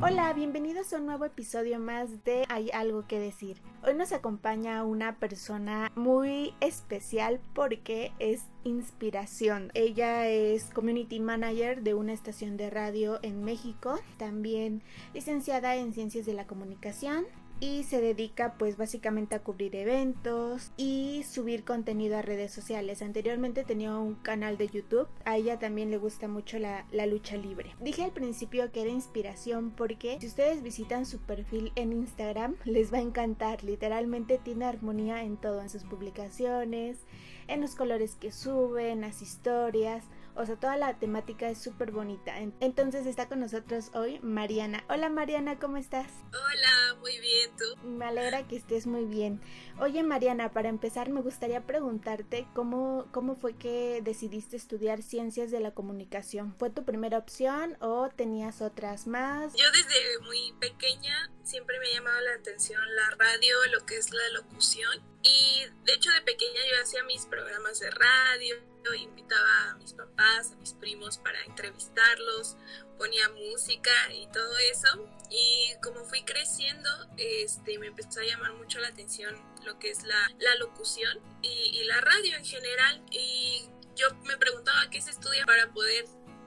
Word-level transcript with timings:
Hola, 0.00 0.32
bienvenidos 0.32 0.90
a 0.92 0.96
un 0.96 1.06
nuevo 1.06 1.26
episodio 1.26 1.78
más 1.78 2.24
de 2.24 2.46
Hay 2.48 2.70
algo 2.70 3.06
que 3.06 3.20
decir. 3.20 3.60
Hoy 3.86 3.94
nos 3.94 4.12
acompaña 4.12 4.84
una 4.84 5.16
persona 5.18 5.92
muy 5.94 6.54
especial 6.60 7.40
porque 7.54 8.10
es 8.18 8.46
inspiración. 8.64 9.70
Ella 9.74 10.28
es 10.28 10.64
community 10.70 11.20
manager 11.20 11.82
de 11.82 11.92
una 11.92 12.14
estación 12.14 12.56
de 12.56 12.70
radio 12.70 13.20
en 13.22 13.44
México, 13.44 14.00
también 14.16 14.82
licenciada 15.12 15.76
en 15.76 15.92
ciencias 15.92 16.24
de 16.24 16.32
la 16.32 16.46
comunicación 16.46 17.26
y 17.62 17.84
se 17.84 18.00
dedica 18.00 18.54
pues 18.58 18.76
básicamente 18.76 19.36
a 19.36 19.44
cubrir 19.44 19.76
eventos 19.76 20.72
y 20.76 21.22
subir 21.22 21.62
contenido 21.62 22.16
a 22.18 22.22
redes 22.22 22.52
sociales. 22.52 23.02
Anteriormente 23.02 23.62
tenía 23.62 23.96
un 23.96 24.16
canal 24.16 24.58
de 24.58 24.66
YouTube, 24.66 25.06
a 25.24 25.36
ella 25.36 25.60
también 25.60 25.92
le 25.92 25.96
gusta 25.96 26.26
mucho 26.26 26.58
la, 26.58 26.84
lucha 27.06 27.36
libre. 27.36 27.76
Dije 27.78 28.02
al 28.02 28.10
principio 28.10 28.72
que 28.72 28.82
era 28.82 28.90
inspiración 28.90 29.70
porque 29.70 30.18
si 30.18 30.26
ustedes 30.26 30.64
visitan 30.64 31.06
su 31.06 31.20
perfil 31.20 31.70
en 31.76 31.92
Instagram 31.92 32.56
les 32.64 32.92
va 32.92 32.98
a 32.98 33.02
encantar, 33.02 33.62
literalmente 33.62 34.38
tiene 34.38 34.64
armonía 34.64 35.22
en 35.22 35.36
todo, 35.36 35.62
en 35.62 35.70
sus 35.70 35.84
publicaciones, 35.84 36.98
en 37.46 37.60
los 37.60 37.76
colores 37.76 38.16
que 38.16 38.32
sube, 38.32 38.90
en 38.90 39.02
las 39.02 39.22
historias. 39.22 40.04
O 40.42 40.44
sea, 40.44 40.56
toda 40.56 40.76
la 40.76 40.98
temática 40.98 41.48
es 41.48 41.58
súper 41.58 41.92
bonita. 41.92 42.36
Entonces 42.58 43.06
está 43.06 43.28
con 43.28 43.38
nosotros 43.38 43.92
hoy 43.94 44.18
Mariana. 44.24 44.82
Hola 44.88 45.08
Mariana, 45.08 45.60
¿cómo 45.60 45.76
estás? 45.76 46.08
Hola, 46.30 46.96
muy 46.98 47.16
bien, 47.20 47.50
¿tú? 47.56 47.86
Me 47.86 48.06
alegra 48.06 48.48
que 48.48 48.56
estés 48.56 48.88
muy 48.88 49.04
bien. 49.04 49.40
Oye 49.78 50.02
Mariana, 50.02 50.50
para 50.50 50.68
empezar 50.68 51.10
me 51.10 51.20
gustaría 51.20 51.64
preguntarte 51.64 52.48
cómo, 52.54 53.06
cómo 53.12 53.36
fue 53.36 53.54
que 53.54 54.00
decidiste 54.02 54.56
estudiar 54.56 55.02
ciencias 55.02 55.52
de 55.52 55.60
la 55.60 55.70
comunicación. 55.70 56.56
¿Fue 56.58 56.70
tu 56.70 56.84
primera 56.84 57.18
opción 57.18 57.76
o 57.80 58.08
tenías 58.08 58.62
otras 58.62 59.06
más? 59.06 59.54
Yo 59.54 59.70
desde 59.70 60.18
muy 60.24 60.54
pequeña 60.58 61.30
siempre 61.44 61.78
me 61.78 61.86
ha 61.86 61.94
llamado 61.94 62.20
la 62.20 62.34
atención 62.34 62.80
la 62.96 63.16
radio, 63.16 63.54
lo 63.70 63.86
que 63.86 63.96
es 63.96 64.10
la 64.10 64.28
locución. 64.40 65.11
Y 65.22 65.64
de 65.84 65.92
hecho 65.92 66.10
de 66.10 66.22
pequeña 66.22 66.60
yo 66.70 66.82
hacía 66.82 67.02
mis 67.04 67.26
programas 67.26 67.78
de 67.80 67.90
radio, 67.90 68.56
invitaba 68.90 69.70
a 69.70 69.74
mis 69.76 69.92
papás, 69.92 70.52
a 70.52 70.56
mis 70.56 70.72
primos 70.74 71.18
para 71.18 71.42
entrevistarlos, 71.44 72.56
ponía 72.98 73.28
música 73.30 73.92
y 74.12 74.26
todo 74.32 74.58
eso. 74.58 75.08
Y 75.30 75.74
como 75.82 76.04
fui 76.04 76.22
creciendo, 76.24 76.90
este, 77.16 77.78
me 77.78 77.86
empezó 77.86 78.20
a 78.20 78.24
llamar 78.24 78.52
mucho 78.54 78.80
la 78.80 78.88
atención 78.88 79.40
lo 79.64 79.78
que 79.78 79.90
es 79.90 80.02
la, 80.02 80.30
la 80.38 80.54
locución 80.56 81.18
y, 81.42 81.48
y 81.48 81.84
la 81.84 82.00
radio 82.00 82.36
en 82.36 82.44
general. 82.44 83.02
Y 83.10 83.68
yo 83.94 84.12
me 84.24 84.36
preguntaba 84.36 84.90
qué 84.90 85.00
se 85.00 85.10
estudia 85.10 85.46
para 85.46 85.72
poder 85.72 86.04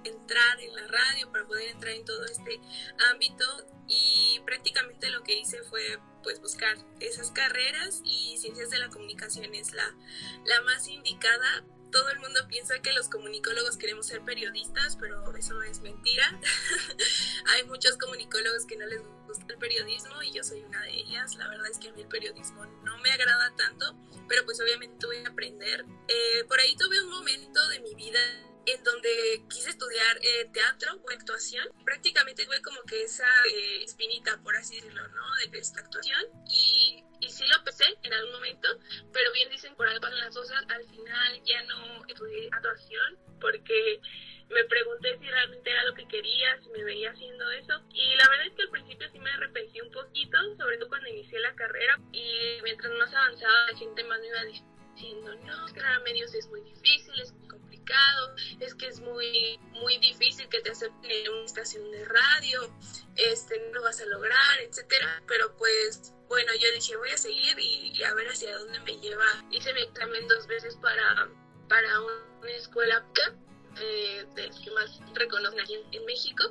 entrar 0.09 0.59
en 0.61 0.75
la 0.75 0.87
radio, 0.87 1.31
para 1.31 1.45
poder 1.45 1.69
entrar 1.69 1.93
en 1.93 2.05
todo 2.05 2.25
este 2.25 2.59
ámbito 3.11 3.45
y 3.87 4.41
prácticamente 4.45 5.09
lo 5.09 5.23
que 5.23 5.37
hice 5.37 5.61
fue 5.63 5.99
pues 6.23 6.41
buscar 6.41 6.75
esas 6.99 7.31
carreras 7.31 8.01
y 8.03 8.37
ciencias 8.37 8.71
de 8.71 8.79
la 8.79 8.89
comunicación 8.89 9.53
es 9.53 9.73
la, 9.73 9.95
la 10.45 10.61
más 10.61 10.87
indicada 10.87 11.63
todo 11.95 12.09
el 12.09 12.19
mundo 12.19 12.45
piensa 12.49 12.81
que 12.81 12.91
los 12.91 13.07
comunicólogos 13.07 13.77
queremos 13.77 14.07
ser 14.07 14.19
periodistas, 14.21 14.97
pero 14.97 15.33
eso 15.37 15.61
es 15.63 15.79
mentira. 15.79 16.37
Hay 17.45 17.63
muchos 17.63 17.95
comunicólogos 17.95 18.65
que 18.65 18.75
no 18.75 18.85
les 18.85 19.01
gusta 19.25 19.45
el 19.47 19.57
periodismo 19.57 20.21
y 20.21 20.33
yo 20.33 20.43
soy 20.43 20.59
una 20.63 20.81
de 20.81 20.93
ellas. 20.93 21.35
La 21.35 21.47
verdad 21.47 21.67
es 21.71 21.79
que 21.79 21.87
a 21.87 21.93
mí 21.93 22.01
el 22.01 22.09
periodismo 22.09 22.65
no 22.83 22.97
me 22.97 23.11
agrada 23.11 23.55
tanto, 23.55 23.95
pero 24.27 24.43
pues 24.43 24.59
obviamente 24.59 24.97
tuve 24.99 25.21
que 25.21 25.29
aprender. 25.29 25.85
Eh, 26.09 26.43
por 26.49 26.59
ahí 26.59 26.75
tuve 26.75 27.01
un 27.01 27.11
momento 27.11 27.65
de 27.69 27.79
mi 27.79 27.95
vida 27.95 28.19
en 28.65 28.83
donde 28.83 29.43
quise 29.49 29.69
estudiar 29.69 30.17
eh, 30.21 30.49
teatro 30.51 30.99
o 31.03 31.09
actuación. 31.11 31.67
Prácticamente 31.83 32.45
tuve 32.45 32.61
como 32.61 32.81
que 32.83 33.03
esa 33.03 33.27
eh, 33.51 33.83
espinita, 33.83 34.37
por 34.43 34.55
así 34.55 34.75
decirlo, 34.75 35.07
¿no? 35.09 35.51
De 35.51 35.57
esta 35.57 35.81
actuación. 35.81 36.21
Y, 36.47 37.03
y 37.19 37.29
sí 37.29 37.45
lo 37.47 37.63
pensé 37.63 37.85
en 38.03 38.13
algún 38.13 38.33
momento, 38.33 38.67
pero 39.13 39.31
bien 39.33 39.49
dicen 39.49 39.75
por 39.75 39.87
algo 39.87 40.01
pasan 40.01 40.19
las 40.19 40.33
cosas. 40.33 40.63
Al 40.69 40.85
final 40.85 41.41
ya 41.43 41.63
no 41.63 42.05
estudié 42.07 42.49
actuación 42.51 43.17
porque 43.39 43.99
me 44.49 44.63
pregunté 44.65 45.17
si 45.19 45.25
realmente 45.25 45.69
era 45.69 45.83
lo 45.85 45.93
que 45.95 46.07
quería, 46.07 46.59
si 46.61 46.69
me 46.69 46.83
veía 46.83 47.11
haciendo 47.11 47.49
eso. 47.51 47.81
Y 47.93 48.15
la 48.15 48.29
verdad 48.29 48.47
es 48.47 48.53
que 48.53 48.61
al 48.63 48.69
principio 48.69 49.09
sí 49.11 49.19
me 49.19 49.31
arrepentí 49.31 49.81
un 49.81 49.91
poquito, 49.91 50.37
sobre 50.57 50.77
todo 50.77 50.89
cuando 50.89 51.09
inicié 51.09 51.39
la 51.39 51.55
carrera. 51.55 51.99
Y 52.11 52.59
mientras 52.63 52.91
más 52.93 53.13
avanzaba, 53.13 53.71
la 53.71 53.77
gente 53.77 54.03
más 54.03 54.19
me 54.19 54.27
iba 54.27 54.43
diciendo, 54.43 55.35
no, 55.35 55.65
crear 55.73 56.01
medios 56.03 56.33
es 56.35 56.47
muy 56.47 56.61
difícil, 56.61 57.19
es 57.21 57.33
muy 57.85 58.63
es 58.65 58.75
que 58.75 58.87
es 58.87 58.99
muy, 58.99 59.59
muy 59.71 59.97
difícil 59.97 60.47
que 60.49 60.61
te 60.61 60.71
acepten 60.71 61.11
en 61.11 61.31
una 61.31 61.45
estación 61.45 61.89
de 61.91 62.05
radio, 62.05 62.73
este, 63.15 63.59
no 63.67 63.75
lo 63.75 63.83
vas 63.83 63.99
a 64.01 64.05
lograr, 64.05 64.59
etcétera. 64.61 65.21
Pero 65.27 65.55
pues, 65.57 66.13
bueno, 66.27 66.51
yo 66.59 66.71
dije, 66.73 66.95
voy 66.97 67.09
a 67.11 67.17
seguir 67.17 67.57
y, 67.59 68.03
a 68.03 68.13
ver 68.13 68.27
hacia 68.27 68.57
dónde 68.57 68.79
me 68.81 68.97
lleva. 68.97 69.25
Hice 69.51 69.73
mi 69.73 69.81
examen 69.81 70.27
dos 70.27 70.47
veces 70.47 70.75
para, 70.77 71.29
para 71.69 72.01
una 72.01 72.51
escuela 72.51 73.05
eh, 73.79 74.25
de 74.35 74.51
que 74.63 74.71
más 74.71 74.99
reconocen 75.13 75.59
aquí 75.59 75.75
en 75.91 76.05
México, 76.05 76.43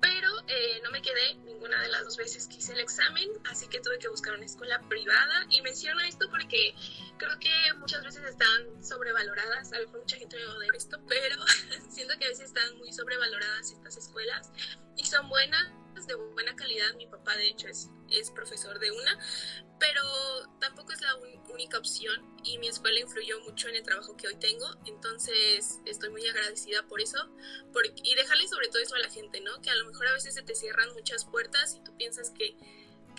pero 0.00 0.28
eh, 0.48 0.80
no 0.82 0.90
me 0.90 1.02
quedé 1.02 1.34
ninguna 1.44 1.80
de 1.82 1.88
las 1.88 2.04
dos 2.04 2.16
veces 2.16 2.48
que 2.48 2.56
hice 2.56 2.72
el 2.72 2.80
examen, 2.80 3.28
así 3.50 3.68
que 3.68 3.80
tuve 3.80 3.98
que 3.98 4.08
buscar 4.08 4.34
una 4.34 4.46
escuela 4.46 4.80
privada. 4.88 5.46
Y 5.50 5.60
menciono 5.62 6.00
esto 6.02 6.28
porque 6.30 6.74
creo 7.20 7.38
que 7.38 7.74
muchas 7.78 8.02
veces 8.02 8.24
están 8.24 8.82
sobrevaloradas, 8.82 9.72
a 9.72 9.78
lo 9.78 9.86
mejor 9.86 10.00
mucha 10.00 10.16
gente 10.16 10.36
me 10.36 10.46
va 10.46 10.54
a 10.54 10.58
ver 10.58 10.74
esto, 10.74 10.98
pero 11.06 11.36
siento 11.90 12.14
que 12.18 12.24
a 12.24 12.28
veces 12.28 12.46
están 12.46 12.78
muy 12.78 12.92
sobrevaloradas 12.92 13.70
estas 13.70 13.98
escuelas 13.98 14.50
y 14.96 15.04
son 15.04 15.28
buenas, 15.28 15.70
de 16.06 16.14
buena 16.14 16.56
calidad. 16.56 16.94
Mi 16.96 17.06
papá, 17.06 17.36
de 17.36 17.48
hecho, 17.48 17.68
es, 17.68 17.90
es 18.10 18.30
profesor 18.30 18.78
de 18.78 18.90
una, 18.90 19.18
pero 19.78 20.02
tampoco 20.58 20.92
es 20.92 21.00
la 21.02 21.14
única 21.52 21.78
opción 21.78 22.36
y 22.42 22.56
mi 22.58 22.68
escuela 22.68 23.00
influyó 23.00 23.38
mucho 23.40 23.68
en 23.68 23.76
el 23.76 23.82
trabajo 23.82 24.16
que 24.16 24.26
hoy 24.26 24.36
tengo, 24.36 24.66
entonces 24.86 25.78
estoy 25.84 26.08
muy 26.08 26.26
agradecida 26.26 26.86
por 26.86 27.02
eso 27.02 27.18
y 28.02 28.14
dejarle 28.14 28.48
sobre 28.48 28.68
todo 28.68 28.80
eso 28.80 28.94
a 28.94 28.98
la 28.98 29.10
gente, 29.10 29.40
¿no? 29.42 29.60
Que 29.60 29.70
a 29.70 29.74
lo 29.74 29.84
mejor 29.84 30.06
a 30.06 30.12
veces 30.14 30.34
se 30.34 30.42
te 30.42 30.54
cierran 30.54 30.90
muchas 30.94 31.26
puertas 31.26 31.74
y 31.74 31.84
tú 31.84 31.94
piensas 31.96 32.30
que 32.30 32.56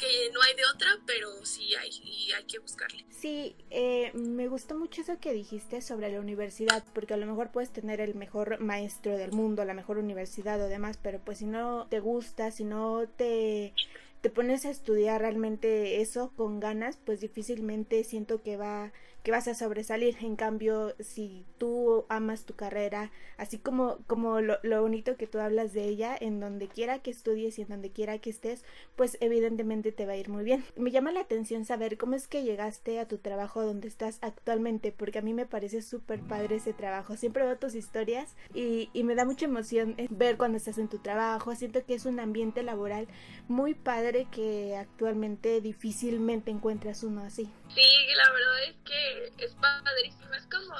que 0.01 0.31
no 0.34 0.41
hay 0.41 0.56
de 0.56 0.66
otra, 0.73 0.88
pero 1.06 1.45
sí 1.45 1.75
hay 1.75 1.89
y 2.03 2.31
hay 2.31 2.44
que 2.45 2.59
buscarle. 2.59 3.06
Sí, 3.09 3.56
eh, 3.69 4.12
me 4.16 4.47
gustó 4.47 4.75
mucho 4.75 5.01
eso 5.01 5.19
que 5.19 5.31
dijiste 5.31 5.81
sobre 5.81 6.12
la 6.12 6.19
universidad, 6.19 6.84
porque 6.94 7.13
a 7.13 7.17
lo 7.17 7.28
mejor 7.28 7.51
puedes 7.51 7.72
tener 7.72 8.01
el 8.01 8.16
mejor 8.16 8.59
maestro 8.59 9.16
del 9.16 9.31
mundo, 9.31 9.63
la 9.63 9.75
mejor 9.75 10.00
universidad 10.00 10.59
o 10.59 10.67
demás, 10.67 10.97
pero 11.01 11.19
pues 11.19 11.38
si 11.38 11.45
no 11.45 11.88
te 11.90 12.00
gusta, 12.00 12.51
si 12.51 12.63
no 12.63 13.07
te 13.07 13.73
te 14.22 14.29
pones 14.29 14.66
a 14.66 14.69
estudiar 14.69 15.22
realmente 15.22 16.00
eso 16.00 16.31
con 16.35 16.59
ganas, 16.59 16.97
pues 17.03 17.22
difícilmente 17.22 18.03
siento 18.03 18.44
que 18.44 18.56
va 18.56 18.91
que 19.23 19.31
vas 19.31 19.47
a 19.47 19.55
sobresalir. 19.55 20.17
En 20.21 20.35
cambio, 20.35 20.95
si 20.99 21.45
tú 21.57 22.05
amas 22.09 22.45
tu 22.45 22.55
carrera, 22.55 23.11
así 23.37 23.57
como, 23.57 23.99
como 24.07 24.41
lo, 24.41 24.57
lo, 24.63 24.81
bonito 24.81 25.17
que 25.17 25.27
tú 25.27 25.39
hablas 25.39 25.73
de 25.73 25.85
ella, 25.85 26.15
en 26.19 26.39
donde 26.39 26.67
quiera 26.67 26.99
que 26.99 27.11
estudies 27.11 27.59
y 27.59 27.63
en 27.63 27.69
donde 27.69 27.91
quiera 27.91 28.17
que 28.19 28.29
estés, 28.29 28.63
pues 28.95 29.17
evidentemente 29.21 29.91
te 29.91 30.05
va 30.05 30.13
a 30.13 30.17
ir 30.17 30.29
muy 30.29 30.43
bien. 30.43 30.63
Me 30.75 30.91
llama 30.91 31.11
la 31.11 31.21
atención 31.21 31.65
saber 31.65 31.97
cómo 31.97 32.15
es 32.15 32.27
que 32.27 32.43
llegaste 32.43 32.99
a 32.99 33.07
tu 33.07 33.17
trabajo 33.17 33.63
donde 33.63 33.87
estás 33.87 34.17
actualmente, 34.21 34.91
porque 34.91 35.19
a 35.19 35.21
mí 35.21 35.33
me 35.33 35.45
parece 35.45 35.81
súper 35.81 36.21
padre 36.21 36.57
ese 36.57 36.73
trabajo. 36.73 37.15
Siempre 37.15 37.43
veo 37.43 37.57
tus 37.57 37.75
historias 37.75 38.35
y, 38.53 38.89
y 38.93 39.03
me 39.03 39.15
da 39.15 39.25
mucha 39.25 39.45
emoción 39.45 39.95
ver 40.09 40.37
cuando 40.37 40.57
estás 40.57 40.77
en 40.77 40.87
tu 40.87 40.99
trabajo. 40.99 41.55
Siento 41.55 41.85
que 41.85 41.93
es 41.93 42.05
un 42.05 42.19
ambiente 42.19 42.63
laboral 42.63 43.07
muy 43.47 43.73
padre 43.73 44.27
que 44.31 44.75
actualmente 44.75 45.61
difícilmente 45.61 46.51
encuentras 46.51 47.03
uno 47.03 47.21
así. 47.21 47.49
Sí, 47.73 47.87
la 48.15 48.31
verdad 48.31 48.63
es 48.69 48.75
que 48.83 49.10
es 49.38 49.53
padrísimo, 49.55 50.33
es 50.33 50.45
como 50.47 50.75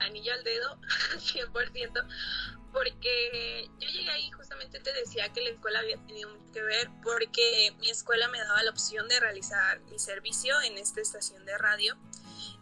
anillo 0.00 0.32
al 0.32 0.44
dedo, 0.44 0.78
100%, 1.16 2.06
porque 2.72 3.70
yo 3.78 3.88
llegué 3.88 4.10
ahí 4.10 4.30
justamente 4.30 4.80
te 4.80 4.92
decía 4.92 5.32
que 5.32 5.40
la 5.40 5.50
escuela 5.50 5.78
había 5.78 5.96
tenido 6.06 6.30
mucho 6.30 6.52
que 6.52 6.62
ver 6.62 6.90
porque 7.02 7.74
mi 7.78 7.90
escuela 7.90 8.28
me 8.28 8.38
daba 8.38 8.62
la 8.62 8.70
opción 8.70 9.08
de 9.08 9.18
realizar 9.18 9.80
mi 9.90 9.98
servicio 9.98 10.60
en 10.62 10.78
esta 10.78 11.00
estación 11.00 11.44
de 11.44 11.56
radio 11.58 11.96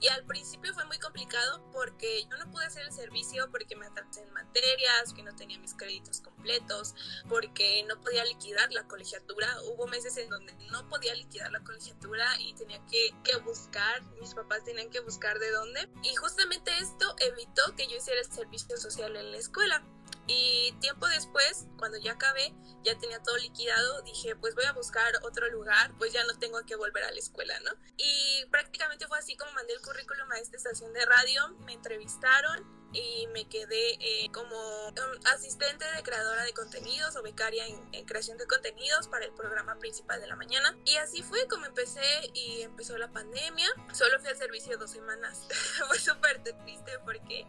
y 0.01 0.09
al 0.09 0.25
principio 0.25 0.75
fue 0.75 0.85
muy 0.85 0.99
complicado 0.99 1.65
porque 1.73 2.25
yo 2.31 2.37
no 2.37 2.51
pude 2.51 2.67
hacer 2.67 2.83
el 2.85 2.93
servicio 2.93 3.51
porque 3.51 3.77
me 3.77 3.87
atrasé 3.87 4.23
en 4.23 4.33
materias, 4.33 5.13
que 5.15 5.23
no 5.23 5.35
tenía 5.35 5.59
mis 5.59 5.75
créditos 5.75 6.21
completos, 6.21 6.95
porque 7.29 7.85
no 7.89 8.01
podía 8.01 8.25
liquidar 8.25 8.73
la 8.73 8.87
colegiatura. 8.87 9.49
Hubo 9.63 9.87
meses 9.87 10.17
en 10.17 10.29
donde 10.29 10.55
no 10.71 10.89
podía 10.89 11.15
liquidar 11.15 11.51
la 11.53 11.61
colegiatura 11.61 12.27
y 12.41 12.55
tenía 12.55 12.85
que, 12.87 13.15
que 13.25 13.37
buscar, 13.39 14.03
mis 14.21 14.35
papás 14.35 14.65
tenían 14.65 14.91
que 14.91 15.01
buscar 15.01 15.39
de 15.39 15.51
dónde. 15.51 15.89
Y 16.03 16.15
justamente 16.17 16.71
esto 16.79 17.15
evitó 17.21 17.75
que 17.77 17.87
yo 17.87 17.97
hiciera 17.97 18.21
el 18.21 18.31
servicio 18.31 18.77
social 18.77 19.17
en 19.17 19.33
la 19.33 19.39
escuela 19.39 19.83
Y 20.27 20.73
tiempo 20.81 21.07
después, 21.09 21.67
cuando 21.79 21.99
ya 21.99 22.13
acabé, 22.13 22.55
ya 22.83 22.99
tenía 22.99 23.23
todo 23.23 23.37
liquidado, 23.37 24.03
dije, 24.03 24.37
pues 24.37 24.55
voy 24.55 24.65
a 24.65 24.73
buscar 24.73 25.13
otro 25.23 25.49
lugar, 25.51 25.93
pues 25.99 26.13
ya 26.13 26.25
no 26.25 26.39
tengo 26.39 26.65
que 26.65 26.77
volver 26.77 27.05
a 27.05 27.11
la 27.11 27.19
escuela, 27.19 27.59
¿no? 27.61 27.71
Y 27.97 28.47
prácticamente 28.51 29.07
fue 29.07 29.19
así 29.19 29.37
como 29.37 29.53
mandé 29.53 29.75
el 29.75 29.81
currículum 29.81 30.31
a 30.33 30.39
esta 30.39 30.57
estación 30.57 30.93
de 30.93 31.05
radio, 31.05 31.49
me 31.67 31.73
entrevistaron 31.73 32.85
y 32.95 33.27
me 33.33 33.49
quedé 33.49 33.95
eh, 33.95 34.31
como 34.33 34.57
um, 34.89 35.27
asistente 35.35 35.85
de 35.97 36.03
creadora 36.03 36.45
de 36.45 36.53
contenidos 36.53 37.17
o 37.17 37.23
becaria 37.23 37.67
en, 37.67 38.05
creación 38.07 38.39
de 38.39 38.47
contenidos 38.47 39.09
para 39.09 39.25
el 39.25 39.33
programa 39.33 39.79
principal 39.79 40.21
de 40.21 40.29
la 40.29 40.37
mañana. 40.37 40.77
Y 40.85 40.97
así 40.97 41.23
fue 41.23 41.47
como 41.49 41.67
empecé 41.67 42.01
y 42.35 42.63
empezó 42.63 42.97
la 42.97 43.11
pandemia. 43.11 43.69
Solo 43.93 44.21
fui 44.21 44.29
al 44.29 44.37
servicio 44.37 44.79
dos 44.79 44.93
semanas. 44.93 45.47
fue 45.89 45.99
súper 45.99 46.43
triste 46.43 46.93
porque 47.05 47.47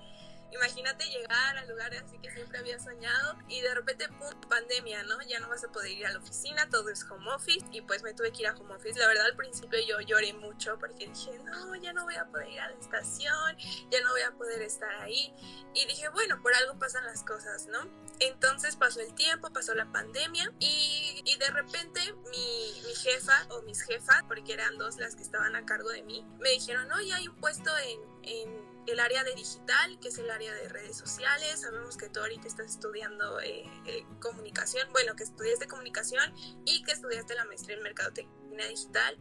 Imagínate 0.52 1.06
llegar 1.10 1.58
al 1.58 1.68
lugar 1.68 1.94
así 1.96 2.18
que 2.20 2.32
siempre 2.32 2.60
había 2.60 2.80
soñado 2.80 3.38
y 3.48 3.62
de 3.62 3.74
repente, 3.74 4.08
pum, 4.08 4.30
pandemia, 4.50 5.04
¿no? 5.04 5.22
Ya 5.24 5.40
no 5.40 5.50
vas 5.50 5.64
a 5.64 5.72
poder 5.72 5.92
ir 5.92 6.06
a 6.06 6.12
la 6.12 6.20
oficina, 6.20 6.70
todo 6.70 6.90
es 6.90 7.04
home 7.10 7.30
office 7.34 7.66
y 7.72 7.82
pues 7.82 8.04
me 8.04 8.14
tuve 8.14 8.32
que 8.32 8.44
ir 8.44 8.48
a 8.48 8.56
home 8.56 8.74
office. 8.74 8.98
La 9.00 9.08
verdad 9.08 9.26
al 9.26 9.36
principio 9.36 9.80
yo 9.88 10.00
lloré 10.02 10.34
mucho 10.34 10.78
porque 10.80 11.08
dije, 11.08 11.38
no, 11.40 11.76
ya 11.76 11.94
no 11.94 12.04
voy 12.06 12.16
a 12.16 12.26
poder 12.26 12.50
ir 12.50 12.60
a 12.60 12.70
la 12.70 12.76
estación, 12.76 13.58
ya 13.90 14.02
no 14.02 14.12
voy 14.12 14.22
a 14.22 14.32
poder 14.32 14.62
estar 14.62 14.94
ahí. 15.02 15.34
Y 15.74 15.86
dije, 15.88 16.10
bueno, 16.10 16.42
por 16.42 16.54
algo 16.54 16.78
pasan 16.80 17.06
las 17.06 17.24
cosas, 17.24 17.68
¿no? 17.68 17.80
Entonces 18.20 18.76
pasó 18.76 19.02
el 19.02 19.14
tiempo, 19.14 19.52
pasó 19.52 19.76
la 19.76 19.92
pandemia 19.92 20.52
y, 20.60 21.22
y 21.26 21.38
de 21.38 21.50
repente 21.50 22.00
mi, 22.32 22.82
mi, 22.86 22.96
jefa 22.96 23.46
o 23.50 23.62
mis 23.64 23.82
jefas, 23.82 24.24
porque 24.28 24.54
eran 24.54 24.78
dos 24.78 24.98
las 24.98 25.16
que 25.16 25.24
estaban 25.24 25.56
a 25.56 25.66
cargo 25.66 25.90
de 25.90 26.04
mí, 26.04 26.26
me 26.40 26.52
dijeron, 26.52 26.88
no, 26.88 27.02
ya 27.02 27.18
hay 27.18 27.28
un 27.28 27.36
puesto 27.36 27.72
en, 27.78 28.00
en 28.24 28.65
el 28.88 29.00
área 29.00 29.24
de 29.24 29.34
digital, 29.36 30.00
que 30.00 30.10
es 30.10 30.18
el 30.18 30.30
área 30.30 30.54
de 30.54 30.70
redes 30.70 30.98
sociales. 30.98 31.62
Sabemos 31.62 31.98
que 31.98 32.10
tú 32.10 32.20
ahorita 32.20 32.48
estás 32.48 32.68
estudiando 32.68 33.40
eh, 33.42 33.66
eh, 33.86 34.06
comunicación, 34.20 34.92
bueno, 34.92 35.16
que 35.16 35.24
estudiaste 35.24 35.68
comunicación 35.68 36.34
y 36.66 36.84
que 36.84 36.92
estudiaste 36.92 37.36
la 37.36 37.46
maestría 37.46 37.78
en 37.78 37.84
mercadotecnia 37.84 38.68
digital. 38.68 39.18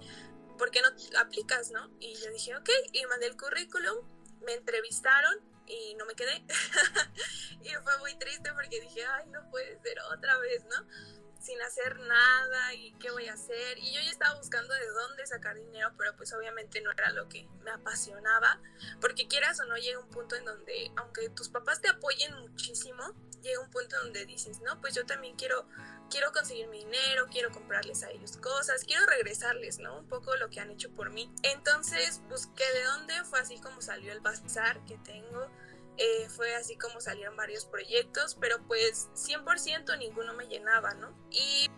¿Por 0.58 0.70
qué 0.70 0.82
no 0.82 0.88
aplicas, 1.18 1.70
no? 1.70 1.90
Y 1.98 2.14
yo 2.14 2.30
dije, 2.30 2.54
ok, 2.56 2.70
y 2.92 3.04
mandé 3.06 3.26
el 3.26 3.36
currículum, 3.36 4.06
me 4.42 4.54
entrevistaron 4.54 5.34
y 5.66 5.94
no 5.94 6.06
me 6.06 6.14
quedé. 6.14 6.44
y 7.62 7.70
fue 7.82 7.98
muy 7.98 8.16
triste 8.18 8.52
porque 8.52 8.80
dije, 8.80 9.04
ay, 9.04 9.26
no 9.30 9.48
puede 9.50 9.80
ser 9.82 9.98
otra 10.12 10.38
vez, 10.38 10.64
¿no? 10.64 10.86
Sin 11.44 11.60
hacer 11.60 11.98
nada 12.00 12.74
y 12.74 12.92
qué 12.94 13.10
voy 13.10 13.28
a 13.28 13.34
hacer. 13.34 13.78
Y 13.78 13.92
yo 13.92 14.00
ya 14.00 14.10
estaba 14.10 14.34
buscando 14.38 14.72
de 14.72 14.86
dónde 14.88 15.26
sacar 15.26 15.56
dinero, 15.56 15.92
pero 15.98 16.16
pues 16.16 16.32
obviamente 16.32 16.80
no 16.80 16.90
era 16.92 17.10
lo 17.10 17.28
que 17.28 17.46
me 17.62 17.70
apasionaba, 17.70 18.60
porque 19.00 19.28
quieras 19.28 19.60
o 19.60 19.64
no 19.66 19.76
llega 19.76 19.98
un 19.98 20.08
punto 20.08 20.36
en 20.36 20.44
donde, 20.44 20.90
aunque 20.96 21.28
tus 21.30 21.50
papás 21.50 21.80
te 21.80 21.88
apoyen 21.88 22.34
muchísimo, 22.40 23.14
llega 23.42 23.60
un 23.60 23.70
punto 23.70 23.96
donde 24.02 24.24
dices, 24.24 24.60
no, 24.60 24.80
pues 24.80 24.94
yo 24.94 25.04
también 25.04 25.36
quiero, 25.36 25.68
quiero 26.08 26.32
conseguir 26.32 26.66
mi 26.68 26.78
dinero, 26.78 27.26
quiero 27.30 27.50
comprarles 27.50 28.02
a 28.04 28.10
ellos 28.10 28.38
cosas, 28.38 28.84
quiero 28.84 29.04
regresarles, 29.04 29.78
¿no? 29.78 29.98
Un 29.98 30.08
poco 30.08 30.34
lo 30.36 30.48
que 30.48 30.60
han 30.60 30.70
hecho 30.70 30.90
por 30.94 31.10
mí. 31.10 31.30
Entonces 31.42 32.22
busqué 32.28 32.64
de 32.72 32.84
dónde, 32.84 33.24
fue 33.24 33.40
así 33.40 33.60
como 33.60 33.82
salió 33.82 34.12
el 34.12 34.20
bazar 34.20 34.82
que 34.86 34.96
tengo 34.98 35.50
eh, 35.96 36.28
fue 36.28 36.54
así 36.56 36.76
como 36.76 37.00
salieron 37.00 37.36
varios 37.36 37.66
proyectos, 37.66 38.36
pero 38.40 38.60
pues 38.66 39.08
100% 39.14 39.96
ninguno 39.98 40.34
me 40.34 40.46
llenaba, 40.46 40.94
¿no? 40.94 41.16
Y 41.30 41.70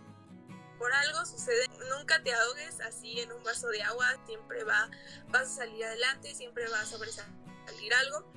por 0.79 0.91
algo 0.93 1.25
sucede, 1.25 1.67
nunca 1.89 2.21
te 2.23 2.33
ahogues 2.33 2.79
así 2.81 3.19
en 3.19 3.31
un 3.31 3.43
vaso 3.43 3.67
de 3.69 3.81
agua, 3.83 4.07
siempre 4.25 4.63
va, 4.63 4.89
vas 5.29 5.43
a 5.43 5.55
salir 5.57 5.85
adelante, 5.85 6.33
siempre 6.33 6.67
va 6.69 6.81
a 6.81 6.85
sobresalir 6.85 7.93
algo. 7.93 8.31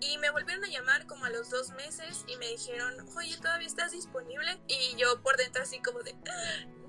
Y 0.00 0.18
me 0.18 0.30
volvieron 0.30 0.64
a 0.64 0.68
llamar 0.68 1.06
como 1.06 1.24
a 1.24 1.30
los 1.30 1.48
dos 1.50 1.70
meses 1.70 2.24
y 2.26 2.36
me 2.36 2.48
dijeron, 2.48 3.08
oye, 3.16 3.36
¿todavía 3.36 3.68
estás 3.68 3.92
disponible? 3.92 4.60
Y 4.66 4.96
yo 4.96 5.22
por 5.22 5.36
dentro 5.36 5.62
así 5.62 5.80
como 5.80 6.02
de... 6.02 6.14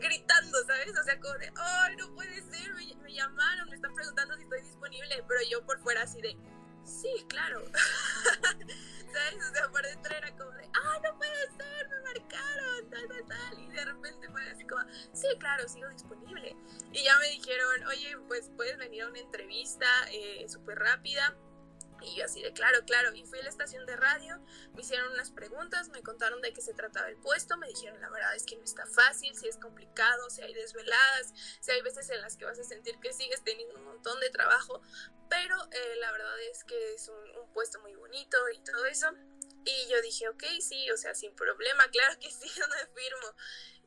gritando, 0.00 0.58
¿sabes? 0.66 0.92
O 0.98 1.04
sea, 1.04 1.18
como 1.20 1.34
de, 1.34 1.52
ay, 1.56 1.96
no 1.96 2.14
puede 2.14 2.42
ser, 2.42 2.74
me, 2.74 2.94
me 2.96 3.14
llamaron, 3.14 3.68
me 3.70 3.76
están 3.76 3.94
preguntando 3.94 4.36
si 4.36 4.42
estoy 4.42 4.60
disponible, 4.62 5.24
pero 5.26 5.40
yo 5.48 5.64
por 5.64 5.80
fuera 5.80 6.02
así 6.02 6.20
de, 6.20 6.36
sí, 6.84 7.24
claro. 7.28 7.64
¿Sabes? 7.72 9.50
O 9.50 9.54
sea, 9.54 9.68
por 9.70 9.82
dentro 9.82 10.16
era 10.16 10.30
como 10.36 10.50
de, 10.52 10.68
ah, 10.74 11.00
no 11.04 11.16
puede 11.16 11.46
ser, 11.56 11.88
me 11.88 12.00
marcaron, 12.02 12.90
tal, 12.90 13.08
tal, 13.08 13.24
tal. 13.28 13.60
Y 13.60 13.70
de 13.70 13.84
repente 13.84 14.28
fue 14.28 14.50
así 14.50 14.66
como, 14.66 14.82
sí, 15.12 15.28
claro, 15.38 15.68
sigo 15.68 15.88
disponible. 15.88 16.56
Y 16.92 17.04
ya 17.04 17.18
me 17.18 17.28
dijeron, 17.30 17.84
oye, 17.86 18.16
pues 18.28 18.50
puedes 18.56 18.76
venir 18.78 19.02
a 19.02 19.08
una 19.08 19.20
entrevista 19.20 19.86
eh, 20.12 20.46
súper 20.48 20.78
rápida 20.78 21.36
y 22.04 22.16
yo 22.16 22.24
así 22.24 22.42
de 22.42 22.52
claro, 22.52 22.84
claro. 22.84 23.14
Y 23.14 23.24
fui 23.24 23.38
a 23.38 23.42
la 23.42 23.48
estación 23.48 23.86
de 23.86 23.96
radio, 23.96 24.38
me 24.74 24.82
hicieron 24.82 25.12
unas 25.12 25.30
preguntas, 25.30 25.88
me 25.88 26.02
contaron 26.02 26.40
de 26.40 26.52
qué 26.52 26.60
se 26.60 26.74
trataba 26.74 27.08
el 27.08 27.16
puesto, 27.16 27.56
me 27.56 27.68
dijeron 27.68 28.00
la 28.00 28.10
verdad 28.10 28.34
es 28.34 28.44
que 28.44 28.56
no 28.56 28.64
está 28.64 28.86
fácil, 28.86 29.36
si 29.36 29.48
es 29.48 29.56
complicado, 29.56 30.30
si 30.30 30.42
hay 30.42 30.54
desveladas, 30.54 31.32
si 31.60 31.70
hay 31.70 31.82
veces 31.82 32.10
en 32.10 32.20
las 32.20 32.36
que 32.36 32.44
vas 32.44 32.58
a 32.58 32.64
sentir 32.64 32.98
que 33.00 33.12
sigues 33.12 33.42
teniendo 33.42 33.74
un 33.76 33.84
montón 33.84 34.18
de 34.20 34.30
trabajo, 34.30 34.80
pero 35.28 35.56
eh, 35.70 35.96
la 35.96 36.12
verdad 36.12 36.40
es 36.50 36.64
que 36.64 36.94
es 36.94 37.08
un, 37.08 37.52
puesto 37.52 37.80
muy 37.80 37.94
bonito 37.94 38.36
y 38.50 38.58
todo 38.60 38.84
eso. 38.86 39.08
Y 39.64 39.88
yo 39.88 40.02
dije, 40.02 40.28
ok, 40.28 40.42
sí, 40.60 40.90
o 40.90 40.96
sea, 40.96 41.14
sin 41.14 41.34
problema, 41.34 41.84
claro 41.92 42.18
que 42.18 42.30
sí, 42.30 42.48
yo 42.48 42.66
me 42.68 42.86
firmo. 42.94 43.34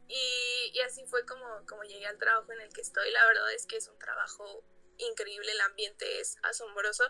Y, 0.07 0.71
y 0.73 0.79
así 0.81 1.05
fue 1.05 1.25
como, 1.25 1.45
como 1.65 1.83
llegué 1.83 2.07
al 2.07 2.17
trabajo 2.17 2.51
en 2.53 2.61
el 2.61 2.73
que 2.73 2.81
estoy. 2.81 3.11
La 3.11 3.25
verdad 3.27 3.51
es 3.51 3.65
que 3.65 3.75
es 3.75 3.87
un 3.89 3.99
trabajo 3.99 4.63
increíble, 4.97 5.51
el 5.51 5.61
ambiente 5.61 6.19
es 6.19 6.38
asombroso. 6.44 7.03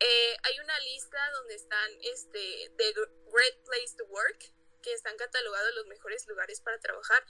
Eh, 0.00 0.36
hay 0.42 0.58
una 0.60 0.78
lista 0.80 1.18
donde 1.32 1.54
están 1.54 1.90
este, 2.02 2.72
The 2.76 2.94
Great 3.32 3.64
Place 3.64 3.96
to 3.96 4.04
Work, 4.06 4.52
que 4.82 4.92
están 4.92 5.16
catalogados 5.16 5.74
los 5.74 5.86
mejores 5.86 6.26
lugares 6.26 6.60
para 6.60 6.78
trabajar. 6.78 7.24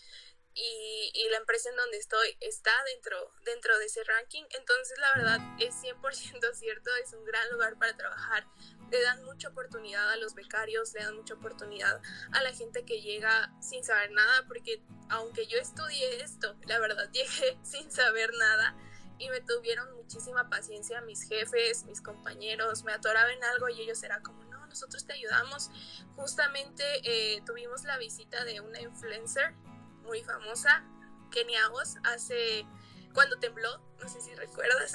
Y, 0.55 1.11
y, 1.15 1.29
la 1.29 1.37
empresa 1.37 1.71
en 1.71 1.77
donde 1.77 1.99
estoy 1.99 2.37
está 2.41 2.73
dentro, 2.93 3.33
dentro 3.45 3.79
de 3.79 3.85
ese 3.85 4.03
ranking. 4.03 4.43
Entonces, 4.51 4.99
la 4.99 5.15
verdad 5.15 5.39
es 5.61 5.75
100% 5.77 6.53
cierto, 6.55 6.91
es 6.97 7.13
un 7.13 7.25
gran 7.25 7.49
lugar 7.51 7.79
para 7.79 7.97
trabajar. 7.97 8.45
Le 8.91 9.01
dan 9.01 9.23
mucha 9.25 9.51
oportunidad 9.51 10.11
a 10.11 10.17
los 10.17 10.35
becarios, 10.35 10.95
le 10.95 11.05
dan 11.05 11.15
mucha 11.15 11.35
oportunidad 11.35 12.01
a 12.33 12.43
la 12.43 12.53
gente 12.53 12.85
que 12.85 13.01
llega 13.01 13.53
sin 13.61 13.85
saber 13.85 14.11
nada, 14.11 14.47
porque 14.49 14.83
aunque 15.11 15.47
yo 15.47 15.59
estudié 15.59 16.23
esto, 16.23 16.57
la 16.67 16.81
verdad 16.81 17.09
llegué 17.13 17.59
sin 17.63 17.93
saber 17.93 18.33
nada 18.35 18.77
y 19.19 19.29
me 19.31 19.41
tuvieron 19.41 19.95
muchísima 19.97 20.49
paciencia 20.49 21.01
mis 21.03 21.23
jefes, 21.23 21.85
mis 21.85 22.01
compañeros, 22.01 22.85
me 22.85 22.93
atoraban 22.93 23.43
algo 23.55 23.69
y 23.69 23.81
ellos 23.81 24.03
eran 24.03 24.23
como, 24.23 24.45
no, 24.45 24.67
nosotros 24.67 25.05
te 25.07 25.15
ayudamos. 25.15 25.71
Justamente 26.17 26.85
eh, 27.05 27.43
tuvimos 27.45 27.85
la 27.85 27.99
visita 27.99 28.45
de 28.45 28.61
una 28.61 28.81
influencer 28.81 29.55
muy 30.03 30.23
famosa, 30.23 30.85
Kenia 31.31 31.71
Oz, 31.71 31.97
hace, 32.05 32.65
cuando 33.13 33.39
tembló, 33.39 33.79
no 34.01 34.09
sé 34.09 34.21
si 34.21 34.35
recuerdas, 34.35 34.95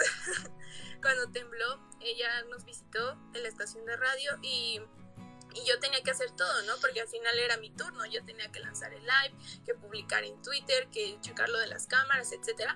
cuando 1.02 1.30
tembló, 1.32 1.80
ella 2.00 2.44
nos 2.50 2.66
visitó 2.66 3.14
en 3.34 3.44
la 3.44 3.50
estación 3.50 3.86
de 3.86 3.96
radio 3.98 4.40
y 4.42 4.82
y 5.56 5.66
yo 5.66 5.80
tenía 5.80 6.02
que 6.02 6.12
hacer 6.12 6.32
todo, 6.32 6.62
¿no? 6.64 6.74
Porque 6.82 7.02
al 7.02 7.08
final 7.08 7.38
era 7.38 7.58
mi 7.58 7.70
turno, 7.72 8.06
yo 8.06 8.24
tenía 8.26 8.52
que 8.52 8.60
lanzar 8.60 8.94
el 8.94 9.04
live, 9.04 9.36
que 9.66 9.74
publicar 9.76 10.24
en 10.24 10.42
Twitter, 10.42 10.88
que 10.92 11.18
checar 11.22 11.50
lo 11.50 11.60
de 11.60 11.68
las 11.68 11.88
cámaras, 11.88 12.32
etcétera. 12.32 12.76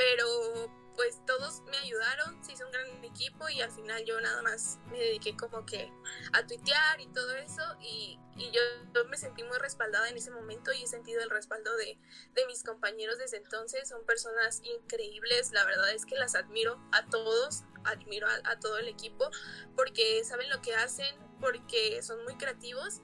Pero 0.00 0.72
pues 0.96 1.20
todos 1.26 1.60
me 1.70 1.76
ayudaron, 1.76 2.42
se 2.42 2.52
hizo 2.52 2.64
un 2.64 2.72
gran 2.72 3.04
equipo 3.04 3.50
y 3.50 3.60
al 3.60 3.70
final 3.70 4.02
yo 4.06 4.18
nada 4.22 4.40
más 4.40 4.78
me 4.90 4.98
dediqué 4.98 5.36
como 5.36 5.66
que 5.66 5.92
a 6.32 6.46
tuitear 6.46 7.00
y 7.00 7.06
todo 7.08 7.34
eso 7.34 7.62
y, 7.82 8.18
yo, 8.38 9.04
me 9.04 9.18
sentí 9.18 9.42
muy 9.44 9.58
respaldada 9.58 10.08
en 10.08 10.16
ese 10.16 10.30
momento 10.30 10.72
y 10.72 10.82
he 10.82 10.86
sentido 10.86 11.22
el 11.22 11.28
respaldo 11.28 11.76
de, 11.76 11.98
de 12.34 12.46
mis 12.46 12.62
compañeros 12.62 13.18
desde 13.18 13.36
entonces, 13.36 13.90
son 13.90 14.04
personas 14.06 14.62
increíbles, 14.64 15.52
la 15.52 15.66
verdad 15.66 15.90
es 15.90 16.06
que 16.06 16.16
las 16.16 16.34
admiro 16.34 16.80
a 16.92 17.04
todos, 17.06 17.64
admiro 17.84 18.26
a, 18.26 18.40
a 18.50 18.58
todo 18.58 18.78
el 18.78 18.88
equipo 18.88 19.30
porque 19.76 20.24
saben 20.24 20.48
lo 20.48 20.62
que 20.62 20.74
hacen, 20.74 21.14
porque 21.40 22.02
son 22.02 22.24
muy 22.24 22.36
creativos 22.36 23.02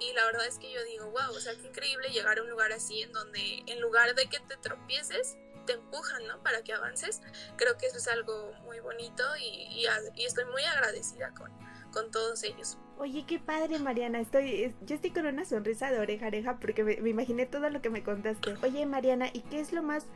y 0.00 0.12
la 0.14 0.24
verdad 0.24 0.46
es 0.46 0.58
que 0.58 0.72
yo 0.72 0.82
digo, 0.84 1.10
wow, 1.10 1.30
o 1.30 1.40
sea, 1.40 1.54
qué 1.56 1.66
increíble 1.66 2.08
llegar 2.08 2.38
a 2.38 2.42
un 2.42 2.50
lugar 2.50 2.72
así 2.72 3.02
en 3.02 3.12
donde 3.12 3.62
en 3.66 3.80
lugar 3.80 4.14
de 4.14 4.28
que 4.28 4.40
te 4.40 4.56
tropieces, 4.56 5.36
te 5.70 5.76
empujan, 5.76 6.26
¿no? 6.26 6.42
Para 6.42 6.62
que 6.62 6.72
avances. 6.72 7.22
Creo 7.56 7.76
que 7.78 7.86
eso 7.86 7.98
es 7.98 8.08
algo 8.08 8.52
muy 8.64 8.80
bonito 8.80 9.22
y, 9.38 9.84
y, 10.16 10.24
estoy 10.24 10.44
muy 10.46 10.62
agradecida 10.64 11.32
con, 11.34 11.50
con 11.92 12.10
todos 12.10 12.42
ellos. 12.42 12.76
Oye, 12.98 13.24
qué 13.26 13.38
padre, 13.38 13.78
Mariana. 13.78 14.20
Estoy, 14.20 14.74
yo 14.82 14.96
estoy 14.96 15.10
con 15.10 15.26
una 15.26 15.44
sonrisa 15.44 15.90
de 15.90 16.00
oreja 16.00 16.26
a 16.26 16.28
oreja 16.28 16.58
porque 16.58 16.82
me, 16.82 17.08
imaginé 17.08 17.46
todo 17.46 17.70
lo 17.70 17.80
que 17.80 17.90
me 17.90 18.02
contaste. 18.02 18.54
Oye, 18.62 18.84
Mariana, 18.84 19.28
¿y 19.32 19.42
qué 19.42 19.60
es 19.60 19.72
lo 19.72 19.82
más, 19.82 20.06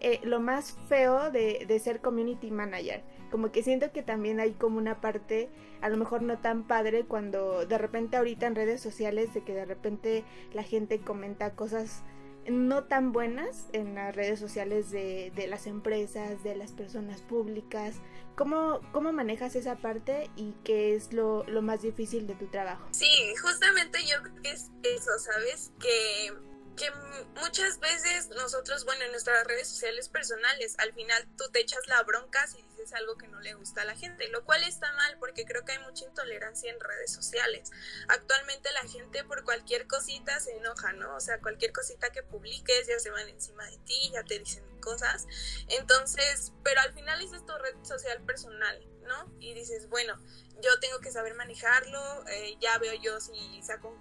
eh, 0.00 0.20
lo 0.24 0.40
más 0.40 0.76
feo 0.88 1.30
de, 1.30 1.64
de, 1.66 1.78
ser 1.80 2.00
community 2.00 2.50
manager? 2.50 3.02
Como 3.30 3.50
que 3.50 3.62
siento 3.62 3.90
que 3.92 4.02
también 4.02 4.40
hay 4.40 4.52
como 4.52 4.76
una 4.76 5.00
parte, 5.00 5.48
a 5.80 5.88
lo 5.88 5.96
mejor 5.96 6.22
no 6.22 6.38
tan 6.38 6.66
padre, 6.66 7.06
cuando 7.06 7.64
de 7.64 7.78
repente 7.78 8.18
ahorita 8.18 8.46
en 8.46 8.54
redes 8.54 8.80
sociales, 8.82 9.32
de 9.32 9.42
que 9.42 9.54
de 9.54 9.64
repente 9.64 10.24
la 10.52 10.62
gente 10.62 11.00
comenta 11.00 11.54
cosas 11.54 12.04
no 12.50 12.84
tan 12.84 13.12
buenas 13.12 13.66
en 13.72 13.94
las 13.94 14.14
redes 14.14 14.38
sociales 14.38 14.90
de, 14.90 15.32
de 15.34 15.46
las 15.46 15.66
empresas, 15.66 16.42
de 16.42 16.56
las 16.56 16.72
personas 16.72 17.22
públicas. 17.22 17.96
¿Cómo, 18.36 18.80
¿Cómo 18.92 19.12
manejas 19.12 19.56
esa 19.56 19.76
parte 19.76 20.30
y 20.36 20.54
qué 20.64 20.94
es 20.94 21.12
lo, 21.12 21.44
lo 21.44 21.60
más 21.60 21.82
difícil 21.82 22.26
de 22.26 22.34
tu 22.34 22.46
trabajo? 22.46 22.86
Sí, 22.92 23.10
justamente 23.42 23.98
yo 24.06 24.22
creo 24.22 24.42
que 24.42 24.50
es 24.52 24.70
eso, 24.82 25.10
¿sabes? 25.18 25.72
Que 25.80 26.32
que 26.78 26.90
muchas 27.34 27.80
veces 27.80 28.28
nosotros, 28.28 28.84
bueno, 28.84 29.04
en 29.04 29.10
nuestras 29.10 29.44
redes 29.46 29.68
sociales 29.68 30.08
personales, 30.08 30.76
al 30.78 30.94
final 30.94 31.26
tú 31.36 31.44
te 31.50 31.60
echas 31.60 31.86
la 31.88 32.02
bronca 32.04 32.46
si 32.46 32.62
dices 32.62 32.92
algo 32.94 33.18
que 33.18 33.26
no 33.28 33.40
le 33.40 33.54
gusta 33.54 33.82
a 33.82 33.84
la 33.84 33.96
gente, 33.96 34.28
lo 34.28 34.44
cual 34.44 34.62
está 34.62 34.92
mal 34.92 35.16
porque 35.18 35.44
creo 35.44 35.64
que 35.64 35.72
hay 35.72 35.78
mucha 35.80 36.04
intolerancia 36.04 36.70
en 36.70 36.80
redes 36.80 37.12
sociales. 37.12 37.70
Actualmente 38.08 38.70
la 38.72 38.88
gente 38.88 39.24
por 39.24 39.44
cualquier 39.44 39.86
cosita 39.86 40.38
se 40.40 40.56
enoja, 40.56 40.92
¿no? 40.92 41.16
O 41.16 41.20
sea, 41.20 41.40
cualquier 41.40 41.72
cosita 41.72 42.10
que 42.10 42.22
publiques 42.22 42.86
ya 42.86 42.98
se 42.98 43.10
van 43.10 43.28
encima 43.28 43.66
de 43.66 43.78
ti, 43.78 44.10
ya 44.12 44.22
te 44.22 44.38
dicen 44.38 44.64
cosas. 44.80 45.26
Entonces, 45.68 46.52
pero 46.62 46.80
al 46.80 46.92
final 46.94 47.20
es 47.20 47.30
tu 47.44 47.58
red 47.58 47.74
social 47.82 48.22
personal, 48.22 48.80
¿no? 49.02 49.34
Y 49.40 49.54
dices, 49.54 49.88
bueno, 49.88 50.16
yo 50.60 50.78
tengo 50.80 51.00
que 51.00 51.10
saber 51.10 51.34
manejarlo, 51.34 52.26
eh, 52.28 52.56
ya 52.60 52.78
veo 52.78 52.94
yo 52.94 53.20
si 53.20 53.62
saco 53.62 53.88
un 53.88 53.98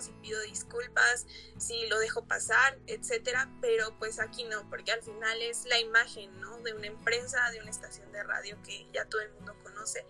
si 0.00 0.12
pido 0.22 0.40
disculpas, 0.42 1.26
si 1.58 1.86
lo 1.86 1.98
dejo 1.98 2.26
pasar, 2.26 2.78
etcétera, 2.86 3.50
pero 3.60 3.96
pues 3.98 4.20
aquí 4.20 4.44
no, 4.44 4.68
porque 4.68 4.92
al 4.92 5.02
final 5.02 5.40
es 5.42 5.64
la 5.66 5.78
imagen, 5.78 6.40
¿no? 6.40 6.58
De 6.58 6.72
una 6.72 6.86
empresa, 6.86 7.50
de 7.50 7.60
una 7.60 7.70
estación 7.70 8.10
de 8.12 8.22
radio 8.22 8.56
que 8.62 8.86
ya 8.92 9.04
todo 9.06 9.20
el 9.20 9.32
mundo 9.32 9.54
conoce. 9.62 10.06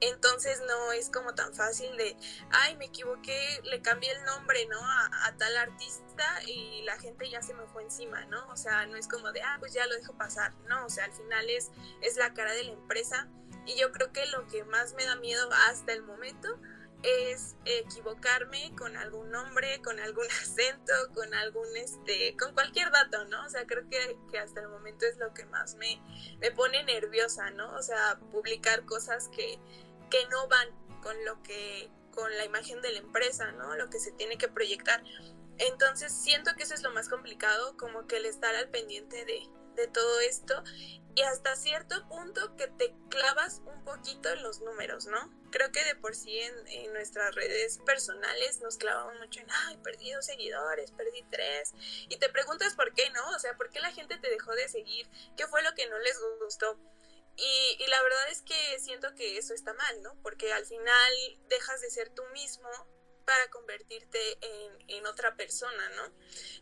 Entonces 0.00 0.60
no 0.66 0.92
es 0.92 1.08
como 1.08 1.34
tan 1.34 1.54
fácil 1.54 1.96
de, 1.96 2.16
ay, 2.50 2.76
me 2.76 2.86
equivoqué, 2.86 3.60
le 3.64 3.80
cambié 3.80 4.12
el 4.12 4.24
nombre, 4.24 4.66
¿no? 4.66 4.78
A, 4.78 5.26
a, 5.26 5.36
tal 5.38 5.56
artista 5.56 6.42
y 6.46 6.82
la 6.82 6.98
gente 6.98 7.30
ya 7.30 7.40
se 7.40 7.54
me 7.54 7.66
fue 7.68 7.82
encima, 7.82 8.24
¿no? 8.26 8.46
O 8.48 8.56
sea, 8.56 8.86
no 8.86 8.96
es 8.96 9.08
como 9.08 9.32
de, 9.32 9.40
ah, 9.40 9.56
pues 9.58 9.72
ya 9.72 9.86
lo 9.86 9.94
dejo 9.94 10.12
pasar, 10.18 10.54
¿no? 10.68 10.84
O 10.84 10.90
sea, 10.90 11.04
al 11.04 11.12
final 11.12 11.48
es, 11.48 11.70
es 12.02 12.16
la 12.16 12.34
cara 12.34 12.52
de 12.52 12.64
la 12.64 12.72
empresa 12.72 13.28
y 13.64 13.76
yo 13.76 13.90
creo 13.90 14.12
que 14.12 14.26
lo 14.26 14.46
que 14.48 14.64
más 14.64 14.92
me 14.94 15.04
da 15.04 15.16
miedo 15.16 15.48
hasta 15.68 15.92
el 15.92 16.02
momento 16.02 16.60
es 17.02 17.56
equivocarme 17.64 18.74
con 18.76 18.96
algún 18.96 19.30
nombre, 19.30 19.80
con 19.82 20.00
algún 20.00 20.26
acento, 20.42 20.92
con 21.14 21.32
algún, 21.34 21.76
este, 21.76 22.36
con 22.36 22.52
cualquier 22.54 22.90
dato, 22.90 23.24
¿no? 23.26 23.44
O 23.44 23.48
sea, 23.48 23.66
creo 23.66 23.88
que, 23.88 24.18
que 24.30 24.38
hasta 24.38 24.60
el 24.60 24.68
momento 24.68 25.06
es 25.06 25.16
lo 25.18 25.32
que 25.34 25.44
más 25.46 25.76
me, 25.76 26.00
me 26.40 26.50
pone 26.50 26.82
nerviosa, 26.84 27.50
¿no? 27.50 27.74
O 27.74 27.82
sea, 27.82 28.18
publicar 28.32 28.84
cosas 28.84 29.28
que, 29.28 29.58
que 30.10 30.26
no 30.28 30.48
van 30.48 30.68
con 31.02 31.16
lo 31.24 31.42
que, 31.42 31.90
con 32.12 32.34
la 32.36 32.44
imagen 32.44 32.80
de 32.80 32.92
la 32.92 32.98
empresa, 32.98 33.52
¿no? 33.52 33.76
Lo 33.76 33.90
que 33.90 34.00
se 34.00 34.12
tiene 34.12 34.38
que 34.38 34.48
proyectar. 34.48 35.02
Entonces 35.58 36.12
siento 36.12 36.54
que 36.56 36.64
eso 36.64 36.74
es 36.74 36.82
lo 36.82 36.90
más 36.90 37.08
complicado, 37.08 37.76
como 37.76 38.06
que 38.06 38.16
el 38.16 38.26
estar 38.26 38.54
al 38.54 38.68
pendiente 38.68 39.24
de, 39.24 39.48
de 39.76 39.86
todo 39.86 40.20
esto 40.20 40.62
y 41.16 41.22
hasta 41.22 41.56
cierto 41.56 42.06
punto 42.08 42.54
que 42.56 42.66
te 42.66 42.94
clavas 43.08 43.62
un 43.64 43.84
poquito 43.84 44.28
en 44.30 44.42
los 44.42 44.60
números, 44.60 45.06
¿no? 45.06 45.32
Creo 45.50 45.72
que 45.72 45.82
de 45.84 45.94
por 45.94 46.14
sí 46.14 46.38
en, 46.38 46.92
nuestras 46.92 47.34
redes 47.34 47.78
personales 47.86 48.60
nos 48.60 48.76
clavamos 48.76 49.18
mucho 49.18 49.40
en, 49.40 49.46
ay, 49.50 49.78
perdí 49.78 50.12
dos 50.12 50.26
seguidores, 50.26 50.90
perdí 50.92 51.22
tres, 51.30 51.72
y 52.08 52.18
te 52.18 52.28
preguntas 52.28 52.74
por 52.74 52.92
qué, 52.92 53.08
¿no? 53.10 53.30
O 53.30 53.38
sea, 53.38 53.56
¿por 53.56 53.70
qué 53.70 53.80
la 53.80 53.92
gente 53.92 54.18
te 54.18 54.28
dejó 54.28 54.52
de 54.52 54.68
seguir? 54.68 55.08
¿Qué 55.38 55.46
fue 55.46 55.62
lo 55.62 55.74
que 55.74 55.88
no 55.88 55.98
les 56.00 56.20
gustó? 56.40 56.78
Y, 57.36 57.76
y 57.78 57.86
la 57.86 58.02
verdad 58.02 58.30
es 58.30 58.42
que 58.42 58.78
siento 58.78 59.14
que 59.14 59.38
eso 59.38 59.54
está 59.54 59.72
mal, 59.72 60.02
¿no? 60.02 60.20
Porque 60.22 60.52
al 60.52 60.66
final 60.66 61.12
dejas 61.48 61.80
de 61.80 61.90
ser 61.90 62.10
tú 62.10 62.24
mismo 62.34 62.68
para 63.26 63.50
convertirte 63.50 64.38
en, 64.40 64.84
en, 64.88 65.06
otra 65.06 65.36
persona, 65.36 65.88
¿no? 65.90 66.14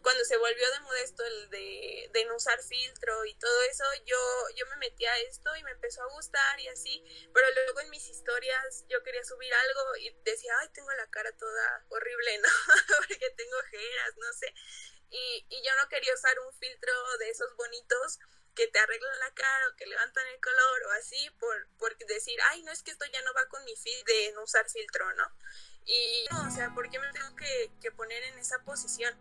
Cuando 0.03 0.25
se 0.25 0.39
volvió 0.39 0.71
de 0.73 0.81
moda 0.81 1.01
esto 1.01 1.23
el 1.23 1.51
de, 1.51 2.11
de, 2.13 2.25
no 2.25 2.37
usar 2.37 2.61
filtro 2.63 3.25
y 3.27 3.35
todo 3.35 3.63
eso, 3.65 3.85
yo, 4.07 4.49
yo 4.57 4.67
me 4.69 4.77
metí 4.77 5.05
a 5.05 5.19
esto 5.21 5.55
y 5.57 5.63
me 5.63 5.73
empezó 5.73 6.03
a 6.03 6.09
gustar 6.09 6.59
y 6.59 6.69
así, 6.69 7.05
pero 7.35 7.47
luego 7.53 7.81
en 7.81 7.91
mis 7.91 8.09
historias 8.09 8.85
yo 8.89 9.03
quería 9.03 9.23
subir 9.25 9.53
algo 9.53 9.97
y 9.97 10.11
decía, 10.25 10.53
ay, 10.61 10.71
tengo 10.71 10.91
la 10.93 11.07
cara 11.11 11.31
toda 11.37 11.85
horrible, 11.91 12.39
¿no? 12.43 12.49
Porque 12.97 13.31
tengo 13.37 13.59
ojeras, 13.59 14.17
no 14.17 14.33
sé. 14.33 14.55
Y, 15.11 15.47
y 15.51 15.63
yo 15.63 15.77
no 15.77 15.89
quería 15.91 16.15
usar 16.15 16.39
un 16.41 16.53
filtro 16.55 16.93
de 17.19 17.29
esos 17.29 17.55
bonitos 17.57 18.19
que 18.55 18.69
te 18.69 18.79
arreglan 18.79 19.19
la 19.19 19.35
cara 19.35 19.69
o 19.69 19.77
que 19.77 19.87
levantan 19.87 20.27
el 20.29 20.41
color 20.41 20.83
o 20.87 20.91
así 20.93 21.29
por, 21.39 21.69
por 21.77 21.97
decir, 22.07 22.39
ay, 22.51 22.63
no 22.63 22.73
es 22.73 22.83
que 22.83 22.93
esto 22.93 23.05
ya 23.13 23.21
no 23.23 23.35
va 23.35 23.47
con 23.49 23.65
mi 23.65 23.77
feed 23.77 24.05
de 24.07 24.33
no 24.33 24.45
usar 24.45 24.69
filtro, 24.71 25.13
¿no? 25.15 25.31
Y 25.87 26.27
o 26.35 26.51
sea, 26.51 26.73
¿por 26.75 26.89
qué 26.91 26.99
me 26.99 27.11
tengo 27.13 27.37
que, 27.37 27.71
que 27.81 27.93
poner 27.93 28.23
en 28.25 28.39
esa 28.39 28.59
posición? 28.65 29.15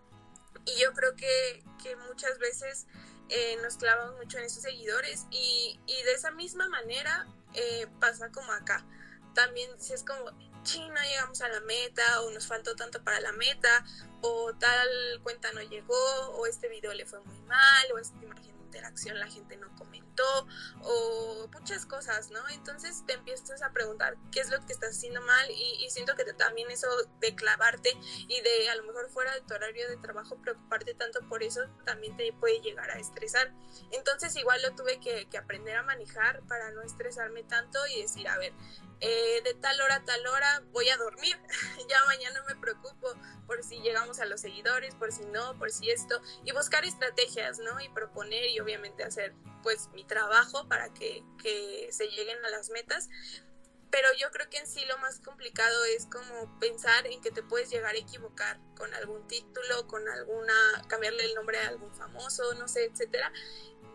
Y 0.66 0.80
yo 0.80 0.94
creo 0.94 1.16
que, 1.16 1.64
que 1.82 1.96
muchas 2.08 2.40
veces 2.40 2.88
eh, 3.30 3.58
nos 3.62 3.78
clavamos 3.78 4.16
mucho 4.18 4.38
en 4.38 4.46
esos 4.46 4.64
seguidores 4.64 5.26
y, 5.32 5.80
y 5.88 6.04
de 6.04 6.14
esa 6.14 6.32
misma 6.32 6.70
manera 6.70 7.28
eh, 7.54 7.88
pasa 8.00 8.32
como 8.32 8.52
acá. 8.52 8.86
También 9.34 9.70
si 9.80 9.94
es 9.94 10.04
como, 10.04 10.32
no 10.32 11.02
llegamos 11.02 11.42
a 11.42 11.50
la 11.50 11.60
meta 11.62 12.22
o 12.22 12.32
nos 12.32 12.48
faltó 12.48 12.76
tanto 12.76 13.04
para 13.04 13.20
la 13.20 13.34
meta 13.34 13.86
o 14.22 14.54
tal 14.54 14.88
cuenta 15.22 15.52
no 15.52 15.62
llegó 15.62 16.30
o 16.38 16.46
este 16.46 16.70
video 16.70 16.94
le 16.94 17.06
fue 17.06 17.20
muy 17.20 17.40
mal 17.42 17.92
o 17.94 17.98
esta 17.98 18.16
imagen 18.24 18.53
interacción 18.74 19.20
la 19.20 19.28
gente 19.28 19.56
no 19.58 19.74
comentó 19.76 20.48
o 20.82 21.48
muchas 21.54 21.86
cosas, 21.86 22.32
¿no? 22.32 22.40
Entonces 22.50 23.04
te 23.06 23.14
empiezas 23.14 23.62
a 23.62 23.72
preguntar 23.72 24.18
qué 24.32 24.40
es 24.40 24.50
lo 24.50 24.66
que 24.66 24.74
estás 24.74 24.98
haciendo 24.98 25.22
mal 25.22 25.50
y, 25.52 25.88
siento 25.90 26.16
que 26.16 26.24
también 26.34 26.72
eso 26.72 26.88
de 27.20 27.36
clavarte 27.36 27.92
y 28.28 28.42
de 28.42 28.70
a 28.70 28.76
lo 28.76 28.84
mejor 28.84 29.12
fuera 29.12 29.32
de 29.36 29.42
tu 29.42 29.54
horario 29.54 29.88
de 29.88 29.98
trabajo 29.98 30.42
preocuparte 30.42 30.96
tanto 30.96 31.20
por 31.30 31.44
eso 31.44 31.62
también 31.86 32.18
te 32.18 32.34
puede 32.34 32.62
llegar 32.62 32.90
a 32.90 32.98
estresar. 32.98 33.54
Entonces 33.92 34.36
igual 34.38 34.60
lo 34.64 34.74
tuve 34.74 35.00
que, 35.00 35.28
que 35.30 35.38
aprender 35.38 35.76
a 35.76 35.84
manejar 35.84 36.42
para 36.48 36.72
no 36.72 36.82
estresarme 36.82 37.44
tanto 37.44 37.80
y 37.88 38.02
decir, 38.02 38.28
a 38.28 38.38
ver, 38.40 38.54
eh, 39.06 39.42
de 39.44 39.54
tal 39.56 39.82
hora 39.82 39.96
a 39.96 40.06
tal 40.06 40.26
hora 40.26 40.64
voy 40.72 40.88
a 40.88 40.96
dormir, 40.96 41.38
ya 41.90 42.06
mañana 42.06 42.42
me 42.48 42.56
preocupo 42.56 43.14
por 43.46 43.62
si 43.62 43.82
llegamos 43.82 44.22
a 44.22 44.26
los 44.26 44.40
seguidores, 44.40 44.96
por 44.96 45.12
si 45.12 45.26
no, 45.26 45.60
por 45.60 45.72
si 45.72 45.92
esto, 45.92 46.22
y 46.46 46.54
buscar 46.54 46.86
estrategias, 46.86 47.60
¿no? 47.60 47.82
Y 47.82 47.90
proponer 47.90 48.46
y 48.46 48.60
obviamente 48.64 49.04
hacer 49.04 49.34
pues 49.62 49.90
mi 49.94 50.04
trabajo 50.04 50.68
para 50.68 50.94
que, 50.94 51.24
que 51.42 51.90
se 51.92 52.08
lleguen 52.08 52.44
a 52.46 52.50
las 52.50 52.70
metas. 52.70 53.10
Pero 53.92 54.08
yo 54.20 54.32
creo 54.32 54.50
que 54.50 54.58
en 54.58 54.66
sí 54.66 54.84
lo 54.86 54.98
más 54.98 55.20
complicado 55.20 55.86
es 55.86 56.08
como 56.08 56.60
pensar 56.60 57.06
en 57.06 57.22
que 57.22 57.30
te 57.30 57.44
puedes 57.44 57.70
llegar 57.70 57.94
a 57.94 58.00
equivocar 58.00 58.60
con 58.76 58.92
algún 58.96 59.28
título, 59.28 59.86
con 59.86 60.10
alguna, 60.10 60.54
cambiarle 60.88 61.26
el 61.26 61.36
nombre 61.36 61.60
a 61.60 61.68
algún 61.68 61.94
famoso, 61.94 62.56
no 62.56 62.68
sé, 62.68 62.86
etcétera 62.86 63.32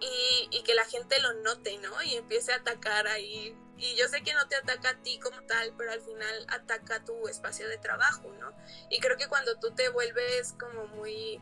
y, 0.01 0.49
y, 0.51 0.63
que 0.63 0.75
la 0.75 0.85
gente 0.85 1.19
lo 1.21 1.33
note, 1.35 1.79
¿no? 1.79 2.03
Y 2.03 2.17
empiece 2.17 2.53
a 2.53 2.57
atacar 2.57 3.07
ahí. 3.09 3.57
Y 3.77 3.95
yo 3.97 4.09
sé 4.09 4.23
que 4.23 4.35
no 4.35 4.47
te 4.49 4.57
ataca 4.57 4.91
a 4.91 5.03
ti 5.03 5.19
como 5.19 5.41
tal, 5.43 5.75
pero 5.77 5.93
al 5.93 6.01
final 6.01 6.47
ataca 6.49 7.05
tu 7.05 7.29
espacio 7.29 7.69
de 7.69 7.79
trabajo, 7.79 8.33
¿no? 8.39 8.53
Y 8.91 9.01
creo 9.01 9.17
que 9.17 9.29
cuando 9.29 9.59
tú 9.59 9.73
te 9.75 9.89
vuelves 9.89 10.55
como 10.59 10.87
muy, 10.89 11.41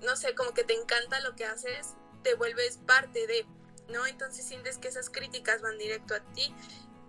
no 0.00 0.16
sé, 0.16 0.34
como 0.34 0.52
que 0.52 0.64
te 0.64 0.74
encanta 0.74 1.20
lo 1.20 1.34
que 1.34 1.44
haces, 1.44 1.94
te 2.22 2.34
vuelves 2.34 2.78
parte 2.78 3.26
de, 3.26 3.46
¿no? 3.88 4.06
Entonces 4.06 4.44
sientes 4.44 4.78
que 4.78 4.88
esas 4.88 5.10
críticas 5.10 5.60
van 5.62 5.78
directo 5.78 6.14
a 6.14 6.20
ti. 6.20 6.54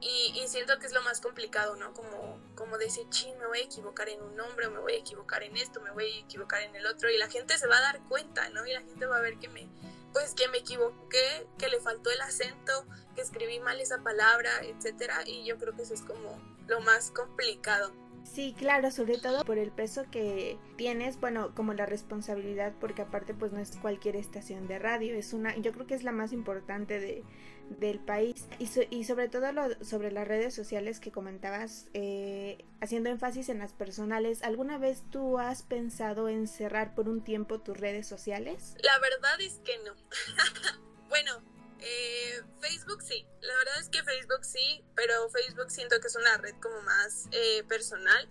Y, 0.06 0.46
siento 0.48 0.78
que 0.80 0.86
es 0.86 0.92
lo 0.92 1.02
más 1.02 1.22
complicado, 1.22 1.78
¿no? 1.78 1.94
Como, 1.94 2.38
como 2.56 2.78
decir, 2.78 3.08
ching, 3.10 3.38
me 3.40 3.48
voy 3.48 3.60
a 3.60 3.64
equivocar 3.64 4.10
en 4.10 4.22
un 4.22 4.36
nombre, 4.36 4.68
me 4.68 4.80
voy 4.80 4.96
a 4.96 4.98
equivocar 4.98 5.44
en 5.44 5.56
esto, 5.56 5.80
me 5.80 5.92
voy 5.92 6.04
a 6.04 6.20
equivocar 6.20 6.62
en 6.62 6.76
el 6.76 6.86
otro. 6.86 7.10
Y 7.10 7.18
la 7.18 7.30
gente 7.30 7.58
se 7.58 7.68
va 7.68 7.78
a 7.78 7.82
dar 7.82 8.02
cuenta, 8.10 8.50
¿no? 8.50 8.66
Y 8.66 8.74
la 8.74 8.82
gente 8.82 9.06
va 9.06 9.18
a 9.18 9.22
ver 9.22 9.38
que 9.38 9.48
me, 9.48 9.70
pues 10.12 10.34
que 10.34 10.50
me 10.50 10.58
equivoqué, 10.58 11.48
que 11.58 11.70
le 11.70 11.80
faltó 11.80 12.12
el 12.12 12.20
acento, 12.20 12.86
que 13.16 13.22
escribí 13.22 13.62
mal 13.62 13.80
esa 13.80 14.04
palabra, 14.04 14.52
etcétera, 14.64 15.24
y 15.26 15.46
yo 15.46 15.58
creo 15.58 15.74
que 15.74 15.84
eso 15.84 15.94
es 15.94 16.02
como 16.02 16.38
lo 16.68 16.82
más 16.82 17.12
complicado. 17.12 17.94
Sí, 18.24 18.56
claro, 18.58 18.90
sobre 18.90 19.18
todo 19.18 19.44
por 19.44 19.58
el 19.58 19.72
peso 19.72 20.06
que 20.10 20.58
tienes, 20.76 21.20
bueno, 21.20 21.54
como 21.54 21.74
la 21.74 21.86
responsabilidad, 21.86 22.74
porque 22.80 23.02
aparte 23.04 23.34
pues 23.34 23.52
no 23.52 23.60
es 23.60 23.76
cualquier 23.78 24.16
estación 24.16 24.68
de 24.68 24.80
radio, 24.80 25.14
es 25.16 25.34
una, 25.34 25.56
yo 25.58 25.72
creo 25.72 25.86
que 25.86 25.94
es 25.94 26.04
la 26.04 26.12
más 26.12 26.34
importante 26.34 27.00
de, 27.00 27.24
del 27.70 28.00
país 28.00 28.48
y, 28.60 28.70
y 28.90 29.04
sobre 29.04 29.30
todo 29.30 29.52
lo, 29.52 29.64
sobre 29.84 30.12
las 30.12 30.28
redes 30.28 30.54
sociales 30.54 31.00
que 31.00 31.12
comentabas, 31.12 31.88
eh, 31.94 32.66
haciendo 32.82 33.10
énfasis 33.10 33.50
en 33.50 33.60
las 33.60 33.74
personales, 33.74 34.42
¿alguna 34.44 34.78
vez 34.78 35.04
tú 35.10 35.38
has 35.38 35.64
pensado 35.64 36.30
en 36.30 36.48
cerrar 36.48 36.96
por 36.96 37.10
un 37.10 37.24
tiempo 37.24 37.60
tus 37.60 37.78
redes 37.78 38.08
sociales? 38.08 38.76
La 38.82 39.00
verdad 39.00 39.40
es 39.42 39.60
que 39.64 39.78
no. 39.86 39.94
bueno, 41.10 41.42
eh, 41.86 42.42
Facebook 42.62 43.02
sí, 43.02 43.28
la 43.42 43.56
verdad 43.58 43.80
es 43.80 43.90
que 43.90 44.04
Facebook 44.04 44.46
sí, 44.46 44.84
pero 44.96 45.30
Facebook 45.30 45.70
siento 45.70 46.00
que 46.00 46.08
es 46.08 46.16
una 46.16 46.38
red 46.38 46.56
como 46.62 46.82
más 46.82 47.28
eh, 47.32 47.64
personal 47.68 48.30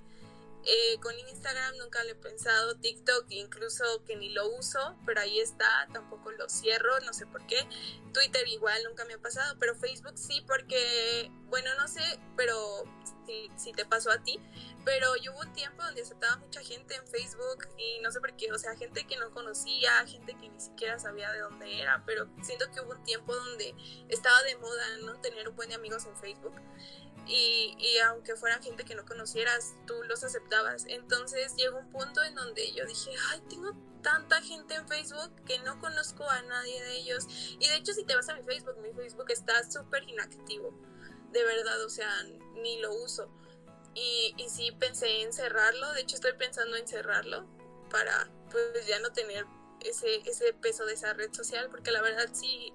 Eh, 0.64 0.99
con 1.00 1.12
Instagram 1.19 1.76
nunca 1.78 2.04
lo 2.04 2.11
he 2.11 2.14
pensado, 2.14 2.76
TikTok 2.76 3.26
incluso 3.31 3.85
que 4.07 4.14
ni 4.14 4.28
lo 4.31 4.49
uso, 4.57 4.97
pero 5.04 5.21
ahí 5.21 5.40
está, 5.40 5.88
tampoco 5.92 6.31
lo 6.31 6.49
cierro, 6.49 7.00
no 7.00 7.12
sé 7.12 7.26
por 7.26 7.45
qué. 7.47 7.66
Twitter 8.12 8.47
igual 8.47 8.81
nunca 8.85 9.04
me 9.04 9.14
ha 9.14 9.19
pasado, 9.19 9.57
pero 9.59 9.75
Facebook 9.75 10.16
sí 10.16 10.45
porque, 10.47 11.33
bueno, 11.49 11.69
no 11.78 11.88
sé, 11.88 12.02
pero 12.37 12.85
si, 13.57 13.73
te 13.73 13.85
pasó 13.85 14.11
a 14.11 14.23
ti, 14.23 14.38
pero 14.85 15.16
yo 15.16 15.33
hubo 15.33 15.40
un 15.40 15.52
tiempo 15.52 15.83
donde 15.83 16.02
aceptaba 16.02 16.37
mucha 16.37 16.61
gente 16.61 16.95
en 16.95 17.07
Facebook 17.07 17.69
y 17.78 18.00
no 18.00 18.12
sé 18.12 18.21
por 18.21 18.37
qué, 18.37 18.52
o 18.52 18.59
sea, 18.59 18.76
gente 18.76 19.04
que 19.04 19.16
no 19.16 19.31
conocía, 19.33 20.07
gente 20.07 20.35
que 20.35 20.49
ni 20.49 20.61
siquiera 20.61 20.99
sabía 20.99 21.33
de 21.33 21.40
dónde 21.40 21.81
era, 21.81 22.04
pero 22.07 22.28
siento 22.42 22.71
que 22.71 22.81
hubo 22.81 22.92
un 22.92 23.02
tiempo 23.04 23.35
donde 23.35 23.75
estaba 24.09 24.42
de 24.42 24.57
moda, 24.57 24.97
¿no? 25.04 25.21
Tener 25.21 25.49
un 25.49 25.57
buen 25.57 25.71
de 25.71 25.75
amigos 25.76 26.04
en 26.07 26.16
Facebook. 26.16 26.54
Y, 27.26 27.76
y, 27.79 27.99
aunque 27.99 28.35
fuera 28.35 28.61
gente 28.61 28.85
que 28.85 28.95
no 28.95 29.05
conocieras, 29.05 29.75
tú 29.87 29.95
los 30.09 30.25
aceptabas. 30.25 30.85
Entonces 30.88 31.55
llegó 31.57 31.79
un 31.79 31.91
punto 31.91 32.23
en 32.23 32.35
donde 32.35 32.73
yo 32.73 32.85
dije, 32.85 33.11
ay, 33.31 33.41
tengo 33.49 33.73
tanta 34.02 34.43
gente 34.43 34.75
en 34.75 34.88
Facebook 34.88 35.33
que 35.47 35.61
no 35.61 35.79
conozco 35.79 36.29
a 36.29 36.43
nadie 36.43 36.83
de 36.83 36.97
ellos. 36.97 37.26
Y 37.61 37.69
de 37.69 37.76
hecho, 37.76 37.93
si 37.93 38.05
te 38.05 38.17
vas 38.17 38.29
a 38.29 38.35
mi 38.35 38.43
Facebook, 38.43 38.76
mi 38.83 38.93
Facebook 38.93 39.31
está 39.31 39.71
súper 39.71 40.02
inactivo. 40.09 40.75
De 41.31 41.45
verdad, 41.45 41.83
o 41.85 41.88
sea, 41.88 42.11
ni 42.55 42.81
lo 42.81 42.93
uso. 42.95 43.31
Y, 43.95 44.35
y 44.37 44.49
sí 44.49 44.73
pensé 44.73 45.23
en 45.23 45.33
cerrarlo, 45.33 45.93
de 45.93 46.00
hecho 46.00 46.17
estoy 46.17 46.33
pensando 46.33 46.76
en 46.76 46.88
cerrarlo 46.88 47.47
para 47.91 48.31
pues 48.50 48.87
ya 48.87 48.99
no 49.00 49.12
tener 49.12 49.45
ese, 49.81 50.17
ese 50.25 50.52
peso 50.55 50.87
de 50.87 50.95
esa 50.95 51.12
red 51.12 51.33
social, 51.33 51.69
porque 51.71 51.91
la 51.91 52.00
verdad 52.00 52.29
sí 52.33 52.73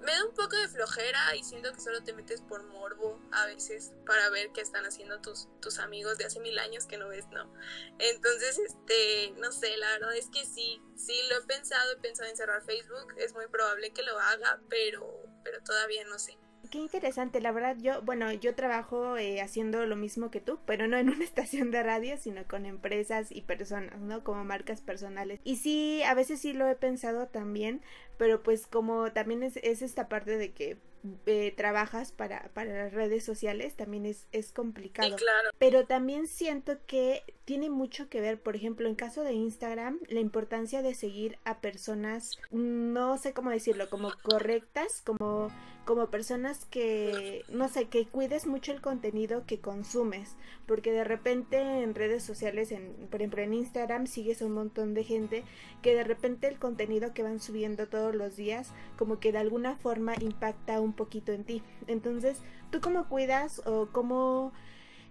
me 0.00 0.12
da 0.12 0.24
un 0.24 0.34
poco 0.34 0.56
de 0.56 0.68
flojera 0.68 1.34
y 1.36 1.42
siento 1.42 1.72
que 1.72 1.80
solo 1.80 2.02
te 2.02 2.12
metes 2.12 2.40
por 2.42 2.64
morbo 2.64 3.20
a 3.32 3.46
veces 3.46 3.92
para 4.06 4.28
ver 4.30 4.50
qué 4.52 4.60
están 4.60 4.84
haciendo 4.84 5.20
tus, 5.20 5.48
tus 5.60 5.78
amigos 5.78 6.18
de 6.18 6.24
hace 6.24 6.40
mil 6.40 6.58
años 6.58 6.86
que 6.86 6.98
no 6.98 7.08
ves, 7.08 7.26
¿no? 7.28 7.52
Entonces, 7.98 8.58
este, 8.58 9.32
no 9.38 9.52
sé, 9.52 9.76
la 9.76 9.90
verdad 9.90 10.16
es 10.16 10.28
que 10.28 10.44
sí, 10.44 10.80
sí 10.96 11.14
lo 11.30 11.38
he 11.38 11.46
pensado, 11.46 11.92
he 11.92 12.00
pensado 12.00 12.28
en 12.28 12.36
cerrar 12.36 12.64
Facebook, 12.64 13.14
es 13.16 13.34
muy 13.34 13.46
probable 13.48 13.90
que 13.90 14.02
lo 14.02 14.18
haga, 14.18 14.60
pero, 14.68 15.24
pero 15.44 15.62
todavía 15.62 16.04
no 16.04 16.18
sé. 16.18 16.38
Qué 16.70 16.78
interesante, 16.78 17.40
la 17.40 17.52
verdad 17.52 17.76
yo, 17.80 18.02
bueno, 18.02 18.30
yo 18.32 18.54
trabajo 18.54 19.16
eh, 19.16 19.40
haciendo 19.40 19.86
lo 19.86 19.96
mismo 19.96 20.30
que 20.30 20.40
tú, 20.40 20.58
pero 20.66 20.86
no 20.86 20.98
en 20.98 21.08
una 21.08 21.24
estación 21.24 21.70
de 21.70 21.82
radio, 21.82 22.18
sino 22.18 22.46
con 22.46 22.66
empresas 22.66 23.28
y 23.30 23.42
personas, 23.42 23.98
¿no? 24.00 24.22
Como 24.22 24.44
marcas 24.44 24.82
personales. 24.82 25.40
Y 25.44 25.56
sí, 25.56 26.02
a 26.02 26.14
veces 26.14 26.40
sí 26.40 26.52
lo 26.52 26.68
he 26.68 26.74
pensado 26.74 27.26
también, 27.26 27.80
pero 28.18 28.42
pues 28.42 28.66
como 28.66 29.12
también 29.12 29.42
es, 29.42 29.56
es 29.58 29.82
esta 29.82 30.08
parte 30.08 30.36
de 30.36 30.52
que 30.52 30.78
eh, 31.26 31.54
trabajas 31.56 32.12
para, 32.12 32.50
para 32.54 32.84
las 32.84 32.92
redes 32.92 33.24
sociales 33.24 33.74
también 33.74 34.06
es, 34.06 34.26
es 34.32 34.52
complicado. 34.52 35.14
claro. 35.16 35.50
Pero 35.58 35.86
también 35.86 36.26
siento 36.26 36.78
que 36.86 37.22
tiene 37.44 37.70
mucho 37.70 38.08
que 38.08 38.20
ver, 38.20 38.40
por 38.40 38.56
ejemplo, 38.56 38.88
en 38.88 38.94
caso 38.94 39.22
de 39.22 39.32
Instagram, 39.32 40.00
la 40.08 40.20
importancia 40.20 40.82
de 40.82 40.94
seguir 40.94 41.38
a 41.44 41.60
personas, 41.60 42.38
no 42.50 43.16
sé 43.18 43.32
cómo 43.32 43.50
decirlo, 43.50 43.88
como 43.88 44.12
correctas, 44.22 45.02
como 45.04 45.50
como 45.88 46.10
personas 46.10 46.66
que, 46.66 47.46
no 47.48 47.70
sé, 47.70 47.86
que 47.86 48.04
cuides 48.04 48.46
mucho 48.46 48.72
el 48.72 48.82
contenido 48.82 49.46
que 49.46 49.58
consumes, 49.58 50.36
porque 50.66 50.92
de 50.92 51.02
repente 51.02 51.56
en 51.82 51.94
redes 51.94 52.22
sociales, 52.22 52.72
en, 52.72 52.92
por 53.10 53.22
ejemplo 53.22 53.40
en 53.40 53.54
Instagram, 53.54 54.06
sigues 54.06 54.42
a 54.42 54.44
un 54.44 54.52
montón 54.52 54.92
de 54.92 55.02
gente 55.02 55.44
que 55.80 55.94
de 55.94 56.04
repente 56.04 56.46
el 56.46 56.58
contenido 56.58 57.14
que 57.14 57.22
van 57.22 57.40
subiendo 57.40 57.86
todos 57.86 58.14
los 58.14 58.36
días, 58.36 58.74
como 58.98 59.18
que 59.18 59.32
de 59.32 59.38
alguna 59.38 59.76
forma 59.76 60.12
impacta 60.20 60.78
un 60.78 60.87
poquito 60.92 61.32
en 61.32 61.44
ti. 61.44 61.62
Entonces, 61.86 62.38
¿tú 62.70 62.80
cómo 62.80 63.08
cuidas 63.08 63.62
o 63.66 63.88
cómo 63.92 64.52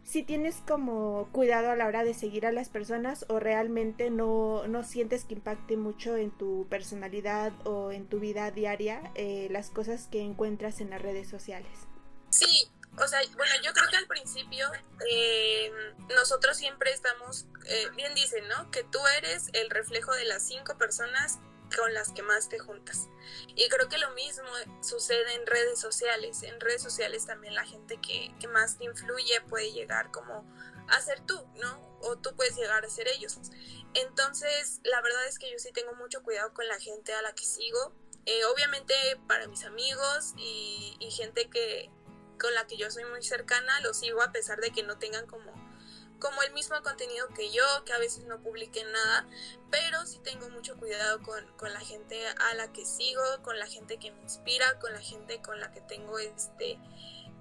si 0.07 0.24
tienes 0.24 0.63
como 0.65 1.27
cuidado 1.34 1.69
a 1.69 1.75
la 1.75 1.86
hora 1.86 2.05
de 2.05 2.13
seguir 2.13 2.46
a 2.46 2.53
las 2.53 2.69
personas 2.69 3.25
o 3.27 3.39
realmente 3.39 4.10
no, 4.10 4.65
no 4.67 4.84
sientes 4.84 5.25
que 5.25 5.34
impacte 5.34 5.75
mucho 5.75 6.15
en 6.15 6.31
tu 6.31 6.65
personalidad 6.69 7.51
o 7.65 7.91
en 7.91 8.07
tu 8.07 8.22
vida 8.22 8.50
diaria 8.51 9.12
eh, 9.15 9.50
las 9.51 9.69
cosas 9.69 10.07
que 10.07 10.22
encuentras 10.22 10.79
en 10.79 10.91
las 10.91 11.01
redes 11.01 11.29
sociales. 11.29 11.69
Sí, 12.29 12.69
o 12.98 13.05
sea, 13.05 13.19
bueno, 13.36 13.53
yo 13.62 13.74
creo 13.74 13.89
que 13.89 13.98
al 13.98 14.07
principio 14.07 14.72
eh, 15.12 15.72
nosotros 16.15 16.55
siempre 16.55 16.91
estamos, 16.91 17.46
eh, 17.65 17.89
bien 17.98 18.15
dicen, 18.15 18.48
¿no? 18.48 18.72
Que 18.72 18.84
tú 18.86 19.00
eres 19.17 19.50
el 19.51 19.69
reflejo 19.69 20.13
de 20.13 20.24
las 20.24 20.41
cinco 20.41 20.77
personas 20.77 21.39
con 21.75 21.93
las 21.93 22.12
que 22.12 22.21
más 22.21 22.50
te 22.50 22.59
juntas. 22.59 23.07
Y 23.55 23.67
creo 23.69 23.89
que 23.89 23.97
lo 23.97 24.12
mismo 24.12 24.47
sucede 24.81 25.33
en 25.36 25.45
redes 25.45 25.79
sociales. 25.79 26.43
En 26.43 26.59
redes 26.59 26.81
sociales 26.81 27.25
también 27.25 27.55
la 27.55 27.65
gente 27.65 28.00
que, 28.01 28.33
más 28.47 28.77
te 28.77 28.86
influye 28.86 29.41
puede 29.41 29.71
llegar 29.71 30.12
como 30.12 30.45
a 30.88 31.01
ser 31.01 31.19
tú, 31.21 31.45
¿no? 31.55 32.00
O 32.01 32.17
tú 32.17 32.36
puedes 32.36 32.55
llegar 32.55 32.86
a 32.86 32.89
ser 32.89 33.07
ellos. 33.07 33.39
Entonces, 33.93 34.79
la 34.83 35.01
verdad 35.01 35.27
es 35.27 35.39
que 35.39 35.51
yo 35.51 35.59
sí 35.59 35.71
tengo 35.71 35.93
mucho 35.95 36.24
cuidado 36.24 36.53
con 36.53 36.67
la 36.67 36.79
gente 36.79 37.13
a 37.13 37.21
la 37.21 37.33
que 37.33 37.43
sigo. 37.43 37.93
Eh, 38.25 38.43
obviamente 38.45 38.93
para 39.27 39.47
mis 39.47 39.63
amigos 39.63 40.33
y, 40.36 40.97
y 41.00 41.12
gente 41.12 41.50
que 41.50 41.89
con 42.38 42.53
la 42.53 42.67
que 42.67 42.77
yo 42.77 42.91
soy 42.91 43.05
muy 43.05 43.24
cercana, 43.24 43.79
lo 43.81 43.93
sigo 43.93 44.21
a 44.21 44.31
pesar 44.31 44.59
de 44.59 44.71
que 44.71 44.83
no 44.83 44.97
tengan 45.00 45.25
como 45.27 45.66
como 46.19 46.41
el 46.43 46.53
mismo 46.53 46.81
contenido 46.81 47.27
que 47.36 47.51
yo, 47.51 47.63
que 47.86 47.93
a 47.93 48.00
veces 48.00 48.25
no 48.25 48.39
publique 48.41 48.83
nada, 48.83 49.27
pero 49.69 50.05
sí 50.05 50.19
tengo 50.19 50.50
mucho 50.50 50.77
cuidado 50.77 51.21
con, 51.21 51.45
con, 51.57 51.74
la 51.74 51.79
gente 51.79 52.27
a 52.27 52.53
la 52.55 52.71
que 52.71 52.86
sigo, 52.86 53.21
con 53.43 53.59
la 53.59 53.67
gente 53.67 53.97
que 53.97 54.12
me 54.12 54.21
inspira, 54.21 54.79
con 54.79 54.93
la 54.93 55.01
gente 55.01 55.41
con 55.41 55.59
la 55.59 55.71
que 55.71 55.81
tengo 55.81 56.20
este 56.20 56.79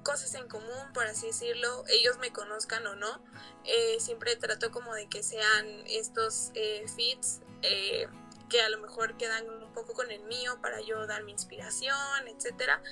cosas 0.06 0.34
en 0.34 0.46
común, 0.46 0.92
por 0.94 1.04
así 1.04 1.26
decirlo, 1.26 1.82
ellos 1.88 2.16
me 2.18 2.32
conozcan 2.32 2.86
o 2.86 2.94
no, 2.94 3.20
eh, 3.64 3.96
siempre 3.98 4.36
trato 4.36 4.70
como 4.70 4.94
de 4.94 5.08
que 5.08 5.24
sean 5.24 5.66
estos 5.86 6.52
eh, 6.54 6.84
feeds 6.94 7.40
eh, 7.62 8.06
que 8.48 8.60
a 8.60 8.68
lo 8.68 8.78
mejor 8.78 9.16
quedan 9.16 9.48
un 9.48 9.72
poco 9.72 9.94
con 9.94 10.10
el 10.10 10.22
mío 10.24 10.58
para 10.62 10.80
yo 10.80 11.06
dar 11.06 11.24
mi 11.24 11.32
inspiración, 11.32 12.28
etcétera 12.28 12.82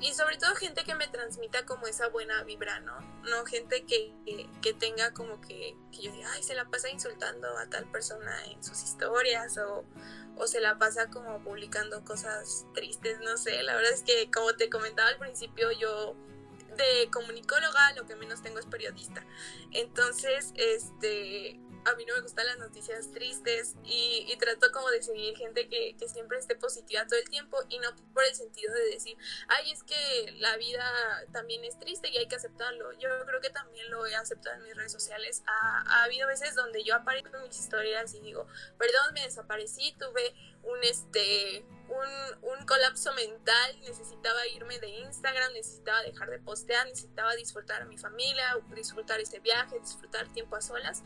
y 0.00 0.14
sobre 0.14 0.36
todo 0.36 0.54
gente 0.54 0.84
que 0.84 0.94
me 0.94 1.08
transmita 1.08 1.66
como 1.66 1.88
esa 1.88 2.08
buena 2.08 2.44
vibra, 2.44 2.78
¿no? 2.80 3.00
No 3.24 3.44
gente 3.44 3.84
que, 3.84 4.14
que, 4.62 4.72
tenga 4.72 5.12
como 5.12 5.40
que, 5.40 5.76
yo 5.90 6.12
diga, 6.12 6.30
ay, 6.32 6.42
se 6.44 6.54
la 6.54 6.66
pasa 6.66 6.88
insultando 6.88 7.48
a 7.58 7.68
tal 7.68 7.90
persona 7.90 8.44
en 8.46 8.62
sus 8.62 8.80
historias 8.84 9.58
o, 9.58 9.84
o 10.36 10.46
se 10.46 10.60
la 10.60 10.78
pasa 10.78 11.10
como 11.10 11.42
publicando 11.42 12.04
cosas 12.04 12.64
tristes, 12.74 13.18
no 13.20 13.36
sé, 13.36 13.60
la 13.64 13.74
verdad 13.74 13.92
es 13.92 14.02
que 14.02 14.30
como 14.30 14.54
te 14.54 14.70
comentaba 14.70 15.08
al 15.08 15.18
principio, 15.18 15.72
yo 15.72 16.14
de 16.76 17.10
comunicóloga 17.10 17.92
lo 17.94 18.06
que 18.06 18.14
menos 18.14 18.40
tengo 18.40 18.60
es 18.60 18.66
periodista. 18.66 19.26
Entonces, 19.72 20.52
este, 20.54 21.58
a 21.88 21.94
mí 21.94 22.04
no 22.04 22.14
me 22.14 22.20
gustan 22.20 22.46
las 22.46 22.58
noticias 22.58 23.10
tristes 23.12 23.74
y, 23.84 24.36
trato 24.38 24.70
como 24.72 24.88
de 24.90 25.02
seguir 25.02 25.36
gente 25.36 25.68
que, 25.68 25.96
que, 25.98 26.08
siempre 26.08 26.38
esté 26.38 26.54
positiva 26.54 27.04
todo 27.06 27.18
el 27.18 27.28
tiempo 27.28 27.58
y 27.68 27.80
no 27.80 27.88
por 28.14 28.24
el 28.24 28.34
sentido 28.34 28.72
de 28.72 28.90
decir, 28.90 29.16
ay, 29.48 29.72
es 29.72 29.82
que 29.82 30.32
la 30.38 30.56
vida 30.56 30.84
también 31.32 31.64
es 31.64 31.76
triste 31.78 32.08
y 32.08 32.18
hay 32.18 32.28
que 32.28 32.36
aceptarlo. 32.36 32.92
Yo 32.92 33.08
creo 33.26 33.40
que 33.40 33.50
también 33.50 33.90
lo 33.90 34.06
he 34.06 34.14
aceptado 34.14 34.56
en 34.56 34.62
mis 34.62 34.76
redes 34.76 34.92
sociales. 34.92 35.42
Ha, 35.46 35.82
ha 35.86 36.04
habido 36.04 36.28
veces 36.28 36.54
donde 36.54 36.84
yo 36.84 36.94
aparezco 36.94 37.36
en 37.36 37.42
mis 37.42 37.58
historias 37.58 38.14
y 38.14 38.20
digo, 38.20 38.46
perdón, 38.78 39.14
me 39.14 39.22
desaparecí, 39.22 39.96
tuve 39.98 40.34
un 40.62 40.78
este 40.84 41.64
un, 41.88 42.66
colapso 42.66 43.12
mental, 43.14 43.80
necesitaba 43.80 44.46
irme 44.48 44.78
de 44.78 44.88
Instagram, 44.88 45.52
necesitaba 45.54 46.02
dejar 46.02 46.28
de 46.28 46.38
postear, 46.38 46.86
necesitaba 46.86 47.34
disfrutar 47.34 47.80
a 47.80 47.86
mi 47.86 47.96
familia, 47.96 48.56
disfrutar 48.74 49.20
este 49.20 49.40
viaje, 49.40 49.80
disfrutar 49.80 50.28
tiempo 50.28 50.56
a 50.56 50.60
solas. 50.60 51.02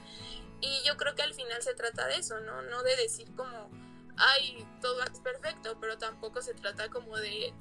Y 0.61 0.83
yo 0.85 0.97
creo 0.97 1.15
que 1.15 1.23
al 1.23 1.35
final 1.35 1.63
se 1.63 1.75
trata 1.75 2.07
de 2.09 2.17
eso, 2.17 2.41
¿no? 2.41 2.63
No 2.63 2.83
de 2.83 2.97
decir 2.97 3.33
como, 3.37 3.71
ay, 4.17 4.67
todo 4.81 5.03
es 5.05 5.21
perfecto, 5.21 5.79
pero 5.81 5.99
tampoco 5.99 6.43
se 6.43 6.55
trata 6.55 6.89
como 6.89 7.17
de 7.17 7.55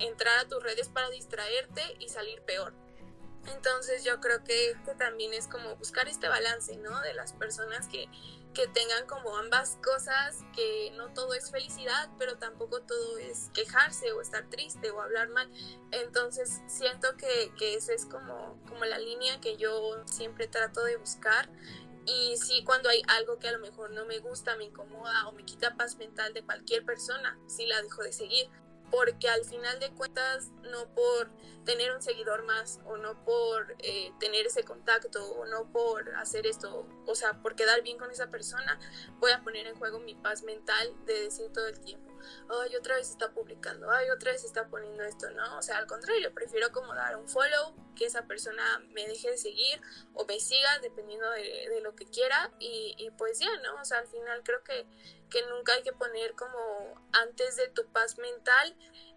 entrar 0.00 0.38
a 0.38 0.48
tus 0.48 0.62
redes 0.62 0.88
para 0.88 1.10
distraerte 1.10 1.82
y 2.00 2.08
salir 2.08 2.42
peor. 2.42 2.74
Entonces 3.46 4.04
yo 4.04 4.20
creo 4.20 4.42
que, 4.42 4.76
que 4.84 4.94
también 4.94 5.34
es 5.34 5.48
como 5.48 5.76
buscar 5.76 6.08
este 6.08 6.28
balance, 6.28 6.76
¿no? 6.78 7.00
De 7.02 7.14
las 7.14 7.32
personas 7.34 7.88
que, 7.88 8.08
que 8.54 8.66
tengan 8.68 9.06
como 9.06 9.36
ambas 9.36 9.78
cosas, 9.82 10.38
que 10.54 10.92
no 10.96 11.12
todo 11.12 11.34
es 11.34 11.50
felicidad, 11.50 12.08
pero 12.18 12.38
tampoco 12.38 12.82
todo 12.82 13.18
es 13.18 13.50
quejarse 13.52 14.12
o 14.12 14.22
estar 14.22 14.48
triste 14.48 14.90
o 14.90 15.00
hablar 15.00 15.28
mal. 15.28 15.50
Entonces 15.90 16.62
siento 16.68 17.16
que, 17.16 17.52
que 17.58 17.74
esa 17.74 17.92
es 17.92 18.06
como, 18.06 18.58
como 18.68 18.84
la 18.84 18.98
línea 18.98 19.40
que 19.40 19.56
yo 19.56 20.02
siempre 20.06 20.46
trato 20.46 20.82
de 20.84 20.96
buscar 20.96 21.50
y 22.06 22.36
sí, 22.36 22.62
cuando 22.64 22.90
hay 22.90 23.02
algo 23.08 23.38
que 23.38 23.48
a 23.48 23.52
lo 23.52 23.60
mejor 23.60 23.90
no 23.90 24.04
me 24.04 24.18
gusta, 24.18 24.56
me 24.56 24.64
incomoda 24.64 25.26
o 25.28 25.32
me 25.32 25.44
quita 25.44 25.74
paz 25.76 25.96
mental 25.96 26.34
de 26.34 26.44
cualquier 26.44 26.84
persona, 26.84 27.38
sí 27.46 27.66
la 27.66 27.80
dejo 27.80 28.02
de 28.02 28.12
seguir. 28.12 28.48
Porque 28.90 29.28
al 29.28 29.44
final 29.44 29.80
de 29.80 29.90
cuentas 29.92 30.50
no 30.70 30.86
por 30.94 31.30
tener 31.64 31.92
un 31.92 32.02
seguidor 32.02 32.44
más 32.44 32.80
o 32.84 32.96
no 32.96 33.24
por 33.24 33.74
eh, 33.78 34.12
tener 34.20 34.46
ese 34.46 34.64
contacto 34.64 35.24
o 35.32 35.46
no 35.46 35.70
por 35.72 36.14
hacer 36.16 36.46
esto, 36.46 36.86
o 37.06 37.14
sea, 37.14 37.40
por 37.42 37.56
quedar 37.56 37.82
bien 37.82 37.98
con 37.98 38.10
esa 38.10 38.30
persona, 38.30 38.78
voy 39.18 39.32
a 39.32 39.42
poner 39.42 39.66
en 39.66 39.74
juego 39.74 39.98
mi 39.98 40.14
paz 40.14 40.42
mental 40.42 40.94
de 41.06 41.22
decir 41.22 41.50
todo 41.52 41.66
el 41.66 41.80
tiempo, 41.80 42.13
ay, 42.48 42.76
otra 42.76 42.96
vez 42.96 43.10
está 43.10 43.32
publicando, 43.32 43.90
ay, 43.90 44.10
otra 44.10 44.32
vez 44.32 44.44
está 44.44 44.68
poniendo 44.68 45.02
esto, 45.04 45.30
¿no? 45.30 45.58
O 45.58 45.62
sea, 45.62 45.78
al 45.78 45.86
contrario, 45.86 46.32
prefiero 46.34 46.72
como 46.72 46.94
dar 46.94 47.16
un 47.16 47.28
follow, 47.28 47.74
que 47.94 48.06
esa 48.06 48.26
persona 48.26 48.80
me 48.90 49.06
deje 49.06 49.30
de 49.30 49.38
seguir 49.38 49.80
o 50.14 50.24
me 50.24 50.40
siga 50.40 50.78
dependiendo 50.80 51.30
de, 51.30 51.68
de 51.68 51.80
lo 51.80 51.94
que 51.94 52.06
quiera 52.06 52.52
y, 52.58 52.94
y, 52.98 53.10
pues 53.12 53.38
ya, 53.38 53.56
¿no? 53.58 53.80
O 53.80 53.84
sea, 53.84 53.98
al 53.98 54.08
final 54.08 54.42
creo 54.42 54.62
que, 54.64 54.86
que 55.30 55.42
nunca 55.46 55.74
hay 55.74 55.82
que 55.82 55.92
poner 55.92 56.34
como 56.34 57.08
antes 57.12 57.56
de 57.56 57.68
tu 57.68 57.86
paz 57.92 58.18
mental 58.18 58.76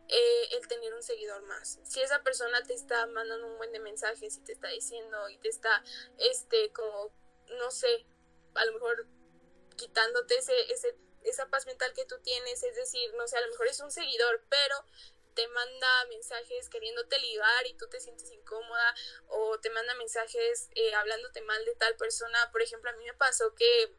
eh, 0.10 0.56
el 0.56 0.67
tener 0.67 0.93
un 0.93 1.04
seguidor 1.04 1.41
más. 1.43 1.80
Si 1.84 2.02
esa 2.02 2.24
persona 2.24 2.63
te 2.63 2.74
está 2.74 3.06
mandando 3.08 3.48
un 3.48 3.58
buen 3.58 3.72
de 3.74 3.80
mensajes 3.80 4.38
y 4.38 4.41
te 4.41 4.54
está 4.54 4.70
diciendo 4.70 5.30
y 5.30 5.38
te 5.38 5.50
está, 5.50 5.84
este, 6.17 6.72
como, 6.72 7.12
no 7.58 7.72
sé, 7.72 8.06
a 8.54 8.65
lo 8.65 8.74
mejor 8.74 9.06
quitándote 9.76 10.38
ese, 10.38 10.72
ese, 10.72 10.96
esa 11.23 11.47
paz 11.47 11.65
mental 11.65 11.93
que 11.93 12.06
tú 12.06 12.19
tienes, 12.19 12.63
es 12.63 12.75
decir, 12.75 13.13
no 13.15 13.27
sé, 13.27 13.38
a 13.38 13.41
lo 13.41 13.49
mejor 13.49 13.67
es 13.67 13.80
un 13.80 13.91
seguidor, 13.91 14.43
pero 14.49 14.84
te 15.34 15.47
manda 15.49 16.06
mensajes 16.10 16.67
queriéndote 16.69 17.19
ligar 17.19 17.67
y 17.67 17.75
tú 17.75 17.88
te 17.88 17.99
sientes 17.99 18.32
incómoda 18.32 18.95
o 19.27 19.60
te 19.60 19.69
manda 19.69 19.93
mensajes 19.95 20.69
eh, 20.73 20.95
hablándote 20.95 21.41
mal 21.41 21.63
de 21.63 21.75
tal 21.75 21.95
persona. 21.95 22.49
Por 22.51 22.62
ejemplo, 22.62 22.89
a 22.89 22.93
mí 22.93 23.06
me 23.06 23.13
pasó 23.13 23.53
que, 23.53 23.95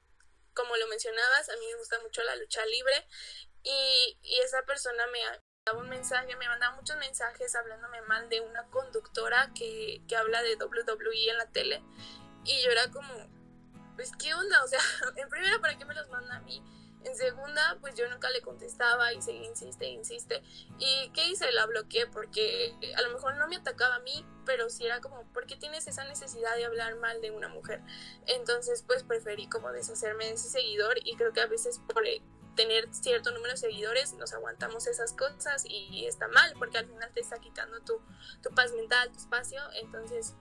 como 0.55 0.77
lo 0.77 0.87
mencionabas, 0.89 1.49
a 1.49 1.57
mí 1.57 1.67
me 1.67 1.77
gusta 1.77 2.01
mucho 2.01 2.23
la 2.25 2.35
lucha 2.37 2.65
libre 2.67 3.07
y, 3.63 4.19
y 4.23 4.41
esa 4.41 4.63
persona 4.63 5.07
me, 5.09 5.21
un 5.75 5.89
mensaje, 5.89 6.35
me 6.37 6.49
mandaba 6.49 6.77
muchos 6.77 6.97
mensajes 6.97 7.55
hablándome 7.55 8.01
mal 8.03 8.29
de 8.29 8.41
una 8.41 8.69
conductora 8.71 9.53
que, 9.55 10.03
que 10.09 10.17
habla 10.17 10.43
de 10.43 10.57
WWE 10.57 11.31
en 11.31 11.39
la 11.39 11.51
tele. 11.51 11.83
Y 12.45 12.63
yo 12.63 12.71
era 12.71 12.91
como, 12.91 13.29
pues, 13.97 14.13
¿qué 14.19 14.35
onda? 14.35 14.65
O 14.65 14.69
sea, 14.69 14.81
en 15.17 15.29
primera, 15.29 15.59
¿para 15.61 15.77
qué 15.77 15.85
me 15.85 15.95
los 15.95 16.09
manda 16.09 16.37
a 16.37 16.41
mí? 16.41 16.63
En 17.05 17.17
segunda, 17.17 17.79
pues 17.81 17.95
yo 17.95 18.09
nunca 18.11 18.29
le 18.31 18.41
contestaba 18.43 19.13
y 19.13 19.23
seguía, 19.23 19.49
insiste, 19.49 19.87
insiste. 19.87 20.43
¿Y 20.79 21.11
qué 21.11 21.29
hice? 21.29 21.51
La 21.53 21.67
bloqueé 21.67 22.07
porque 22.07 22.75
a 22.97 23.03
lo 23.03 23.11
mejor 23.11 23.37
no 23.37 23.47
me 23.49 23.57
atacaba 23.57 23.97
a 23.97 24.01
mí, 24.01 24.27
pero 24.45 24.69
sí 24.69 24.85
era 24.85 25.01
como, 25.01 25.23
¿por 25.33 25.47
qué 25.47 25.57
tienes 25.57 25.87
esa 25.87 26.05
necesidad 26.05 26.57
de 26.57 26.65
hablar 26.65 26.97
mal 26.97 27.21
de 27.21 27.31
una 27.31 27.49
mujer? 27.49 27.83
Entonces, 28.27 28.83
pues 28.87 29.05
preferí 29.05 29.49
como 29.49 29.71
deshacerme 29.71 30.27
de 30.27 30.33
ese 30.33 30.49
seguidor 30.49 30.99
y 31.05 31.17
creo 31.17 31.33
que 31.33 31.41
a 31.41 31.47
veces 31.47 31.81
por 31.93 32.05
tener 32.57 32.93
cierto 32.93 33.31
número 33.31 33.53
de 33.53 33.57
seguidores, 33.57 34.15
nos 34.15 34.33
aguantamos 34.33 34.89
esas 34.89 35.13
cosas 35.13 35.65
y 35.65 36.07
está 36.07 36.27
mal 36.27 36.53
porque 36.59 36.79
al 36.79 36.87
final 36.87 37.09
te 37.15 37.21
está 37.21 37.39
quitando 37.39 37.81
tu, 37.83 38.01
tu 38.43 38.51
paz 38.51 38.73
mental, 38.73 39.13
tu 39.13 39.19
espacio. 39.19 39.61
Entonces, 39.75 40.35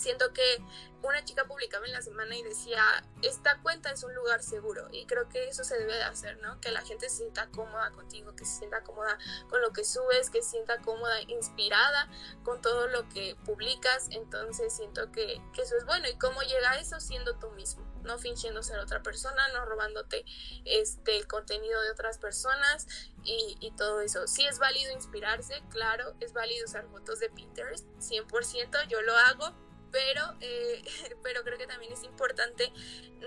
siento 0.00 0.32
que 0.32 0.62
una 1.02 1.24
chica 1.24 1.44
publicaba 1.44 1.86
en 1.86 1.92
la 1.92 2.02
semana 2.02 2.36
y 2.36 2.42
decía, 2.42 2.82
esta 3.22 3.58
cuenta 3.62 3.90
es 3.90 4.02
un 4.02 4.14
lugar 4.14 4.42
seguro 4.42 4.88
y 4.92 5.06
creo 5.06 5.28
que 5.28 5.48
eso 5.48 5.64
se 5.64 5.78
debe 5.78 5.94
de 5.94 6.02
hacer, 6.02 6.38
¿no? 6.42 6.60
Que 6.60 6.70
la 6.70 6.82
gente 6.82 7.08
se 7.08 7.18
sienta 7.18 7.48
cómoda 7.50 7.90
contigo, 7.92 8.34
que 8.34 8.44
se 8.44 8.58
sienta 8.58 8.82
cómoda 8.82 9.18
con 9.48 9.62
lo 9.62 9.72
que 9.72 9.84
subes, 9.84 10.30
que 10.30 10.42
se 10.42 10.50
sienta 10.50 10.78
cómoda, 10.82 11.20
inspirada 11.22 12.08
con 12.42 12.60
todo 12.60 12.86
lo 12.88 13.08
que 13.08 13.36
publicas, 13.44 14.08
entonces 14.10 14.74
siento 14.74 15.10
que, 15.10 15.40
que 15.54 15.62
eso 15.62 15.76
es 15.76 15.86
bueno 15.86 16.08
y 16.08 16.18
cómo 16.18 16.42
llega 16.42 16.72
a 16.72 16.78
eso 16.78 17.00
siendo 17.00 17.36
tú 17.36 17.50
mismo, 17.52 17.84
no 18.02 18.18
fingiendo 18.18 18.62
ser 18.62 18.78
otra 18.78 19.02
persona, 19.02 19.48
no 19.54 19.64
robándote 19.64 20.24
este, 20.64 21.16
el 21.16 21.26
contenido 21.26 21.80
de 21.80 21.90
otras 21.92 22.18
personas 22.18 22.86
y, 23.24 23.56
y 23.60 23.70
todo 23.72 24.00
eso. 24.00 24.26
Sí 24.26 24.44
es 24.46 24.58
válido 24.58 24.92
inspirarse, 24.92 25.62
claro, 25.70 26.14
es 26.20 26.32
válido 26.34 26.66
usar 26.66 26.86
fotos 26.88 27.20
de 27.20 27.30
Pinterest, 27.30 27.86
100%, 27.98 28.86
yo 28.88 29.00
lo 29.02 29.16
hago, 29.16 29.54
pero, 29.90 30.22
eh, 30.40 30.82
pero 31.22 31.42
creo 31.42 31.58
que 31.58 31.66
también 31.66 31.92
es 31.92 32.02
importante 32.04 32.72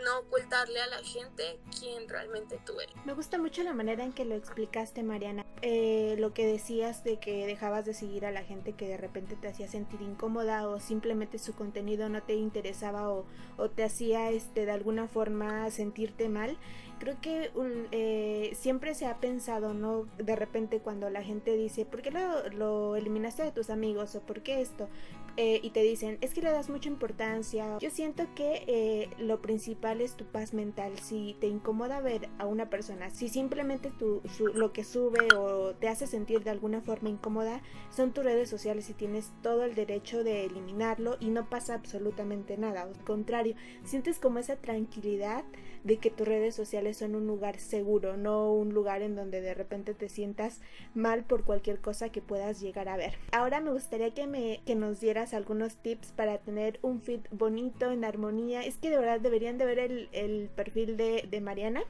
no 0.04 0.20
ocultarle 0.20 0.82
a 0.82 0.88
la 0.88 0.98
gente 1.04 1.60
quién 1.80 2.10
realmente 2.10 2.60
tú 2.66 2.80
eres. 2.80 2.96
Me 3.06 3.14
gusta 3.14 3.38
mucho 3.38 3.64
la 3.64 3.74
manera 3.74 4.04
en 4.04 4.14
que 4.14 4.26
lo 4.26 4.36
explicaste, 4.36 5.04
Mariana. 5.04 5.46
Eh, 5.62 6.16
lo 6.20 6.34
que 6.34 6.46
decías 6.46 7.04
de 7.04 7.20
que 7.20 7.46
dejabas 7.46 7.86
de 7.86 7.94
seguir 7.94 8.26
a 8.26 8.32
la 8.32 8.44
gente 8.44 8.74
que 8.74 8.88
de 8.88 8.98
repente 8.98 9.36
te 9.36 9.48
hacía 9.48 9.68
sentir 9.68 10.02
incómoda 10.02 10.68
o 10.68 10.80
simplemente 10.80 11.40
su 11.40 11.56
contenido 11.56 12.10
no 12.10 12.22
te 12.22 12.34
interesaba 12.34 13.10
o, 13.10 13.26
o 13.58 13.70
te 13.70 13.84
hacía 13.84 14.32
este, 14.32 14.66
de 14.66 14.72
alguna 14.72 15.08
forma 15.08 15.70
sentirte 15.72 16.28
mal 16.28 16.58
creo 17.04 17.20
que 17.20 17.52
eh, 17.92 18.54
siempre 18.56 18.96
se 18.96 19.06
ha 19.06 19.18
pensado, 19.18 19.74
¿no? 19.74 20.06
De 20.18 20.38
repente 20.38 20.80
cuando 20.80 21.10
la 21.10 21.22
gente 21.22 21.58
dice, 21.58 21.86
¿por 21.86 22.02
qué 22.02 22.12
lo, 22.12 22.48
lo 22.50 22.96
eliminaste 22.96 23.44
de 23.44 23.52
tus 23.52 23.70
amigos? 23.70 24.16
¿O 24.16 24.22
por 24.22 24.42
qué 24.42 24.62
esto? 24.62 24.88
Eh, 25.36 25.60
y 25.64 25.72
te 25.72 25.82
dicen, 25.82 26.20
es 26.22 26.34
que 26.34 26.42
le 26.42 26.52
das 26.52 26.70
mucha 26.70 26.90
importancia. 26.90 27.80
Yo 27.80 27.90
siento 27.90 28.28
que 28.36 28.64
eh, 28.68 29.10
lo 29.18 29.42
principal 29.42 30.00
es 30.02 30.16
tu 30.16 30.26
paz 30.26 30.54
mental. 30.54 31.00
Si 31.00 31.36
te 31.40 31.48
incomoda 31.48 32.02
ver 32.02 32.30
a 32.38 32.46
una 32.46 32.70
persona, 32.70 33.10
si 33.10 33.30
simplemente 33.30 33.90
tu, 33.90 34.22
lo 34.54 34.74
que 34.74 34.84
sube 34.84 35.34
o 35.36 35.74
te 35.74 35.88
hace 35.88 36.06
sentir 36.06 36.44
de 36.44 36.52
alguna 36.52 36.82
forma 36.82 37.10
incómoda, 37.10 37.64
son 37.90 38.14
tus 38.14 38.24
redes 38.24 38.48
sociales 38.50 38.90
y 38.90 38.94
tienes 38.94 39.32
todo 39.42 39.64
el 39.64 39.74
derecho 39.74 40.24
de 40.24 40.46
eliminarlo 40.46 41.18
y 41.20 41.30
no 41.30 41.50
pasa 41.50 41.74
absolutamente 41.74 42.58
nada. 42.58 42.84
Al 42.84 43.04
contrario, 43.04 43.56
sientes 43.84 44.20
como 44.20 44.38
esa 44.38 44.58
tranquilidad 44.58 45.44
de 45.84 45.98
que 45.98 46.12
tus 46.12 46.28
redes 46.28 46.56
sociales 46.56 46.98
son 46.98 47.16
un 47.16 47.28
lugar 47.28 47.60
seguro, 47.60 48.18
no 48.18 48.54
un 48.54 48.74
lugar 48.74 49.02
en 49.02 49.16
donde 49.16 49.42
de 49.42 49.54
repente 49.54 49.94
te 49.94 50.10
sientas 50.10 50.62
mal 50.94 51.24
por 51.24 51.44
cualquier 51.44 51.80
cosa 51.80 52.10
que 52.10 52.22
puedas 52.22 52.62
llegar 52.62 52.88
a 52.88 52.98
ver. 52.98 53.16
Ahora 53.32 53.60
me 53.60 53.72
gustaría 53.72 54.14
que, 54.14 54.28
me, 54.28 54.62
que 54.66 54.76
nos 54.76 55.00
dieras 55.00 55.23
algunos 55.34 55.78
tips 55.78 56.12
para 56.12 56.40
tener 56.40 56.80
un 56.82 57.02
feed 57.02 57.22
bonito, 57.32 57.92
en 57.92 58.04
armonía. 58.04 58.66
Es 58.66 58.78
que 58.78 58.90
de 58.90 58.98
verdad 58.98 59.20
deberían 59.20 59.58
de 59.58 59.66
ver 59.66 59.80
el, 59.80 60.10
el 60.12 60.50
perfil 60.56 60.98
de, 60.98 61.42
Mariana 61.42 61.84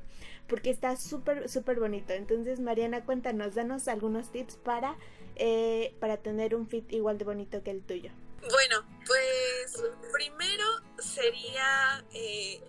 porque 0.48 0.70
está 0.70 0.96
súper, 0.98 1.50
súper 1.50 1.80
bonito. 1.80 2.14
Entonces, 2.14 2.60
Mariana, 2.60 3.06
cuéntanos, 3.06 3.56
danos 3.56 3.88
algunos 3.88 4.32
tips 4.32 4.58
para, 4.58 4.98
eh, 5.36 5.96
para 6.00 6.18
tener 6.18 6.54
un 6.54 6.68
feed 6.68 6.84
igual 6.90 7.18
de 7.18 7.26
bonito 7.26 7.64
que 7.64 7.72
el 7.72 7.82
tuyo. 7.82 8.12
Bueno, 8.52 8.86
pues 9.08 9.84
primero 10.12 10.66
sería 11.00 12.04
eh, 12.14 12.62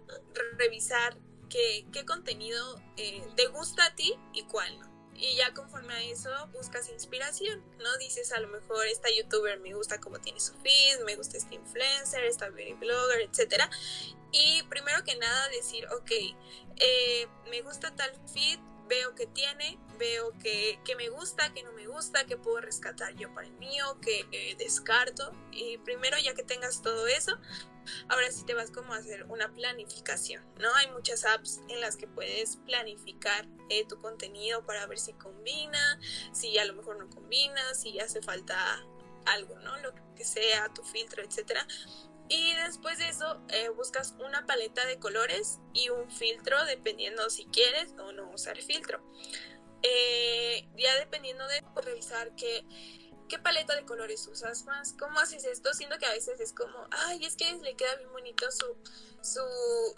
revisar 0.56 1.18
qué, 1.50 1.84
qué 1.92 2.04
contenido 2.04 2.80
eh, 2.96 3.24
te 3.34 3.48
gusta 3.48 3.86
a 3.86 3.94
ti 3.94 4.14
y 4.32 4.44
cuál 4.44 4.78
no. 4.78 4.93
Y 5.16 5.36
ya 5.36 5.54
conforme 5.54 5.94
a 5.94 6.02
eso 6.02 6.30
buscas 6.52 6.88
inspiración, 6.88 7.62
¿no? 7.78 7.96
Dices 7.98 8.32
a 8.32 8.40
lo 8.40 8.48
mejor 8.48 8.86
esta 8.86 9.08
youtuber 9.16 9.60
me 9.60 9.74
gusta 9.74 10.00
cómo 10.00 10.18
tiene 10.18 10.40
su 10.40 10.54
feed, 10.54 11.04
me 11.04 11.16
gusta 11.16 11.36
este 11.36 11.54
influencer, 11.54 12.24
esta 12.24 12.48
beauty 12.50 12.74
blogger, 12.74 13.20
etc. 13.20 13.64
Y 14.32 14.62
primero 14.64 15.04
que 15.04 15.16
nada 15.16 15.48
decir, 15.50 15.86
ok, 15.88 16.10
eh, 16.76 17.28
me 17.50 17.62
gusta 17.62 17.94
tal 17.94 18.12
feed, 18.32 18.58
veo 18.88 19.14
que 19.14 19.26
tiene, 19.26 19.78
veo 19.98 20.32
que, 20.42 20.78
me 20.96 21.08
gusta, 21.08 21.52
que 21.52 21.62
no 21.62 21.72
me 21.72 21.86
gusta, 21.86 22.24
que 22.24 22.36
puedo 22.36 22.60
rescatar 22.60 23.14
yo 23.14 23.32
para 23.32 23.46
el 23.46 23.54
mío, 23.54 23.98
que 24.00 24.54
descarto. 24.58 25.32
Y 25.52 25.78
primero 25.78 26.18
ya 26.18 26.34
que 26.34 26.42
tengas 26.42 26.82
todo 26.82 27.06
eso, 27.06 27.38
ahora 28.08 28.30
sí 28.30 28.44
te 28.44 28.54
vas 28.54 28.70
como 28.70 28.94
a 28.94 28.98
hacer 28.98 29.24
una 29.24 29.52
planificación, 29.52 30.44
¿no? 30.60 30.74
Hay 30.76 30.90
muchas 30.90 31.24
apps 31.24 31.60
en 31.68 31.80
las 31.80 31.96
que 31.96 32.06
puedes 32.06 32.56
planificar 32.58 33.46
eh, 33.70 33.86
tu 33.86 34.00
contenido 34.00 34.64
para 34.64 34.86
ver 34.86 34.98
si 34.98 35.12
combina, 35.14 35.98
si 36.32 36.58
a 36.58 36.64
lo 36.64 36.74
mejor 36.74 36.98
no 36.98 37.08
combina, 37.10 37.74
si 37.74 37.98
hace 38.00 38.22
falta 38.22 38.56
algo, 39.26 39.58
¿no? 39.60 39.76
Lo 39.78 39.94
que 40.14 40.24
sea, 40.24 40.68
tu 40.74 40.82
filtro, 40.82 41.22
etcétera. 41.22 41.66
Y 42.28 42.54
después 42.54 42.98
de 42.98 43.08
eso 43.08 43.42
eh, 43.48 43.68
buscas 43.68 44.14
una 44.24 44.46
paleta 44.46 44.86
de 44.86 44.98
colores 44.98 45.58
y 45.74 45.90
un 45.90 46.10
filtro 46.10 46.64
dependiendo 46.64 47.28
si 47.28 47.44
quieres 47.46 47.92
o 47.98 48.12
no 48.12 48.30
usar 48.30 48.56
filtro. 48.62 49.02
Eh, 49.82 50.66
ya 50.78 50.98
dependiendo 50.98 51.46
de 51.46 51.62
revisar 51.82 52.34
qué, 52.36 52.64
qué 53.34 53.40
paleta 53.40 53.74
de 53.74 53.84
colores 53.84 54.28
usas 54.28 54.64
más, 54.64 54.94
cómo 54.96 55.18
haces 55.18 55.44
esto, 55.44 55.74
siendo 55.74 55.98
que 55.98 56.06
a 56.06 56.12
veces 56.12 56.38
es 56.38 56.52
como, 56.52 56.86
ay, 56.92 57.24
es 57.24 57.34
que 57.34 57.52
le 57.54 57.74
queda 57.74 57.96
bien 57.96 58.12
bonito 58.12 58.48
su, 58.52 58.76
su, 59.22 59.40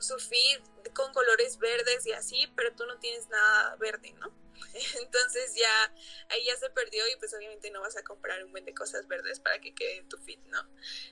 su 0.01 0.18
feed 0.18 0.61
con 0.94 1.12
colores 1.12 1.59
verdes 1.59 2.07
y 2.07 2.12
así, 2.12 2.51
pero 2.57 2.75
tú 2.75 2.87
no 2.87 2.99
tienes 2.99 3.29
nada 3.29 3.77
verde, 3.77 4.14
¿no? 4.14 4.33
Entonces 5.03 5.55
ya 5.55 5.94
ahí 6.31 6.46
ya 6.46 6.57
se 6.57 6.70
perdió 6.70 7.07
y 7.09 7.16
pues 7.16 7.35
obviamente 7.35 7.70
no 7.70 7.83
vas 7.83 7.99
a 7.99 8.03
comprar 8.03 8.42
un 8.42 8.53
buen 8.53 8.64
de 8.64 8.72
cosas 8.72 9.07
verdes 9.07 9.38
para 9.38 9.61
que 9.61 9.75
quede 9.75 9.99
en 9.99 10.09
tu 10.09 10.16
fit, 10.16 10.40
¿no? 10.46 10.66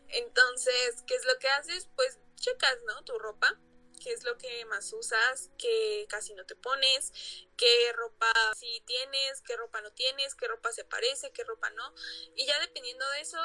Entonces, 0.08 1.04
¿qué 1.06 1.16
es 1.16 1.26
lo 1.26 1.38
que 1.38 1.48
haces? 1.48 1.90
Pues 1.94 2.18
checas, 2.36 2.78
¿no? 2.86 3.04
Tu 3.04 3.18
ropa, 3.18 3.60
qué 4.00 4.12
es 4.12 4.24
lo 4.24 4.36
que 4.38 4.64
más 4.66 4.92
usas, 4.92 5.50
qué 5.58 6.06
casi 6.08 6.34
no 6.34 6.44
te 6.46 6.56
pones, 6.56 7.12
qué 7.56 7.92
ropa 7.94 8.32
sí 8.56 8.82
tienes, 8.86 9.40
qué 9.42 9.56
ropa 9.56 9.80
no 9.80 9.92
tienes, 9.92 10.34
qué 10.34 10.48
ropa 10.48 10.72
se 10.72 10.84
parece, 10.84 11.32
qué 11.32 11.44
ropa 11.44 11.70
no. 11.70 11.94
Y 12.34 12.46
ya 12.46 12.58
dependiendo 12.60 13.08
de 13.10 13.20
eso, 13.20 13.38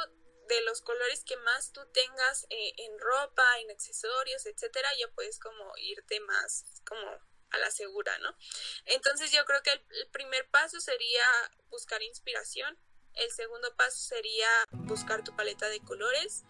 de 0.47 0.61
los 0.61 0.81
colores 0.81 1.23
que 1.23 1.37
más 1.37 1.71
tú 1.71 1.85
tengas 1.93 2.45
eh, 2.49 2.73
en 2.77 2.99
ropa, 2.99 3.59
en 3.59 3.71
accesorios, 3.71 4.45
etcétera, 4.45 4.89
ya 4.99 5.07
puedes 5.13 5.39
como 5.39 5.71
irte 5.77 6.19
más 6.21 6.65
como 6.87 7.07
a 7.51 7.57
la 7.57 7.71
segura, 7.71 8.17
¿no? 8.19 8.35
Entonces 8.85 9.31
yo 9.31 9.45
creo 9.45 9.61
que 9.63 9.71
el 9.71 10.09
primer 10.11 10.49
paso 10.49 10.79
sería 10.79 11.23
buscar 11.69 12.01
inspiración, 12.01 12.77
el 13.13 13.31
segundo 13.31 13.75
paso 13.75 13.97
sería 13.97 14.49
buscar 14.71 15.23
tu 15.23 15.35
paleta 15.35 15.67
de 15.69 15.81
colores 15.81 16.43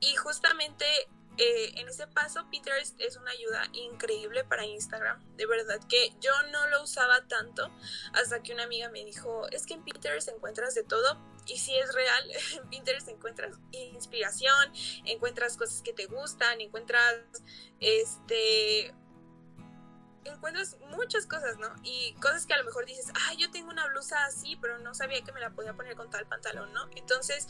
y 0.00 0.14
justamente 0.16 0.86
eh, 1.38 1.72
en 1.76 1.88
ese 1.88 2.06
paso 2.06 2.46
Pinterest 2.50 3.00
es 3.00 3.16
una 3.16 3.30
ayuda 3.30 3.66
increíble 3.72 4.44
para 4.44 4.66
Instagram. 4.66 5.22
De 5.36 5.46
verdad 5.46 5.80
que 5.88 6.14
yo 6.20 6.30
no 6.50 6.68
lo 6.68 6.82
usaba 6.82 7.26
tanto 7.26 7.70
hasta 8.12 8.42
que 8.42 8.52
una 8.52 8.64
amiga 8.64 8.90
me 8.90 9.04
dijo, 9.04 9.48
es 9.48 9.66
que 9.66 9.74
en 9.74 9.82
Pinterest 9.82 10.28
encuentras 10.28 10.74
de 10.74 10.84
todo. 10.84 11.18
Y 11.46 11.58
si 11.58 11.76
es 11.76 11.92
real, 11.94 12.30
en 12.56 12.68
Pinterest 12.68 13.08
encuentras 13.08 13.56
inspiración, 13.72 14.72
encuentras 15.04 15.56
cosas 15.56 15.82
que 15.82 15.92
te 15.92 16.06
gustan, 16.06 16.60
encuentras 16.60 17.20
este 17.80 18.94
encuentras 20.24 20.76
muchas 20.90 21.26
cosas, 21.26 21.58
¿no? 21.58 21.74
Y 21.82 22.14
cosas 22.14 22.46
que 22.46 22.54
a 22.54 22.58
lo 22.58 22.64
mejor 22.64 22.86
dices, 22.86 23.06
ah, 23.12 23.34
yo 23.38 23.50
tengo 23.50 23.70
una 23.70 23.88
blusa 23.88 24.24
así, 24.24 24.56
pero 24.56 24.78
no 24.78 24.94
sabía 24.94 25.22
que 25.22 25.32
me 25.32 25.40
la 25.40 25.50
podía 25.50 25.74
poner 25.74 25.96
con 25.96 26.10
tal 26.10 26.26
pantalón, 26.28 26.72
¿no? 26.72 26.88
Entonces, 26.94 27.48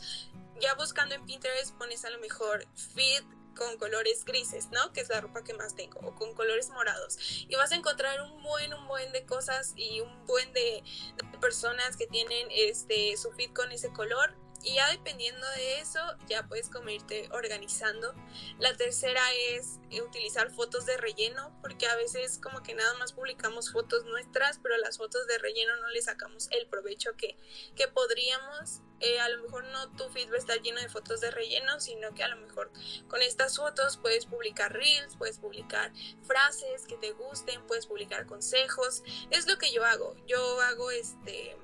ya 0.59 0.73
buscando 0.73 1.13
en 1.13 1.23
Pinterest 1.23 1.75
pones 1.77 2.03
a 2.05 2.09
lo 2.09 2.17
mejor 2.19 2.65
fit 2.75 3.23
con 3.55 3.77
colores 3.77 4.25
grises, 4.25 4.69
¿no? 4.71 4.91
Que 4.93 5.01
es 5.01 5.09
la 5.09 5.21
ropa 5.21 5.43
que 5.43 5.53
más 5.53 5.75
tengo, 5.75 5.99
o 6.01 6.15
con 6.15 6.33
colores 6.33 6.69
morados. 6.69 7.17
Y 7.47 7.55
vas 7.55 7.71
a 7.71 7.75
encontrar 7.75 8.21
un 8.21 8.41
buen, 8.43 8.73
un 8.73 8.87
buen 8.87 9.11
de 9.11 9.25
cosas 9.25 9.73
y 9.75 10.01
un 10.01 10.25
buen 10.25 10.51
de, 10.53 10.83
personas 11.39 11.97
que 11.97 12.07
tienen 12.07 12.47
este 12.51 13.17
su 13.17 13.31
fit 13.31 13.53
con 13.53 13.71
ese 13.71 13.91
color 13.91 14.33
y 14.63 14.75
ya 14.75 14.89
dependiendo 14.89 15.45
de 15.57 15.79
eso, 15.79 15.99
ya 16.27 16.47
puedes 16.47 16.69
como 16.69 16.89
irte 16.89 17.27
organizando. 17.31 18.15
La 18.59 18.75
tercera 18.75 19.21
es 19.49 19.79
eh, 19.91 20.01
utilizar 20.01 20.51
fotos 20.51 20.85
de 20.85 20.95
relleno, 20.97 21.55
porque 21.61 21.85
a 21.87 21.95
veces 21.95 22.39
como 22.39 22.63
que 22.63 22.73
nada 22.73 22.93
más 22.95 23.11
publicamos 23.11 23.71
fotos 23.71 24.05
nuestras, 24.05 24.59
pero 24.59 24.77
las 24.77 24.97
fotos 24.97 25.27
de 25.27 25.37
relleno 25.37 25.75
no 25.77 25.89
le 25.89 26.01
sacamos 26.01 26.47
el 26.51 26.67
provecho 26.67 27.11
que, 27.17 27.37
que 27.75 27.87
podríamos. 27.87 28.81
Eh, 29.01 29.19
a 29.19 29.27
lo 29.27 29.43
mejor 29.43 29.65
no 29.65 29.91
tu 29.97 30.07
feed 30.11 30.31
va 30.31 30.35
a 30.35 30.37
estar 30.37 30.61
lleno 30.61 30.79
de 30.79 30.87
fotos 30.87 31.19
de 31.19 31.29
relleno, 31.29 31.81
sino 31.81 32.13
que 32.13 32.23
a 32.23 32.29
lo 32.29 32.37
mejor 32.37 32.71
con 33.09 33.21
estas 33.21 33.57
fotos 33.57 33.97
puedes 33.97 34.27
publicar 34.27 34.71
reels, 34.71 35.17
puedes 35.17 35.39
publicar 35.39 35.91
frases 36.25 36.85
que 36.87 36.95
te 36.95 37.11
gusten, 37.11 37.61
puedes 37.67 37.85
publicar 37.85 38.25
consejos. 38.25 39.03
Es 39.29 39.45
lo 39.45 39.57
que 39.57 39.73
yo 39.73 39.83
hago. 39.83 40.15
Yo 40.25 40.61
hago 40.61 40.89
este 40.91 41.57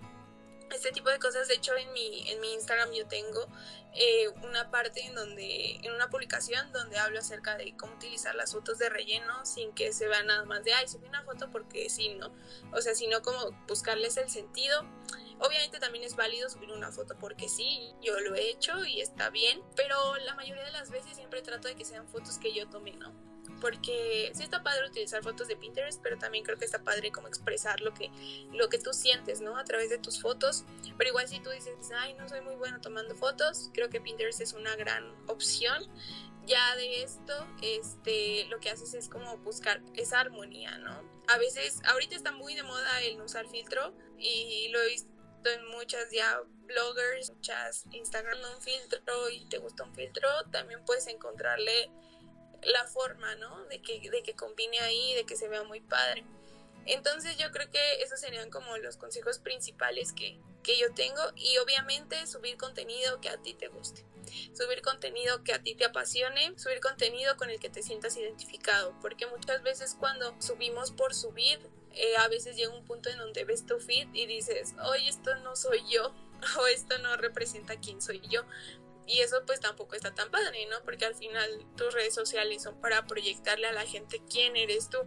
este 0.76 0.92
tipo 0.92 1.10
de 1.10 1.20
cosas. 1.20 1.48
De 1.48 1.56
hecho, 1.56 1.76
en 1.76 1.92
mi, 1.94 2.30
en 2.30 2.40
mi 2.40 2.54
Instagram 2.54 2.92
yo 2.92 3.08
tengo 3.08 3.48
eh, 3.94 4.30
una 4.44 4.70
parte 4.70 5.02
en 5.02 5.16
donde, 5.16 5.76
en 5.84 5.92
una 5.92 6.10
publicación 6.10 6.72
donde 6.72 6.98
hablo 6.98 7.20
acerca 7.20 7.58
de 7.58 7.76
cómo 7.76 7.96
utilizar 7.96 8.36
las 8.36 8.54
fotos 8.54 8.78
de 8.78 8.90
relleno 8.90 9.46
sin 9.46 9.74
que 9.74 9.94
se 9.94 10.08
vea 10.08 10.24
nada 10.24 10.46
más 10.46 10.64
de, 10.64 10.74
ay, 10.74 10.88
subí 10.88 11.08
una 11.08 11.24
foto 11.24 11.50
porque 11.52 11.90
sí, 11.90 12.16
¿no? 12.16 12.32
O 12.72 12.82
sea, 12.82 12.96
sino 12.96 13.22
como 13.22 13.52
buscarles 13.68 14.18
el 14.18 14.30
sentido. 14.30 14.82
Obviamente 15.40 15.80
también 15.80 16.04
es 16.04 16.16
válido 16.16 16.50
subir 16.50 16.72
una 16.72 16.92
foto 16.92 17.18
porque 17.18 17.48
sí, 17.48 17.94
yo 18.02 18.20
lo 18.20 18.36
he 18.36 18.50
hecho 18.50 18.86
y 18.86 19.00
está 19.02 19.30
bien, 19.30 19.64
pero 19.76 20.18
la 20.18 20.36
mayoría 20.36 20.66
de 20.66 20.72
las 20.72 20.92
veces 20.92 21.16
siempre 21.16 21.42
trato 21.42 21.68
de 21.68 21.76
que 21.76 21.86
sean 21.86 22.08
fotos 22.10 22.38
que 22.40 22.54
yo 22.54 22.70
tomé, 22.70 22.92
¿no? 22.92 23.29
Porque 23.60 24.32
sí 24.34 24.44
está 24.44 24.64
padre 24.64 24.88
utilizar 24.88 25.24
fotos 25.24 25.48
de 25.48 25.56
Pinterest, 25.56 26.02
pero 26.02 26.18
también 26.18 26.44
creo 26.44 26.58
que 26.58 26.66
está 26.66 26.84
padre 26.84 27.12
como 27.12 27.28
expresar 27.28 27.82
lo 27.82 27.94
que, 27.94 28.12
lo 28.52 28.70
que 28.70 28.80
tú 28.80 28.94
sientes, 28.94 29.42
¿no? 29.42 29.58
A 29.58 29.64
través 29.64 29.90
de 29.90 29.98
tus 29.98 30.22
fotos. 30.22 30.66
Pero 30.98 31.10
igual 31.10 31.28
si 31.28 31.40
tú 31.40 31.50
dices, 31.50 31.74
ay, 31.98 32.14
no 32.14 32.28
soy 32.28 32.42
muy 32.42 32.56
bueno 32.56 32.80
tomando 32.82 33.16
fotos, 33.16 33.70
creo 33.74 33.90
que 33.90 34.02
Pinterest 34.02 34.42
es 34.42 34.54
una 34.54 34.76
gran 34.76 35.14
opción. 35.28 35.84
Ya 36.46 36.76
de 36.76 37.04
esto, 37.04 37.48
este, 37.62 38.46
lo 38.46 38.60
que 38.60 38.72
haces 38.72 38.94
es 38.96 39.08
como 39.08 39.38
buscar 39.38 39.82
esa 39.96 40.20
armonía, 40.20 40.78
¿no? 40.80 41.04
A 41.28 41.38
veces, 41.38 41.80
ahorita 41.86 42.16
está 42.16 42.32
muy 42.32 42.56
de 42.56 42.64
moda 42.64 43.02
el 43.02 43.22
usar 43.22 43.48
filtro 43.48 43.94
y 44.18 44.70
lo 44.70 44.82
he 44.82 44.88
visto 44.88 45.10
en 45.46 45.66
muchas 45.68 46.12
ya 46.12 46.42
bloggers, 46.66 47.32
muchas 47.32 47.86
Instagram 47.92 48.38
un 48.56 48.62
filtro 48.62 49.30
y 49.30 49.46
te 49.46 49.58
gusta 49.58 49.84
un 49.84 49.94
filtro, 49.94 50.28
también 50.52 50.84
puedes 50.86 51.08
encontrarle 51.08 51.92
la 52.64 52.86
forma, 52.86 53.36
¿no? 53.36 53.66
De 53.66 53.82
que, 53.82 54.10
de 54.10 54.24
que 54.24 54.36
combine 54.36 54.80
ahí, 54.80 55.14
de 55.16 55.26
que 55.26 55.36
se 55.36 55.48
vea 55.48 55.64
muy 55.64 55.82
padre. 55.82 56.26
Entonces 56.86 57.38
yo 57.38 57.52
creo 57.52 57.70
que 57.70 58.02
esos 58.02 58.20
serían 58.20 58.50
como 58.50 58.78
los 58.78 58.98
consejos 58.98 59.40
principales 59.40 60.12
que, 60.14 60.40
que 60.64 60.78
yo 60.78 60.94
tengo. 60.94 61.22
Y 61.36 61.58
obviamente 61.60 62.26
subir 62.28 62.58
contenido 62.58 63.22
que 63.22 63.30
a 63.30 63.38
ti 63.38 63.54
te 63.54 63.68
guste, 63.68 64.04
subir 64.54 64.82
contenido 64.82 65.44
que 65.44 65.54
a 65.54 65.62
ti 65.62 65.76
te 65.76 65.86
apasione, 65.86 66.58
subir 66.58 66.80
contenido 66.80 67.38
con 67.38 67.50
el 67.50 67.60
que 67.60 67.70
te 67.70 67.84
sientas 67.84 68.18
identificado, 68.18 68.96
porque 69.02 69.28
muchas 69.28 69.62
veces 69.64 69.96
cuando 70.00 70.36
subimos 70.42 70.92
por 70.92 71.14
subir, 71.14 71.60
eh, 71.94 72.18
a 72.18 72.28
veces 72.28 72.56
llega 72.56 72.74
un 72.74 72.86
punto 72.86 73.10
en 73.10 73.18
donde 73.18 73.44
ves 73.46 73.66
tu 73.66 73.80
feed 73.80 74.08
y 74.14 74.26
dices, 74.26 74.76
oye, 74.84 75.10
esto 75.10 75.36
no 75.38 75.56
soy 75.56 75.84
yo 75.90 76.14
o 76.60 76.68
esto 76.68 76.98
no 77.00 77.18
representa 77.18 77.80
quién 77.80 78.02
soy 78.02 78.22
yo, 78.30 78.44
y 79.10 79.22
eso 79.22 79.44
pues 79.46 79.60
tampoco 79.60 79.96
está 79.96 80.14
tan 80.14 80.30
padre, 80.30 80.68
¿no? 80.68 80.78
Porque 80.86 81.06
al 81.06 81.16
final 81.16 81.66
tus 81.76 81.94
redes 81.94 82.14
sociales 82.14 82.62
son 82.62 82.80
para 82.80 83.08
proyectarle 83.08 83.68
a 83.68 83.74
la 83.74 83.86
gente 83.86 84.22
quién 84.30 84.56
eres 84.56 84.90
tú. 84.90 85.00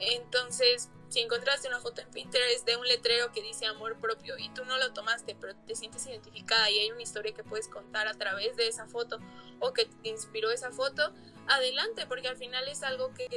Entonces, 0.00 0.90
si 1.08 1.20
encontraste 1.20 1.66
una 1.66 1.80
foto 1.80 2.02
en 2.02 2.10
Pinterest 2.10 2.66
de 2.66 2.76
un 2.76 2.86
letrero 2.86 3.32
que 3.32 3.42
dice 3.42 3.64
amor 3.64 3.98
propio 3.98 4.36
y 4.36 4.50
tú 4.50 4.66
no 4.66 4.76
lo 4.76 4.92
tomaste, 4.92 5.34
pero 5.40 5.56
te 5.66 5.74
sientes 5.74 6.06
identificada 6.06 6.70
y 6.70 6.78
hay 6.78 6.90
una 6.90 7.02
historia 7.02 7.32
que 7.32 7.42
puedes 7.42 7.68
contar 7.68 8.06
a 8.06 8.14
través 8.14 8.54
de 8.56 8.68
esa 8.68 8.86
foto 8.86 9.18
o 9.60 9.72
que 9.72 9.86
te 9.86 10.10
inspiró 10.10 10.50
esa 10.50 10.70
foto, 10.70 11.14
adelante, 11.46 12.06
porque 12.06 12.28
al 12.28 12.36
final 12.36 12.68
es 12.68 12.82
algo 12.82 13.14
que, 13.14 13.28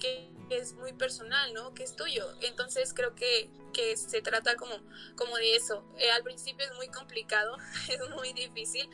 que, 0.00 0.34
es 0.50 0.74
muy 0.74 0.92
personal, 0.92 1.54
¿no? 1.54 1.72
Que 1.72 1.84
es 1.84 1.94
tuyo. 1.94 2.28
Entonces 2.40 2.92
creo 2.94 3.14
que, 3.14 3.48
que 3.72 3.96
se 3.96 4.22
trata 4.22 4.56
como, 4.56 4.76
como 5.16 5.36
de 5.36 5.56
eso. 5.56 5.84
Eh, 5.98 6.10
al 6.10 6.24
principio 6.24 6.66
es 6.66 6.74
muy 6.74 6.88
complicado, 6.88 7.56
es 7.88 8.10
muy 8.10 8.32
difícil 8.32 8.88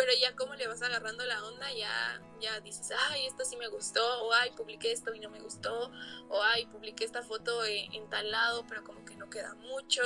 pero 0.00 0.14
ya 0.18 0.34
como 0.34 0.54
le 0.54 0.66
vas 0.66 0.80
agarrando 0.80 1.26
la 1.26 1.44
onda, 1.44 1.70
ya, 1.74 2.22
ya 2.40 2.58
dices, 2.60 2.90
ay, 3.10 3.26
esto 3.26 3.44
sí 3.44 3.58
me 3.58 3.68
gustó, 3.68 4.22
o 4.22 4.32
ay, 4.32 4.50
publiqué 4.52 4.92
esto 4.92 5.12
y 5.12 5.20
no 5.20 5.28
me 5.28 5.40
gustó, 5.40 5.92
o 6.30 6.42
ay, 6.42 6.64
publiqué 6.68 7.04
esta 7.04 7.22
foto 7.22 7.66
en, 7.66 7.92
en, 7.92 8.08
tal 8.08 8.30
lado, 8.30 8.64
pero 8.66 8.82
como 8.82 9.04
que 9.04 9.14
no 9.16 9.28
queda 9.28 9.54
mucho, 9.56 10.00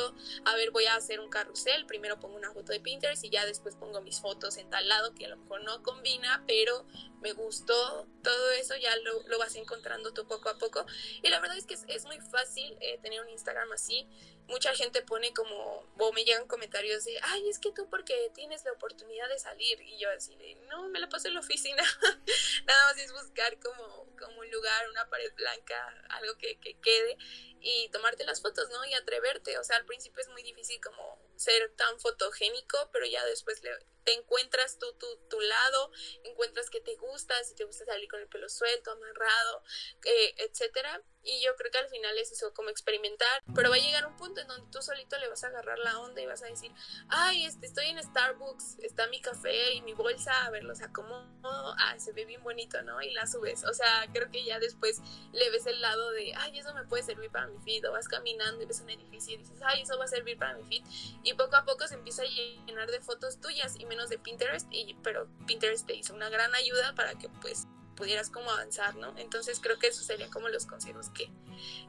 a 0.47 0.57
ver, 0.57 0.73
voy 0.73 0.87
a 0.87 0.97
hacer 0.97 1.21
un 1.21 1.31
carrusel, 1.31 1.87
primero 1.87 2.19
pongo 2.19 2.35
una 2.35 2.51
foto 2.51 2.73
de 2.73 2.81
Pinterest 2.81 3.23
y 3.23 3.31
ya 3.31 3.47
después 3.47 3.77
pongo 3.77 4.01
mis 4.01 4.21
fotos 4.21 4.57
en 4.57 4.69
tal 4.69 4.89
lado, 4.89 5.15
que 5.15 5.27
a 5.27 5.29
lo 5.29 5.37
mejor 5.37 5.63
no 5.63 5.81
combina, 5.85 6.43
pero 6.45 6.85
me 7.21 7.33
gustó, 7.33 8.09
todo 8.25 8.51
eso 8.51 8.75
ya 8.75 8.97
lo, 8.97 9.23
lo 9.29 9.39
vas 9.39 9.55
encontrando 9.55 10.13
tú 10.13 10.27
poco 10.27 10.49
a 10.49 10.59
poco, 10.59 10.85
y 11.23 11.29
la 11.29 11.39
verdad 11.39 11.57
es 11.57 11.67
que 11.67 11.75
es, 11.75 11.85
es 11.87 12.05
muy 12.05 12.19
fácil 12.19 12.77
eh, 12.81 12.99
tener 13.01 13.21
un 13.21 13.29
Instagram 13.29 13.71
así, 13.71 14.09
mucha 14.47 14.75
gente 14.75 15.03
pone 15.03 15.33
como, 15.33 15.85
o 15.99 16.13
me 16.13 16.25
llegan 16.25 16.47
comentarios 16.47 17.05
de, 17.05 17.19
ay, 17.23 17.49
es 17.49 17.59
que 17.59 17.73
tú 17.73 17.89
porque 17.89 18.31
tienes 18.35 18.65
la 18.65 18.73
oportunidad 18.73 19.29
de 19.29 19.39
salir. 19.39 19.81
Y 19.81 19.99
yo 19.99 20.11
así 20.11 20.37
de, 20.37 20.57
no, 20.69 20.89
me 20.89 21.01
la 21.01 21.09
paso 21.09 21.29
en 21.29 21.35
la 21.35 21.41
oficina. 21.41 21.83
Nada 22.67 22.85
más 22.85 22.99
es 22.99 23.13
buscar 23.13 23.59
como, 23.59 24.07
como 24.19 24.41
un 24.41 24.51
lugar, 24.51 24.89
una 24.91 25.09
pared 25.09 25.33
blanca, 25.35 26.05
algo 26.11 26.37
que, 26.37 26.57
que 26.57 26.75
quede 26.75 27.17
y 27.65 27.89
tomarte 27.89 28.25
las 28.25 28.43
fotos, 28.43 28.69
¿no? 28.71 28.85
Y 28.85 28.95
atreverte. 28.95 29.59
O 29.59 29.65
sea, 29.65 29.77
al 29.77 29.87
principio 29.87 30.21
es 30.21 30.29
muy 30.29 30.43
difícil 30.43 30.79
como 30.83 31.19
ser 31.37 31.75
tan 31.77 31.99
fotogénico, 31.99 32.91
pero 32.93 33.07
ya 33.07 33.25
después 33.25 33.63
le, 33.63 33.71
te 34.05 34.13
encuentras 34.13 34.79
tú 34.79 34.87
tu, 34.99 35.07
tu, 35.29 35.41
lado, 35.41 35.91
encuentras 36.25 36.71
que 36.71 36.81
te 36.81 36.95
gusta, 36.97 37.43
si 37.45 37.55
te 37.55 37.65
gusta 37.65 37.85
salir 37.87 38.09
con 38.09 38.21
el 38.21 38.29
pelo 38.29 38.49
suelto, 38.49 38.93
amarrado, 38.93 39.63
eh, 40.05 40.35
etcétera. 40.39 41.03
Y 41.27 41.43
yo 41.43 41.57
creo 41.57 41.71
que 41.71 41.79
al 41.79 41.89
final 41.89 42.19
es 42.19 42.31
eso, 42.33 42.53
como 42.53 42.69
experimentar, 42.69 43.43
pero 43.55 43.71
va 43.71 43.77
a 43.77 43.79
llegar 43.79 44.05
un 44.07 44.15
punto 44.17 44.43
en 44.43 44.47
donde 44.47 44.71
tú 44.71 44.83
solito 44.83 45.17
le 45.19 45.29
vas 45.29 45.43
a 45.43 45.47
agarrar 45.47 45.79
la 45.79 45.99
onda 46.01 46.21
y 46.21 46.27
vas 46.27 46.43
a 46.43 46.47
decir, 46.47 46.71
ay, 47.09 47.47
este, 47.47 47.65
estoy 47.65 47.87
en 47.87 48.03
Starbucks, 48.03 48.81
está 48.81 49.07
mi 49.07 49.23
café 49.23 49.73
y 49.73 49.81
mi 49.81 49.95
bolsa, 49.95 50.45
a 50.45 50.51
ver, 50.51 50.65
los 50.65 50.83
acomodo, 50.83 51.75
ah, 51.79 51.99
se 51.99 52.13
ve 52.13 52.27
bien 52.27 52.43
bonito, 52.43 52.83
¿no? 52.83 53.01
Y 53.01 53.11
la 53.13 53.27
subes. 53.27 53.65
O 53.65 53.73
sea, 53.73 54.07
creo 54.13 54.31
que 54.31 54.45
ya 54.45 54.59
después 54.59 55.01
le 55.33 55.49
ves 55.49 55.65
el 55.65 55.81
lado 55.81 56.11
de, 56.11 56.35
ay, 56.37 56.59
eso 56.59 56.75
me 56.75 56.85
puede 56.85 57.03
servir 57.03 57.31
para 57.31 57.47
mi 57.55 57.61
feed, 57.65 57.89
o 57.89 57.93
vas 57.93 58.09
caminando 58.09 58.63
y 58.63 58.67
ves 58.67 58.81
un 58.81 58.91
edificio 58.91 59.35
y 59.35 59.39
dices, 59.39 59.59
ay, 59.65 59.83
eso 59.83 59.99
va 59.99 60.05
a 60.05 60.09
servir 60.09 60.37
para 60.39 60.55
mi 60.55 60.65
feed. 60.65 60.85
Y 61.23 61.35
poco 61.35 61.57
a 61.57 61.65
poco 61.65 61.87
se 61.87 61.95
empieza 61.95 62.23
a 62.23 62.27
llenar 62.67 62.91
de 62.91 63.01
fotos 63.01 63.41
tuyas 63.41 63.77
y 63.79 63.87
menos 63.87 64.09
de 64.09 64.19
Pinterest, 64.19 64.67
y, 64.71 64.95
pero 65.03 65.29
Pinterest 65.47 65.87
te 65.87 65.95
hizo 65.95 66.15
una 66.15 66.29
gran 66.29 66.55
ayuda 66.55 66.95
para 66.95 67.15
que 67.15 67.29
pues 67.29 67.67
pudieras 67.95 68.31
como 68.31 68.51
avanzar, 68.51 68.97
¿no? 68.97 69.17
Entonces 69.19 69.61
creo 69.61 69.79
que 69.79 69.89
esos 69.89 70.05
serían 70.05 70.31
como 70.31 70.49
los 70.49 70.67
consejos 70.67 71.11
que, 71.11 71.31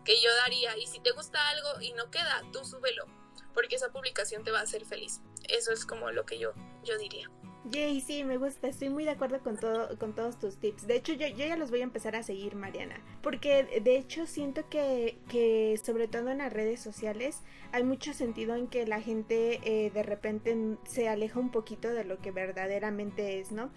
que 0.04 0.22
yo 0.22 0.34
daría. 0.44 0.78
Y 0.78 0.88
si 0.88 1.00
te 1.00 1.12
gusta 1.12 1.50
algo 1.50 1.82
y 1.82 1.94
no 1.94 2.12
queda, 2.12 2.44
tú 2.54 2.64
súbelo, 2.64 3.06
porque 3.54 3.76
esa 3.76 3.92
publicación 3.92 4.44
te 4.44 4.52
va 4.52 4.60
a 4.60 4.64
hacer 4.64 4.86
feliz. 4.86 5.22
Eso 5.50 5.72
es 5.72 5.86
como 5.86 6.12
lo 6.12 6.26
que 6.26 6.40
yo, 6.40 6.54
yo 6.84 6.98
diría. 6.98 7.30
Yay, 7.72 8.00
sí, 8.00 8.24
me 8.24 8.38
gusta, 8.38 8.68
estoy 8.68 8.90
muy 8.90 9.06
de 9.06 9.10
acuerdo 9.10 9.40
con 9.40 9.58
todo, 9.58 9.98
con 9.98 10.14
todos 10.14 10.38
tus 10.38 10.58
tips. 10.58 10.86
De 10.86 10.96
hecho, 10.96 11.14
yo, 11.14 11.28
yo 11.28 11.48
ya 11.48 11.58
los 11.58 11.72
voy 11.72 11.82
a 11.82 11.84
empezar 11.84 12.16
a 12.16 12.22
seguir, 12.22 12.56
Mariana. 12.56 13.02
Porque 13.24 13.82
de 13.82 13.98
hecho 13.98 14.28
siento 14.28 14.70
que, 14.70 15.18
que 15.30 15.80
sobre 15.84 16.08
todo 16.08 16.30
en 16.30 16.38
las 16.38 16.54
redes 16.54 16.80
sociales 16.80 17.42
hay 17.72 17.84
mucho 17.84 18.14
sentido 18.14 18.56
en 18.56 18.68
que 18.68 18.86
la 18.86 19.02
gente 19.02 19.62
eh, 19.64 19.90
de 19.90 20.04
repente 20.04 20.56
se 20.86 21.10
aleja 21.10 21.40
un 21.40 21.50
poquito 21.50 21.92
de 21.92 22.04
lo 22.04 22.20
que 22.20 22.30
verdaderamente 22.30 23.40
es, 23.40 23.52
¿no? 23.52 23.72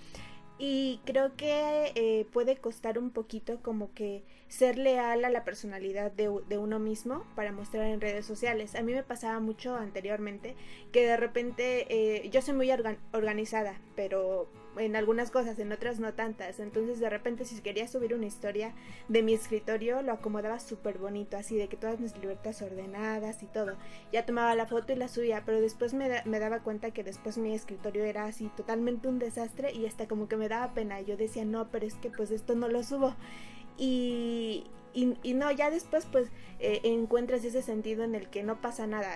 Y 0.59 1.01
creo 1.05 1.37
que 1.37 1.93
eh, 1.95 2.27
puede 2.33 2.57
costar 2.57 2.99
un 2.99 3.11
poquito 3.11 3.63
como 3.63 3.93
que 3.95 4.25
ser 4.49 4.77
leal 4.77 5.25
a 5.25 5.31
la 5.31 5.45
personalidad 5.45 6.11
de, 6.11 6.29
uno 6.29 6.79
mismo 6.79 7.25
para 7.37 7.53
mostrar 7.53 7.87
en 7.87 8.01
redes 8.01 8.27
sociales. 8.27 8.75
A 8.75 8.83
mí 8.83 8.93
me 8.93 9.05
pasaba 9.05 9.39
mucho 9.41 9.77
anteriormente 9.77 10.57
que 10.91 11.07
de 11.07 11.17
repente 11.17 11.87
eh, 11.91 12.29
yo 12.31 12.43
soy 12.43 12.55
muy 12.55 12.71
organizada, 13.13 13.81
pero 13.95 14.49
en 14.79 14.97
algunas 14.97 15.31
cosas, 15.31 15.59
en 15.59 15.73
otras 15.73 16.01
no 16.01 16.15
tantas. 16.15 16.61
Entonces 16.61 17.01
de 17.01 17.11
repente 17.11 17.45
si 17.45 17.61
quería 17.61 17.89
subir 17.89 18.15
una 18.15 18.27
historia 18.27 18.75
de 19.09 19.23
mi 19.23 19.35
escritorio 19.35 20.03
lo 20.03 20.13
acomodaba 20.13 20.59
súper 20.61 20.99
bonito, 20.99 21.37
así 21.37 21.57
de 21.57 21.69
que 21.69 21.77
todas 21.77 22.01
mis 22.01 22.17
libertades 22.17 22.63
ordenadas 22.63 23.43
y 23.43 23.47
todo. 23.47 23.77
Ya 24.13 24.27
tomaba 24.27 24.55
la 24.55 24.67
foto 24.67 24.93
y 24.93 24.97
la 24.97 25.09
subía, 25.09 25.43
pero 25.45 25.61
después 25.61 25.95
me, 25.95 26.23
me 26.25 26.39
daba 26.39 26.61
cuenta 26.61 26.91
que 26.91 27.05
después 27.05 27.39
mi 27.39 27.55
escritorio 27.55 28.05
era 28.05 28.25
así 28.25 28.51
totalmente 28.57 29.09
un 29.09 29.19
desastre 29.19 29.73
y 29.73 29.87
hasta 29.87 30.09
como 30.09 30.29
que 30.29 30.37
me 30.37 30.49
daba 30.49 30.75
pena. 30.75 31.01
Yo 31.01 31.17
decía, 31.17 31.45
no, 31.45 31.69
pero 31.71 31.87
es 31.87 31.95
que 31.95 32.11
pues 32.11 32.31
esto 32.31 32.55
no 32.55 32.69
lo 32.69 32.83
subo. 32.83 33.15
Y, 33.79 34.65
y, 35.23 35.35
no, 35.35 35.51
ya 35.53 35.71
después 35.71 36.07
pues 36.11 36.29
eh, 36.59 36.81
encuentras 36.83 37.45
ese 37.45 37.63
sentido 37.63 38.03
en 38.03 38.15
el 38.15 38.29
que 38.29 38.43
no 38.43 38.61
pasa 38.61 38.87
nada. 38.87 39.09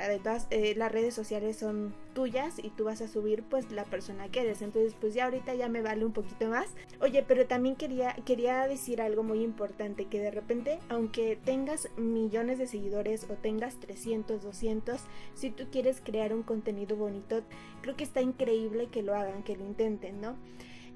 Eh, 0.50 0.74
las 0.76 0.92
redes 0.92 1.14
sociales 1.14 1.56
son 1.56 1.94
tuyas 2.14 2.58
y 2.62 2.70
tú 2.70 2.84
vas 2.84 3.00
a 3.00 3.08
subir 3.08 3.42
pues 3.42 3.72
la 3.72 3.84
persona 3.84 4.28
que 4.28 4.42
eres. 4.42 4.62
Entonces 4.62 4.94
pues 5.00 5.14
ya 5.14 5.24
ahorita 5.24 5.54
ya 5.54 5.68
me 5.68 5.82
vale 5.82 6.04
un 6.04 6.12
poquito 6.12 6.46
más. 6.48 6.68
Oye, 7.00 7.24
pero 7.26 7.46
también 7.46 7.74
quería, 7.74 8.14
quería 8.24 8.66
decir 8.68 9.02
algo 9.02 9.22
muy 9.24 9.42
importante, 9.42 10.06
que 10.06 10.20
de 10.20 10.30
repente, 10.30 10.78
aunque 10.88 11.38
tengas 11.44 11.88
millones 11.96 12.58
de 12.58 12.66
seguidores 12.66 13.24
o 13.24 13.34
tengas 13.34 13.80
300, 13.80 14.42
200, 14.42 15.00
si 15.34 15.50
tú 15.50 15.64
quieres 15.72 16.00
crear 16.00 16.32
un 16.32 16.42
contenido 16.42 16.96
bonito, 16.96 17.42
creo 17.80 17.96
que 17.96 18.04
está 18.04 18.20
increíble 18.20 18.88
que 18.90 19.02
lo 19.02 19.14
hagan, 19.14 19.42
que 19.42 19.56
lo 19.56 19.64
intenten, 19.64 20.20
¿no? 20.20 20.36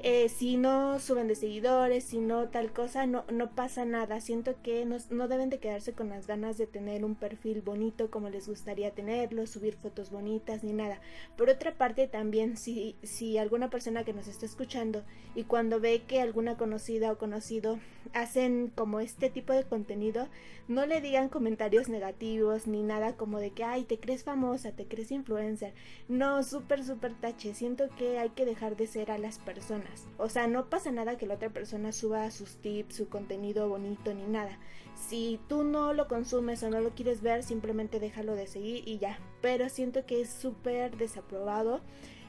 Eh, 0.00 0.28
si 0.28 0.58
no 0.58 0.98
suben 0.98 1.26
de 1.26 1.34
seguidores, 1.34 2.04
si 2.04 2.18
no 2.18 2.48
tal 2.48 2.72
cosa, 2.72 3.06
no, 3.06 3.24
no 3.32 3.50
pasa 3.54 3.84
nada. 3.84 4.20
Siento 4.20 4.54
que 4.62 4.84
no, 4.84 4.98
no, 5.10 5.26
deben 5.26 5.48
de 5.48 5.58
quedarse 5.58 5.94
con 5.94 6.10
las 6.10 6.26
ganas 6.26 6.58
de 6.58 6.66
tener 6.66 7.04
un 7.04 7.14
perfil 7.14 7.62
bonito 7.62 8.10
como 8.10 8.28
les 8.28 8.46
gustaría 8.46 8.90
tenerlo, 8.90 9.46
subir 9.46 9.74
fotos 9.74 10.10
bonitas 10.10 10.62
ni 10.62 10.74
nada. 10.74 11.00
Por 11.36 11.48
otra 11.48 11.72
parte 11.72 12.06
también 12.08 12.56
si, 12.56 12.96
si 13.02 13.38
alguna 13.38 13.70
persona 13.70 14.04
que 14.04 14.12
nos 14.12 14.28
está 14.28 14.44
escuchando 14.44 15.02
y 15.34 15.44
cuando 15.44 15.80
ve 15.80 16.02
que 16.06 16.20
alguna 16.20 16.56
conocida 16.56 17.10
o 17.10 17.18
conocido 17.18 17.78
hacen 18.12 18.72
como 18.74 19.00
este 19.00 19.30
tipo 19.30 19.52
de 19.52 19.64
contenido, 19.64 20.28
no 20.68 20.86
le 20.86 21.00
digan 21.00 21.28
comentarios 21.28 21.88
negativos 21.88 22.66
ni 22.66 22.82
nada 22.82 23.16
como 23.16 23.40
de 23.40 23.50
que, 23.50 23.64
ay, 23.64 23.84
te 23.84 23.98
crees 23.98 24.24
famosa, 24.24 24.72
te 24.72 24.86
crees 24.86 25.10
influencer. 25.10 25.74
No, 26.08 26.42
súper, 26.42 26.84
súper 26.84 27.14
tache. 27.14 27.54
Siento 27.54 27.88
que 27.96 28.18
hay 28.18 28.30
que 28.30 28.44
dejar 28.44 28.76
de 28.76 28.86
ser 28.86 29.10
a 29.10 29.18
las 29.18 29.38
personas. 29.38 29.85
O 30.18 30.28
sea, 30.28 30.46
no 30.46 30.68
pasa 30.68 30.90
nada 30.90 31.16
que 31.16 31.26
la 31.26 31.34
otra 31.34 31.50
persona 31.50 31.92
suba 31.92 32.30
sus 32.30 32.56
tips, 32.56 32.96
su 32.96 33.08
contenido 33.08 33.68
bonito 33.68 34.12
ni 34.14 34.26
nada. 34.26 34.58
Si 34.94 35.38
tú 35.48 35.64
no 35.64 35.92
lo 35.92 36.08
consumes 36.08 36.62
o 36.62 36.70
no 36.70 36.80
lo 36.80 36.90
quieres 36.90 37.20
ver, 37.20 37.42
simplemente 37.42 38.00
déjalo 38.00 38.34
de 38.34 38.46
seguir 38.46 38.88
y 38.88 38.98
ya. 38.98 39.18
Pero 39.42 39.68
siento 39.68 40.06
que 40.06 40.20
es 40.22 40.30
súper 40.30 40.96
desaprobado 40.96 41.80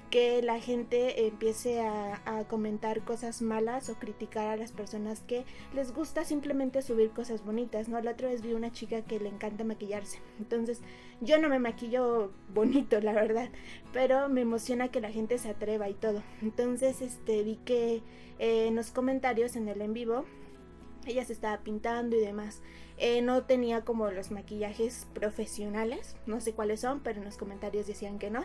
que 0.09 0.41
la 0.41 0.59
gente 0.59 1.27
empiece 1.27 1.81
a, 1.81 2.45
comentar 2.47 3.03
cosas 3.03 3.41
malas 3.41 3.89
o 3.89 3.95
criticar 3.95 4.47
a 4.47 4.57
las 4.57 4.71
personas 4.71 5.21
que 5.21 5.43
les 5.73 5.93
gusta 5.93 6.23
simplemente 6.23 6.81
subir 6.81 7.11
cosas 7.11 7.43
bonitas, 7.43 7.89
¿no? 7.89 7.99
La 8.01 8.11
otra 8.11 8.29
vez 8.29 8.41
vi 8.41 8.53
una 8.53 8.71
chica 8.71 9.01
que 9.01 9.19
le 9.19 9.29
encanta 9.29 9.63
maquillarse. 9.63 10.19
Entonces, 10.39 10.81
yo 11.19 11.39
no 11.39 11.49
me 11.49 11.59
maquillo 11.59 12.31
bonito, 12.53 12.99
la 13.01 13.13
verdad, 13.13 13.49
pero 13.91 14.29
me 14.29 14.41
emociona 14.41 14.89
que 14.89 15.01
la 15.01 15.11
gente 15.11 15.37
se 15.37 15.49
atreva 15.49 15.89
y 15.89 15.93
todo. 15.93 16.23
Entonces, 16.41 17.01
este, 17.01 17.43
vi 17.43 17.57
que 17.57 18.01
eh, 18.39 18.67
en 18.67 18.75
los 18.75 18.91
comentarios 18.91 19.55
en 19.55 19.67
el 19.67 19.81
en 19.81 19.93
vivo 19.93 20.25
ella 21.05 21.23
se 21.23 21.33
estaba 21.33 21.57
pintando 21.59 22.15
y 22.15 22.19
demás. 22.19 22.61
Eh, 22.97 23.21
no 23.21 23.43
tenía 23.43 23.85
como 23.85 24.11
los 24.11 24.31
maquillajes 24.31 25.07
profesionales, 25.13 26.17
no 26.25 26.41
sé 26.41 26.53
cuáles 26.53 26.81
son, 26.81 26.99
pero 26.99 27.19
en 27.19 27.25
los 27.25 27.37
comentarios 27.37 27.87
decían 27.87 28.19
que 28.19 28.29
no 28.29 28.43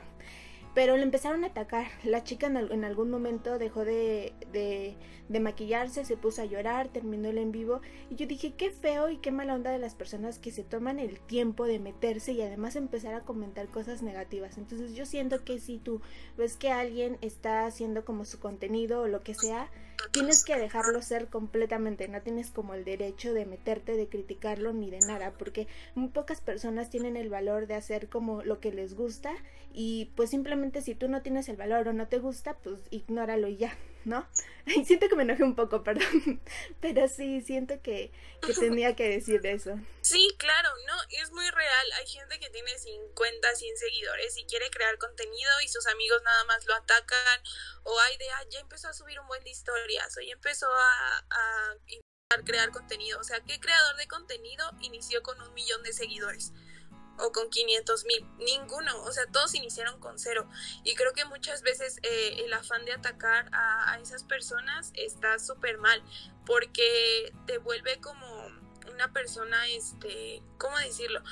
pero 0.75 0.97
le 0.97 1.03
empezaron 1.03 1.45
a 1.45 1.49
atacar. 1.49 1.87
La 2.05 2.25
chica 2.25 2.47
en, 2.47 2.85
algún 2.85 3.11
momento 3.11 3.59
dejó 3.59 3.85
de, 3.85 4.33
de, 4.53 4.97
de, 5.29 5.41
maquillarse, 5.41 6.05
se 6.05 6.17
puso 6.17 6.43
a 6.43 6.47
llorar, 6.47 6.89
terminó 6.89 7.29
el 7.29 7.39
en 7.39 7.53
vivo 7.53 7.81
y 8.11 8.17
yo 8.17 8.27
dije 8.27 8.55
qué 8.55 8.71
feo 8.71 9.11
y 9.11 9.19
qué 9.19 9.31
mala 9.31 9.55
onda 9.55 9.71
de 9.71 9.79
las 9.79 9.95
personas 9.95 10.39
que 10.39 10.51
se 10.51 10.65
toman 10.65 10.99
el 10.99 11.21
tiempo 11.21 11.67
de 11.67 11.79
meterse 11.79 12.33
y 12.33 12.43
además 12.43 12.77
empezar 12.77 13.15
a 13.15 13.21
comentar 13.21 13.69
cosas 13.69 14.03
negativas. 14.03 14.57
Entonces 14.59 14.95
yo 14.95 15.05
siento 15.05 15.45
que 15.45 15.59
si 15.59 15.79
tú 15.79 16.01
ves 16.37 16.57
que 16.57 16.71
alguien 16.71 17.19
está 17.21 17.67
haciendo 17.67 18.05
como 18.05 18.25
su 18.25 18.41
contenido 18.41 19.03
o 19.03 19.09
lo 19.09 19.21
que 19.21 19.35
sea, 19.35 19.71
tienes 20.11 20.45
que 20.45 20.57
dejarlo 20.57 21.01
ser 21.03 21.29
completamente, 21.29 22.09
no 22.09 22.21
tienes 22.23 22.51
como 22.51 22.75
el 22.75 22.85
derecho 22.85 23.33
de 23.33 23.47
meterte, 23.47 23.97
de 23.97 24.09
criticarlo 24.09 24.73
ni 24.73 24.91
de 24.91 25.01
nada, 25.01 25.33
porque 25.39 25.67
muy 25.95 26.09
pocas 26.09 26.41
personas 26.41 26.91
tienen 26.91 27.17
el 27.17 27.29
valor 27.29 27.67
de 27.67 27.75
hacer 27.75 28.09
como 28.09 28.43
lo 28.43 28.61
que 28.61 28.73
les 28.73 28.95
gusta 28.95 29.33
y 29.73 30.11
pues 30.17 30.31
simplemente 30.31 30.83
si 30.83 30.95
tú 30.95 31.09
no 31.09 31.23
tienes 31.23 31.49
el 31.49 31.57
valor 31.57 31.89
o 31.89 31.93
no 31.93 32.09
te 32.09 32.19
gusta, 32.19 32.55
pues 32.55 32.81
ignóralo 32.91 33.49
y 33.49 33.57
ya, 33.57 33.77
¿no? 34.05 34.29
Y 34.67 34.85
siento 34.85 35.09
que 35.09 35.17
me 35.17 35.25
enojé 35.25 35.43
un 35.43 35.57
poco, 35.57 35.83
perdón, 35.85 36.41
pero 36.81 37.09
sí, 37.09 37.41
siento 37.41 37.83
que, 37.83 38.13
que 38.47 38.55
tenía 38.55 38.95
que 38.95 39.09
decir 39.09 39.45
eso. 39.45 39.77
Sí, 40.03 40.35
claro, 40.39 40.69
no, 40.87 40.95
es 41.21 41.33
muy 41.33 41.51
real. 41.51 41.93
Hay 41.99 42.07
gente 42.07 42.39
que 42.39 42.49
tiene 42.51 42.79
50, 42.79 43.55
100 43.57 43.77
seguidores 43.77 44.39
y 44.39 44.45
quiere 44.45 44.71
crear 44.71 44.97
contenido 44.99 45.51
y 45.65 45.69
sus 45.69 45.87
amigos 45.89 46.23
nada 46.25 46.45
más 46.45 46.65
lo 46.67 46.75
atacan 46.75 47.43
o 47.83 47.99
hay 48.01 48.17
de, 48.19 48.31
ah, 48.31 48.45
ya 48.51 48.61
empezó 48.61 48.89
a 48.89 48.93
subir 48.93 49.19
un 49.19 49.27
buen 49.27 49.43
de 49.43 49.51
historias 49.51 50.17
o 50.17 50.21
ya 50.21 50.33
empezó 50.33 50.69
a, 50.73 51.27
a 51.29 52.43
crear 52.45 52.71
contenido. 52.71 53.19
O 53.19 53.25
sea, 53.25 53.41
¿qué 53.41 53.59
creador 53.59 53.97
de 53.97 54.07
contenido 54.07 54.71
inició 54.81 55.23
con 55.23 55.41
un 55.43 55.53
millón 55.55 55.83
de 55.83 55.93
seguidores? 55.93 56.53
O 57.19 57.33
con 57.33 57.49
500 57.51 58.05
mil, 58.05 58.27
ninguno, 58.39 59.03
o 59.03 59.13
sea, 59.13 59.27
todos 59.27 59.55
iniciaron 59.55 59.99
con 60.01 60.19
cero. 60.19 60.49
Y 60.85 60.95
creo 60.95 61.13
que 61.13 61.25
muchas 61.25 61.63
veces 61.63 61.99
eh, 62.03 62.45
el 62.45 62.53
afán 62.53 62.85
de 62.85 62.93
atacar 62.93 63.49
a, 63.53 63.99
esas 64.03 64.25
personas 64.25 64.93
está 64.95 65.39
súper 65.39 65.79
mal, 65.79 66.03
porque 66.45 67.33
te 67.47 67.59
vuelve 67.59 68.01
como 68.01 68.27
una 68.93 69.13
persona, 69.13 69.69
este, 69.69 70.43
¿cómo 70.59 70.77
decirlo? 70.79 71.23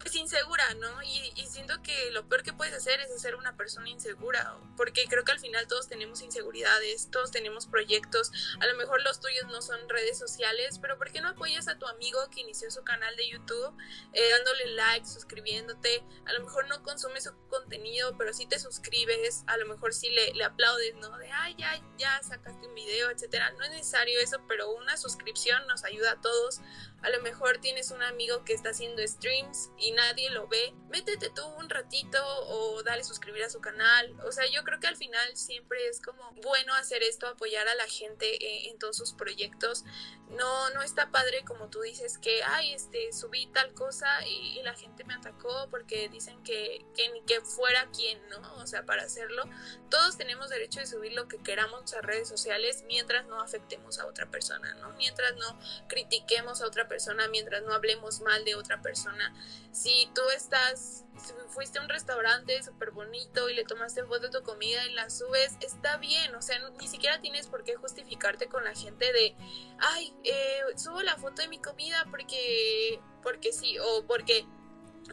Pues 0.00 0.14
insegura, 0.14 0.74
¿no? 0.74 1.02
Y, 1.02 1.32
y, 1.36 1.46
siento 1.46 1.82
que 1.82 2.10
lo 2.10 2.26
peor 2.28 2.42
que 2.42 2.52
puedes 2.52 2.74
hacer 2.74 3.00
es 3.00 3.20
ser 3.20 3.34
una 3.36 3.56
persona 3.56 3.88
insegura, 3.88 4.58
porque 4.76 5.04
creo 5.08 5.24
que 5.24 5.32
al 5.32 5.38
final 5.38 5.66
todos 5.66 5.88
tenemos 5.88 6.22
inseguridades, 6.22 7.10
todos 7.10 7.30
tenemos 7.30 7.66
proyectos, 7.66 8.32
a 8.60 8.66
lo 8.66 8.76
mejor 8.76 9.02
los 9.02 9.20
tuyos 9.20 9.46
no 9.48 9.60
son 9.60 9.88
redes 9.88 10.18
sociales, 10.18 10.78
pero 10.80 10.96
¿por 10.96 11.12
qué 11.12 11.20
no 11.20 11.28
apoyas 11.28 11.68
a 11.68 11.78
tu 11.78 11.86
amigo 11.86 12.18
que 12.30 12.40
inició 12.40 12.70
su 12.70 12.82
canal 12.82 13.14
de 13.16 13.28
YouTube 13.28 13.76
eh, 14.12 14.30
dándole 14.30 14.66
like, 14.68 15.06
suscribiéndote? 15.06 16.02
A 16.24 16.32
lo 16.32 16.40
mejor 16.40 16.66
no 16.68 16.82
consumes 16.82 17.24
su 17.24 17.34
contenido, 17.48 18.16
pero 18.16 18.32
sí 18.32 18.46
te 18.46 18.58
suscribes, 18.58 19.44
a 19.46 19.56
lo 19.58 19.66
mejor 19.66 19.92
sí 19.92 20.08
le, 20.10 20.32
le 20.32 20.44
aplaudes, 20.44 20.94
¿no? 20.96 21.16
De, 21.18 21.30
ay, 21.30 21.54
ya, 21.58 21.80
ya 21.98 22.22
sacaste 22.22 22.66
un 22.66 22.74
video, 22.74 23.10
etcétera. 23.10 23.50
No 23.52 23.64
es 23.64 23.70
necesario 23.70 24.18
eso, 24.20 24.38
pero 24.48 24.70
una 24.72 24.96
suscripción 24.96 25.66
nos 25.66 25.84
ayuda 25.84 26.12
a 26.12 26.20
todos. 26.20 26.60
A 27.02 27.10
lo 27.10 27.20
mejor 27.22 27.58
tienes 27.58 27.90
un 27.90 28.02
amigo 28.02 28.44
que 28.44 28.52
está 28.52 28.70
haciendo 28.70 29.06
streams 29.06 29.70
y 29.78 29.92
nadie 29.92 30.28
lo 30.30 30.48
ve, 30.48 30.74
métete 30.90 31.30
tú 31.30 31.46
un 31.58 31.70
ratito 31.70 32.18
o 32.46 32.82
dale 32.82 33.04
suscribir 33.04 33.42
a 33.44 33.50
su 33.50 33.60
canal. 33.60 34.14
O 34.26 34.32
sea, 34.32 34.44
yo 34.50 34.64
creo 34.64 34.80
que 34.80 34.86
al 34.86 34.96
final 34.96 35.36
siempre 35.36 35.88
es 35.88 36.00
como 36.02 36.32
bueno 36.42 36.74
hacer 36.74 37.02
esto, 37.02 37.26
apoyar 37.26 37.68
a 37.68 37.74
la 37.74 37.86
gente 37.86 38.26
eh, 38.34 38.70
en, 38.70 38.78
todos 38.78 38.96
sus 38.96 39.12
proyectos. 39.12 39.84
No, 40.28 40.70
no 40.70 40.82
está 40.82 41.10
padre 41.10 41.42
como 41.44 41.70
tú 41.70 41.80
dices 41.80 42.18
que, 42.18 42.42
ay, 42.44 42.74
este, 42.74 43.12
subí 43.12 43.46
tal 43.46 43.72
cosa 43.74 44.08
y, 44.26 44.60
la 44.60 44.74
gente 44.74 45.04
me 45.04 45.14
atacó 45.14 45.68
porque 45.70 46.10
dicen 46.10 46.42
que, 46.42 46.84
que 46.94 47.08
ni 47.12 47.22
que 47.22 47.40
fuera 47.40 47.88
quien, 47.96 48.20
¿no? 48.28 48.56
O 48.56 48.66
sea, 48.66 48.84
para 48.84 49.04
hacerlo. 49.04 49.44
Todos 49.88 50.18
tenemos 50.18 50.50
derecho 50.50 50.80
de 50.80 50.86
subir 50.86 51.14
lo 51.14 51.28
que 51.28 51.38
queramos 51.38 51.94
a 51.94 52.02
redes 52.02 52.28
sociales 52.28 52.84
mientras 52.86 53.26
no 53.26 53.40
afectemos 53.40 53.98
a 53.98 54.06
otra 54.06 54.30
persona, 54.30 54.74
¿no? 54.74 54.92
Mientras 54.98 55.34
no 55.36 55.58
critiquemos 55.88 56.60
a 56.60 56.66
otra 56.66 56.82
persona, 56.84 56.89
mientras 57.30 57.62
no 57.62 57.72
hablemos 57.72 58.20
mal 58.20 58.44
de 58.44 58.54
otra 58.54 58.80
persona. 58.82 59.34
Si 59.72 60.10
tú 60.14 60.22
estás, 60.34 61.04
si 61.16 61.32
fuiste 61.48 61.78
a 61.78 61.82
un 61.82 61.88
restaurante 61.88 62.62
súper 62.62 62.90
bonito 62.90 63.48
y 63.48 63.54
le 63.54 63.64
tomaste 63.64 64.04
foto 64.04 64.28
de 64.28 64.38
tu 64.38 64.42
comida 64.42 64.84
y 64.86 64.92
la 64.94 65.10
subes, 65.10 65.56
está 65.60 65.96
bien, 65.98 66.34
o 66.34 66.42
sea, 66.42 66.58
ni 66.80 66.88
siquiera 66.88 67.20
tienes 67.20 67.46
por 67.46 67.64
qué 67.64 67.76
justificarte 67.76 68.48
con 68.48 68.64
la 68.64 68.74
gente 68.74 69.12
de, 69.12 69.34
ay, 69.78 70.14
eh, 70.24 70.60
subo 70.76 71.02
la 71.02 71.16
foto 71.16 71.42
de 71.42 71.48
mi 71.48 71.58
comida 71.58 72.06
porque, 72.10 73.00
porque 73.22 73.52
sí, 73.52 73.78
o 73.78 74.04
porque 74.06 74.46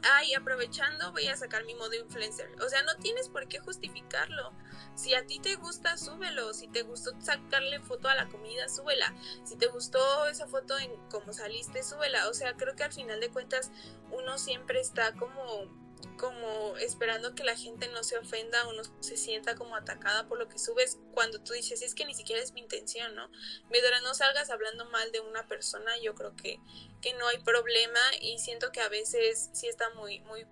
ay, 0.03 0.33
aprovechando 0.33 1.11
voy 1.11 1.27
a 1.27 1.37
sacar 1.37 1.65
mi 1.65 1.75
modo 1.75 1.93
influencer. 1.95 2.49
O 2.61 2.69
sea, 2.69 2.83
no 2.83 2.95
tienes 2.97 3.29
por 3.29 3.47
qué 3.47 3.59
justificarlo. 3.59 4.53
Si 4.95 5.13
a 5.13 5.25
ti 5.25 5.39
te 5.39 5.55
gusta, 5.55 5.97
súbelo. 5.97 6.53
Si 6.53 6.67
te 6.67 6.83
gustó 6.83 7.11
sacarle 7.19 7.79
foto 7.79 8.07
a 8.07 8.15
la 8.15 8.27
comida, 8.27 8.67
súbela. 8.69 9.13
Si 9.43 9.55
te 9.55 9.67
gustó 9.67 10.27
esa 10.27 10.47
foto 10.47 10.77
en 10.77 10.91
cómo 11.09 11.33
saliste, 11.33 11.83
súbela. 11.83 12.29
O 12.29 12.33
sea, 12.33 12.53
creo 12.55 12.75
que 12.75 12.83
al 12.83 12.93
final 12.93 13.19
de 13.19 13.29
cuentas 13.29 13.71
uno 14.11 14.37
siempre 14.37 14.79
está 14.79 15.13
como 15.13 15.86
como 16.17 16.77
esperando 16.77 17.35
que 17.35 17.43
la 17.43 17.55
gente 17.55 17.87
no 17.89 18.03
se 18.03 18.17
ofenda 18.17 18.67
o 18.67 18.73
no 18.73 18.83
se 19.01 19.17
sienta 19.17 19.55
como 19.55 19.75
atacada 19.75 20.27
por 20.27 20.39
lo 20.39 20.49
que 20.49 20.57
subes 20.57 20.97
cuando 21.13 21.41
tú 21.41 21.53
dices 21.53 21.81
es 21.81 21.93
que 21.93 22.05
ni 22.05 22.15
siquiera 22.15 22.41
es 22.41 22.53
mi 22.53 22.61
intención, 22.61 23.15
¿no? 23.15 23.29
Mientras 23.69 24.01
no 24.01 24.13
salgas 24.13 24.49
hablando 24.49 24.85
mal 24.85 25.11
de 25.11 25.19
una 25.19 25.47
persona, 25.47 25.91
yo 26.01 26.15
creo 26.15 26.35
que, 26.35 26.59
que 27.01 27.13
no 27.13 27.27
hay 27.27 27.37
problema 27.39 27.99
y 28.19 28.39
siento 28.39 28.71
que 28.71 28.81
a 28.81 28.89
veces 28.89 29.49
sí 29.53 29.67
está 29.67 29.89
muy, 29.91 30.19
muy 30.21 30.45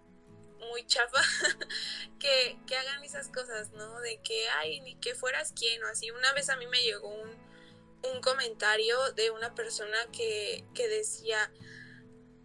muy 0.72 0.86
chafa 0.88 1.22
que, 2.20 2.58
que, 2.66 2.76
hagan 2.76 3.04
esas 3.04 3.30
cosas, 3.30 3.72
¿no? 3.72 4.00
De 4.02 4.20
que, 4.22 4.48
ay, 4.50 4.80
ni 4.82 4.96
que 4.96 5.14
fueras 5.14 5.52
quien 5.52 5.84
o 5.84 5.88
así. 5.88 6.12
Una 6.12 6.34
vez 6.34 6.50
a 6.50 6.56
mí 6.56 6.66
me 6.68 6.82
llegó 6.82 7.08
un, 7.08 7.30
un 8.14 8.22
comentario 8.22 8.98
de 9.14 9.32
una 9.32 9.54
persona 9.54 9.98
que, 10.12 10.66
que 10.74 10.88
decía, 10.88 11.52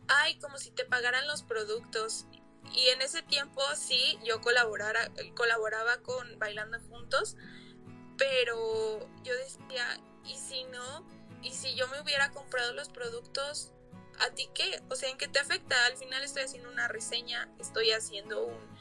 ay, 0.09 0.39
como 0.39 0.59
si 0.59 0.71
te 0.71 0.85
pagaran 0.85 1.27
los 1.27 1.43
productos. 1.43 2.27
Y 2.73 2.89
en 2.89 3.03
ese 3.03 3.23
tiempo 3.23 3.63
sí, 3.77 4.19
yo 4.25 4.41
colaborara, 4.41 5.11
colaboraba 5.35 5.99
con 5.99 6.39
Bailando 6.39 6.79
Juntos, 6.89 7.37
pero 8.17 9.09
yo 9.23 9.35
decía, 9.35 10.01
¿y 10.25 10.37
si 10.37 10.65
no? 10.65 11.07
¿Y 11.43 11.53
si 11.53 11.75
yo 11.75 11.89
me 11.89 12.01
hubiera 12.01 12.31
comprado 12.31 12.73
los 12.75 12.89
productos? 12.89 13.73
¿A 14.21 14.31
ti 14.31 14.51
qué? 14.55 14.83
O 14.91 14.97
sea, 14.97 15.09
¿en 15.09 15.17
qué 15.17 15.27
te 15.27 15.39
afecta? 15.39 15.87
Al 15.87 15.97
final 15.97 16.23
estoy 16.23 16.43
haciendo 16.43 16.71
una 16.71 16.87
reseña, 16.89 17.49
estoy 17.59 17.91
haciendo 17.93 18.45
un, 18.45 18.79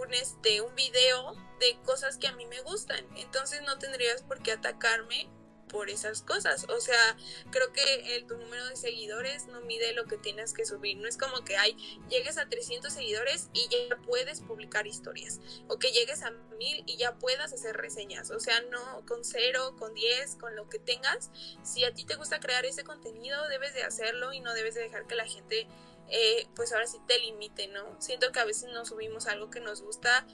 un, 0.00 0.14
este, 0.14 0.60
un 0.60 0.74
video 0.74 1.34
de 1.58 1.78
cosas 1.84 2.18
que 2.18 2.28
a 2.28 2.32
mí 2.32 2.46
me 2.46 2.60
gustan. 2.60 3.04
Entonces 3.16 3.62
no 3.62 3.78
tendrías 3.78 4.22
por 4.22 4.42
qué 4.42 4.52
atacarme 4.52 5.30
por 5.68 5.90
esas 5.90 6.22
cosas. 6.22 6.66
O 6.68 6.80
sea, 6.80 7.16
creo 7.50 7.72
que 7.72 8.16
el, 8.16 8.26
tu 8.26 8.36
número 8.36 8.66
de 8.66 8.76
seguidores 8.76 9.46
no 9.46 9.60
mide 9.60 9.92
lo 9.92 10.04
que 10.04 10.16
tienes 10.16 10.52
que 10.52 10.64
subir. 10.64 10.96
No 10.96 11.08
es 11.08 11.16
como 11.16 11.44
que 11.44 11.56
hay, 11.56 11.76
llegues 12.08 12.38
a 12.38 12.48
300 12.48 12.92
seguidores 12.92 13.50
y 13.52 13.68
ya 13.68 13.96
puedes 13.98 14.40
publicar 14.40 14.86
historias. 14.86 15.40
O 15.68 15.78
que 15.78 15.92
llegues 15.92 16.22
a 16.22 16.30
1000 16.30 16.84
y 16.86 16.96
ya 16.96 17.14
puedas 17.18 17.52
hacer 17.52 17.76
reseñas. 17.76 18.30
O 18.30 18.40
sea, 18.40 18.60
no 18.62 19.04
con 19.06 19.24
0, 19.24 19.76
con 19.78 19.94
10, 19.94 20.36
con 20.36 20.56
lo 20.56 20.68
que 20.68 20.78
tengas. 20.78 21.30
Si 21.62 21.84
a 21.84 21.94
ti 21.94 22.04
te 22.04 22.16
gusta 22.16 22.40
crear 22.40 22.64
ese 22.64 22.84
contenido, 22.84 23.48
debes 23.48 23.74
de 23.74 23.84
hacerlo 23.84 24.32
y 24.32 24.40
no 24.40 24.54
debes 24.54 24.74
de 24.74 24.82
dejar 24.82 25.06
que 25.06 25.14
la 25.14 25.26
gente... 25.26 25.66
Eh, 26.10 26.48
pues 26.54 26.72
ahora 26.72 26.86
sí 26.86 26.96
te 27.06 27.18
limite, 27.18 27.68
¿no? 27.68 28.00
Siento 28.00 28.32
que 28.32 28.40
a 28.40 28.46
veces 28.46 28.70
no 28.72 28.86
subimos 28.86 29.26
algo 29.26 29.50
que 29.50 29.60
nos 29.60 29.82
gusta 29.82 30.26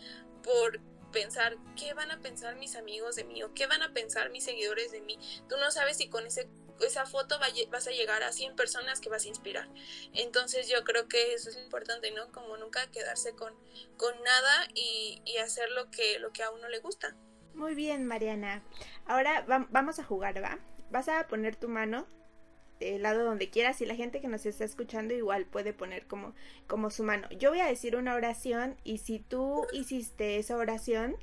por 0.45 0.79
pensar 1.15 1.57
qué 1.77 1.95
van 1.95 2.11
a 2.11 2.21
pensar 2.21 2.57
mis 2.57 2.77
amigos 2.77 3.17
de 3.17 3.25
mí 3.25 3.43
o 3.43 3.55
qué 3.55 3.67
van 3.67 3.83
a 3.83 3.93
pensar 3.95 4.31
mis 4.31 4.45
seguidores 4.45 4.93
de 4.93 5.01
mí. 5.01 5.19
Tú 5.49 5.57
no 5.57 5.71
sabes 5.71 5.97
si 5.97 6.09
con 6.09 6.27
ese, 6.27 6.49
esa 6.81 7.07
foto 7.07 7.39
vas 7.71 7.87
a 7.87 7.91
llegar 7.93 8.23
a 8.25 8.33
100 8.33 8.57
personas 8.57 9.01
que 9.01 9.09
vas 9.09 9.25
a 9.25 9.29
inspirar. 9.29 9.69
Entonces 10.13 10.69
yo 10.69 10.83
creo 10.85 11.09
que 11.09 11.33
eso 11.33 11.49
es 11.49 11.57
importante, 11.57 12.11
¿no? 12.11 12.31
Como 12.33 12.57
nunca 12.57 12.91
quedarse 12.91 13.35
con, 13.35 13.55
con 13.97 14.13
nada 14.23 14.69
y, 14.75 15.23
y 15.25 15.39
hacer 15.39 15.71
lo 15.71 15.91
que, 15.91 16.19
lo 16.19 16.33
que 16.33 16.43
a 16.43 16.51
uno 16.51 16.69
le 16.69 16.81
gusta. 16.81 17.17
Muy 17.55 17.75
bien, 17.75 18.05
Mariana. 18.05 18.65
Ahora 19.07 19.45
vamos 19.47 20.01
a 20.01 20.05
jugar, 20.05 20.43
¿va? 20.43 20.59
Vas 20.91 21.09
a 21.09 21.29
poner 21.29 21.55
tu 21.55 21.69
mano 21.69 22.09
lado 22.99 23.25
donde 23.25 23.51
quieras 23.51 23.81
y 23.81 23.87
la 23.87 23.95
gente 23.95 24.21
que 24.21 24.29
nos 24.29 24.47
está 24.47 24.65
escuchando 24.65 25.15
igual 25.15 25.45
puede 25.47 25.73
poner 25.73 26.07
como, 26.07 26.35
como 26.67 26.91
su 26.91 27.03
mano. 27.03 27.29
Yo 27.31 27.51
voy 27.51 27.61
a 27.61 27.67
decir 27.67 27.97
una 27.97 28.15
oración 28.15 28.77
y 28.85 28.99
si 28.99 29.19
tú 29.19 29.67
hiciste 29.73 30.39
esa 30.39 30.57
oración, 30.57 31.17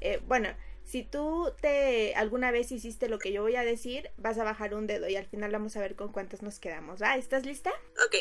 eh, 0.00 0.20
bueno, 0.26 0.48
si 0.84 1.02
tú 1.02 1.52
te 1.60 2.14
alguna 2.14 2.50
vez 2.50 2.70
hiciste 2.70 3.08
lo 3.08 3.18
que 3.18 3.32
yo 3.32 3.42
voy 3.42 3.56
a 3.56 3.64
decir, 3.64 4.10
vas 4.16 4.38
a 4.38 4.44
bajar 4.44 4.74
un 4.74 4.86
dedo 4.86 5.08
y 5.08 5.16
al 5.16 5.26
final 5.26 5.50
vamos 5.50 5.76
a 5.76 5.80
ver 5.80 5.96
con 5.96 6.12
cuántos 6.12 6.42
nos 6.42 6.58
quedamos. 6.58 7.02
¿Va? 7.02 7.16
¿Estás 7.16 7.44
lista? 7.44 7.70
Ok. 8.06 8.16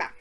Va. 0.00 0.14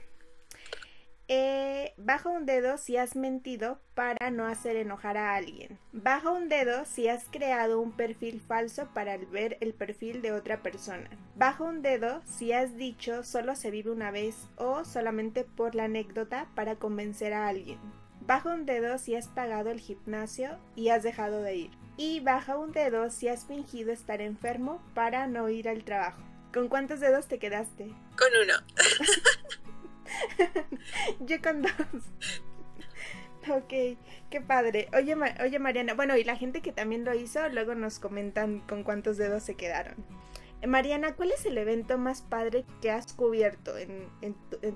Eh, 1.28 1.94
baja 1.98 2.30
un 2.30 2.46
dedo 2.46 2.78
si 2.78 2.98
has 2.98 3.16
mentido 3.16 3.80
para 3.96 4.30
no 4.30 4.46
hacer 4.46 4.76
enojar 4.76 5.18
a 5.18 5.36
alguien. 5.36 5.80
Baja 5.92 6.30
un 6.30 6.50
dedo 6.50 6.86
si 6.86 7.08
has 7.08 7.26
creado 7.32 7.80
un 7.80 7.92
perfil 7.92 8.40
falso 8.40 8.90
para 8.94 9.18
ver 9.18 9.58
el 9.60 9.74
perfil 9.74 10.22
de 10.22 10.32
otra 10.32 10.62
persona. 10.62 11.10
Baja 11.36 11.64
un 11.64 11.82
dedo 11.82 12.22
si 12.26 12.52
has 12.52 12.78
dicho 12.78 13.24
solo 13.24 13.56
se 13.56 13.72
vive 13.72 13.90
una 13.90 14.12
vez 14.12 14.36
o 14.58 14.86
solamente 14.86 15.44
por 15.44 15.74
la 15.74 15.86
anécdota 15.86 16.48
para 16.54 16.76
convencer 16.76 17.34
a 17.34 17.48
alguien. 17.48 17.80
Baja 18.22 18.54
un 18.54 18.68
dedo 18.68 19.00
si 19.00 19.16
has 19.16 19.28
pagado 19.28 19.72
el 19.72 19.80
gimnasio 19.80 20.60
y 20.76 20.90
has 20.90 21.02
dejado 21.02 21.42
de 21.42 21.56
ir. 21.56 21.72
Y 21.98 22.20
baja 22.20 22.58
un 22.58 22.72
dedo 22.72 23.10
si 23.10 23.30
has 23.30 23.46
fingido 23.46 23.92
estar 23.92 24.22
enfermo 24.22 24.84
para 24.94 25.28
no 25.28 25.50
ir 25.50 25.70
al 25.70 25.84
trabajo. 25.84 26.22
¿Con 26.54 26.68
cuántos 26.68 27.00
dedos 27.00 27.28
te 27.28 27.40
quedaste? 27.40 27.86
Con 28.16 28.30
uno. 28.44 28.54
Yo 31.20 31.41
con 31.41 31.62
dos. 31.62 31.72
Ok, 33.47 33.99
qué 34.32 34.41
padre. 34.41 34.89
Oye, 34.97 35.16
oye 35.43 35.60
Mariana, 35.60 35.93
bueno, 35.93 36.18
y 36.18 36.24
la 36.24 36.36
gente 36.36 36.64
que 36.64 36.72
también 36.72 37.06
lo 37.06 37.14
hizo, 37.14 37.47
luego 37.49 37.76
nos 37.76 37.99
comentan 37.99 38.62
con 38.62 38.84
cuántos 38.84 39.18
dedos 39.18 39.43
se 39.43 39.53
quedaron. 39.53 40.03
Mariana, 40.66 41.16
¿cuál 41.16 41.32
es 41.32 41.45
el 41.45 41.58
evento 41.58 41.97
más 41.97 42.22
padre 42.22 42.66
que 42.82 42.89
has 42.89 43.14
cubierto 43.14 43.78
en, 43.78 44.10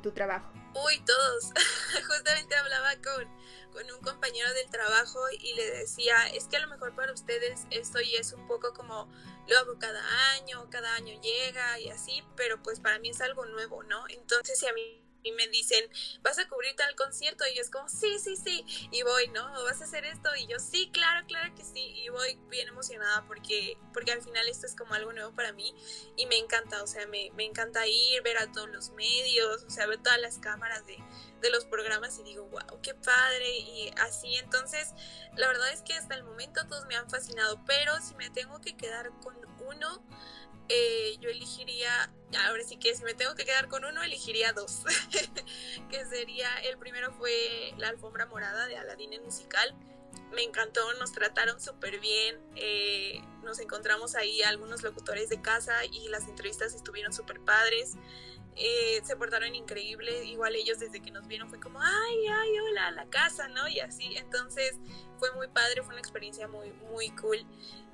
tu, 0.04 0.12
trabajo? 0.12 0.52
Uy, 0.86 1.00
todos. 1.04 1.52
Justamente 2.08 2.56
hablaba 2.56 2.92
con, 2.98 3.26
con, 3.72 3.92
un 3.92 4.02
compañero 4.02 4.54
del 4.54 4.70
trabajo 4.70 5.20
y 5.40 5.56
le 5.56 5.72
decía, 5.72 6.28
es 6.36 6.46
que 6.48 6.58
a 6.58 6.60
lo 6.60 6.68
mejor 6.68 6.94
para 6.96 7.12
ustedes 7.12 7.66
esto 7.72 8.00
y 8.02 8.16
es 8.16 8.34
un 8.34 8.48
poco 8.48 8.74
como 8.74 9.10
lo 9.48 9.58
hago 9.58 9.80
cada 9.80 10.02
año, 10.34 10.70
cada 10.70 10.94
año 10.94 11.20
llega 11.22 11.80
y 11.80 11.90
así, 11.90 12.24
pero 12.36 12.62
pues 12.62 12.80
para 12.80 13.00
mí 13.00 13.10
es 13.10 13.22
algo 13.22 13.46
nuevo, 13.46 13.82
¿no? 13.84 14.04
Entonces 14.10 14.60
si 14.60 14.68
a 14.68 14.74
mí 14.74 14.99
y 15.24 15.32
me 15.34 15.48
dicen, 15.48 15.84
vas 16.22 16.40
a 16.40 16.48
cubrir 16.48 16.76
tal 16.76 16.96
concierto 16.96 17.44
y 17.52 17.56
yo 17.56 17.62
es 17.62 17.70
como, 17.70 17.88
sí, 17.90 18.20
sí, 18.20 18.36
sí, 18.36 18.66
y 18.92 19.04
voy, 19.04 19.28
¿no? 19.30 19.52
¿Vas 19.64 19.82
a 19.82 19.86
hacer 19.86 20.06
esto? 20.06 20.30
Y 20.36 20.48
yo, 20.48 20.60
sí, 20.60 20.90
claro, 20.92 21.26
claro 21.28 21.54
que 21.56 21.64
sí, 21.64 21.80
y 21.80 22.10
voy 22.10 22.40
bien 22.50 22.68
emocionada 22.68 23.26
porque, 23.28 23.78
porque 23.94 24.12
al 24.12 24.22
final 24.22 24.48
esto 24.48 24.66
es 24.66 24.76
como 24.76 24.94
algo 24.94 25.14
nuevo 25.14 25.34
para 25.34 25.54
mí 25.54 25.74
y 26.16 26.26
me 26.28 26.38
encanta, 26.38 26.82
o 26.84 26.88
sea, 26.88 27.06
me, 27.08 27.32
me 27.32 27.46
encanta 27.46 27.86
ir, 27.88 28.22
ver 28.24 28.38
a 28.38 28.52
todos 28.52 28.70
los 28.70 28.92
medios, 28.92 29.64
o 29.64 29.70
sea, 29.70 29.88
ver 29.88 30.02
todas 30.02 30.20
las 30.20 30.38
cámaras 30.40 30.86
de, 30.86 30.98
de 31.42 31.50
los 31.50 31.66
programas 31.66 32.18
y 32.20 32.24
digo, 32.24 32.46
wow, 32.46 32.82
qué 32.82 32.94
padre, 32.94 33.58
y 33.58 33.92
así, 34.02 34.36
entonces, 34.36 34.94
la 35.36 35.48
verdad 35.48 35.72
es 35.72 35.82
que 35.82 35.94
hasta 35.94 36.16
el 36.16 36.24
momento 36.24 36.66
todos 36.68 36.86
me 36.86 36.96
han 36.96 37.10
fascinado, 37.10 37.64
pero 37.66 38.00
si 38.02 38.16
me 38.16 38.30
tengo 38.30 38.60
que 38.62 38.76
quedar 38.76 39.12
con 39.22 39.36
uno, 39.60 40.04
eh, 40.70 41.18
yo 41.20 41.30
elegiría, 41.30 42.12
ahora 42.48 42.64
sí 42.64 42.78
que 42.78 42.96
si 42.96 43.04
me 43.04 43.14
tengo 43.14 43.36
que 43.36 43.44
quedar 43.44 43.68
con 43.68 43.84
uno, 43.86 44.04
elegiría 44.04 44.54
dos, 44.54 44.84
que 45.90 46.06
sería, 46.06 46.48
el 46.60 46.78
primero 46.78 47.12
fue 47.14 47.74
la 47.78 47.90
alfombra 47.90 48.28
morada 48.28 48.68
de 48.68 48.78
Aladín 48.78 49.14
en 49.14 49.24
musical, 49.24 49.76
me 50.32 50.44
encantó, 50.44 50.94
nos 50.94 51.12
trataron 51.12 51.60
súper 51.60 52.00
bien, 52.00 52.38
eh, 52.56 53.22
nos 53.44 53.60
encontramos 53.60 54.16
ahí 54.16 54.42
algunos 54.44 54.84
locutores 54.84 55.30
de 55.30 55.42
casa 55.42 55.86
y 55.86 56.08
las 56.10 56.28
entrevistas 56.28 56.74
estuvieron 56.74 57.14
súper 57.14 57.40
padres. 57.42 57.96
Eh, 58.56 59.02
se 59.06 59.16
portaron 59.16 59.56
increíble, 59.56 60.26
igual 60.26 60.56
ellos 60.56 60.80
desde 60.80 61.02
que 61.02 61.12
nos 61.12 61.28
vieron 61.28 61.50
fue 61.50 61.60
como, 61.60 61.80
ay, 61.82 62.28
ay, 62.28 62.60
hola, 62.60 62.92
la 62.92 63.10
casa, 63.10 63.48
¿no? 63.48 63.68
Y 63.70 63.80
así, 63.80 64.18
entonces 64.18 64.76
fue 65.18 65.32
muy 65.32 65.48
padre, 65.48 65.82
fue 65.82 65.94
una 65.94 66.00
experiencia 66.00 66.48
muy, 66.48 66.72
muy 66.92 67.10
cool, 67.12 67.46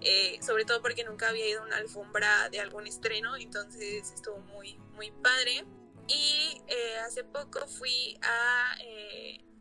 eh, 0.02 0.40
sobre 0.42 0.66
todo 0.66 0.82
porque 0.82 1.04
nunca 1.04 1.30
había 1.30 1.48
ido 1.48 1.62
a 1.62 1.66
una 1.66 1.78
alfombra 1.78 2.50
de 2.50 2.60
algún 2.60 2.88
estreno, 2.88 3.36
entonces 3.38 4.12
estuvo 4.12 4.40
muy, 4.40 4.78
muy 4.94 5.12
padre. 5.12 5.66
Y 6.08 6.62
eh, 6.68 6.98
hace 7.00 7.24
poco 7.24 7.68
fui 7.68 8.18
a, 8.22 8.78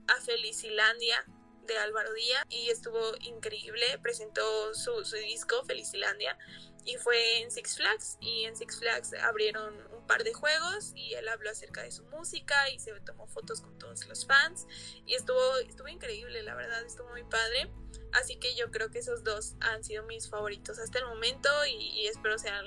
a 0.08 0.20
Felicilandia 0.20 1.24
de 1.66 1.76
Álvaro 1.78 2.12
Díaz 2.12 2.44
y 2.48 2.70
estuvo 2.70 3.00
increíble, 3.20 3.84
presentó 4.02 4.74
su, 4.74 5.04
su 5.04 5.16
disco 5.16 5.64
Felicilandia 5.64 6.36
y 6.84 6.96
fue 6.96 7.40
en 7.40 7.50
Six 7.50 7.76
Flags 7.76 8.18
y 8.20 8.44
en 8.44 8.56
Six 8.56 8.78
Flags 8.78 9.14
abrieron 9.14 9.74
un 9.96 10.06
par 10.06 10.22
de 10.22 10.34
juegos 10.34 10.92
y 10.94 11.14
él 11.14 11.28
habló 11.28 11.50
acerca 11.50 11.82
de 11.82 11.90
su 11.90 12.04
música 12.04 12.54
y 12.70 12.78
se 12.78 12.92
tomó 13.00 13.26
fotos 13.26 13.62
con 13.62 13.78
todos 13.78 14.06
los 14.06 14.26
fans 14.26 14.66
y 15.06 15.14
estuvo, 15.14 15.56
estuvo 15.66 15.88
increíble, 15.88 16.42
la 16.42 16.54
verdad, 16.54 16.84
estuvo 16.84 17.08
muy 17.10 17.24
padre. 17.24 17.70
Así 18.12 18.36
que 18.36 18.54
yo 18.54 18.70
creo 18.70 18.90
que 18.90 18.98
esos 18.98 19.24
dos 19.24 19.56
han 19.60 19.82
sido 19.82 20.04
mis 20.04 20.28
favoritos 20.28 20.78
hasta 20.78 20.98
el 20.98 21.06
momento 21.06 21.48
y, 21.66 22.06
espero 22.06 22.38
sean 22.38 22.64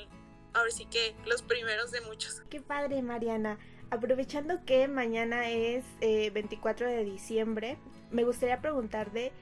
ahora 0.54 0.72
sí 0.72 0.86
que 0.88 1.16
los 1.26 1.42
primeros 1.42 1.92
de 1.92 2.02
muchos. 2.02 2.42
Qué 2.50 2.60
padre, 2.60 3.02
Mariana. 3.02 3.60
Aprovechando 3.90 4.66
que 4.66 4.88
mañana 4.88 5.50
es 5.50 5.86
24 6.02 6.88
eh, 6.88 6.96
de 6.98 7.04
diciembre, 7.06 7.78
me 8.12 8.24
gustaría 8.24 8.62
preguntarte 8.62 9.34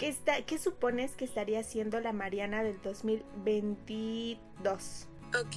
¿Qué, 0.00 0.08
está, 0.08 0.42
¿Qué 0.46 0.58
supones 0.58 1.14
que 1.14 1.26
estaría 1.26 1.60
haciendo 1.60 2.00
la 2.00 2.14
Mariana 2.14 2.62
del 2.62 2.80
2022? 2.80 5.08
Ok, 5.38 5.56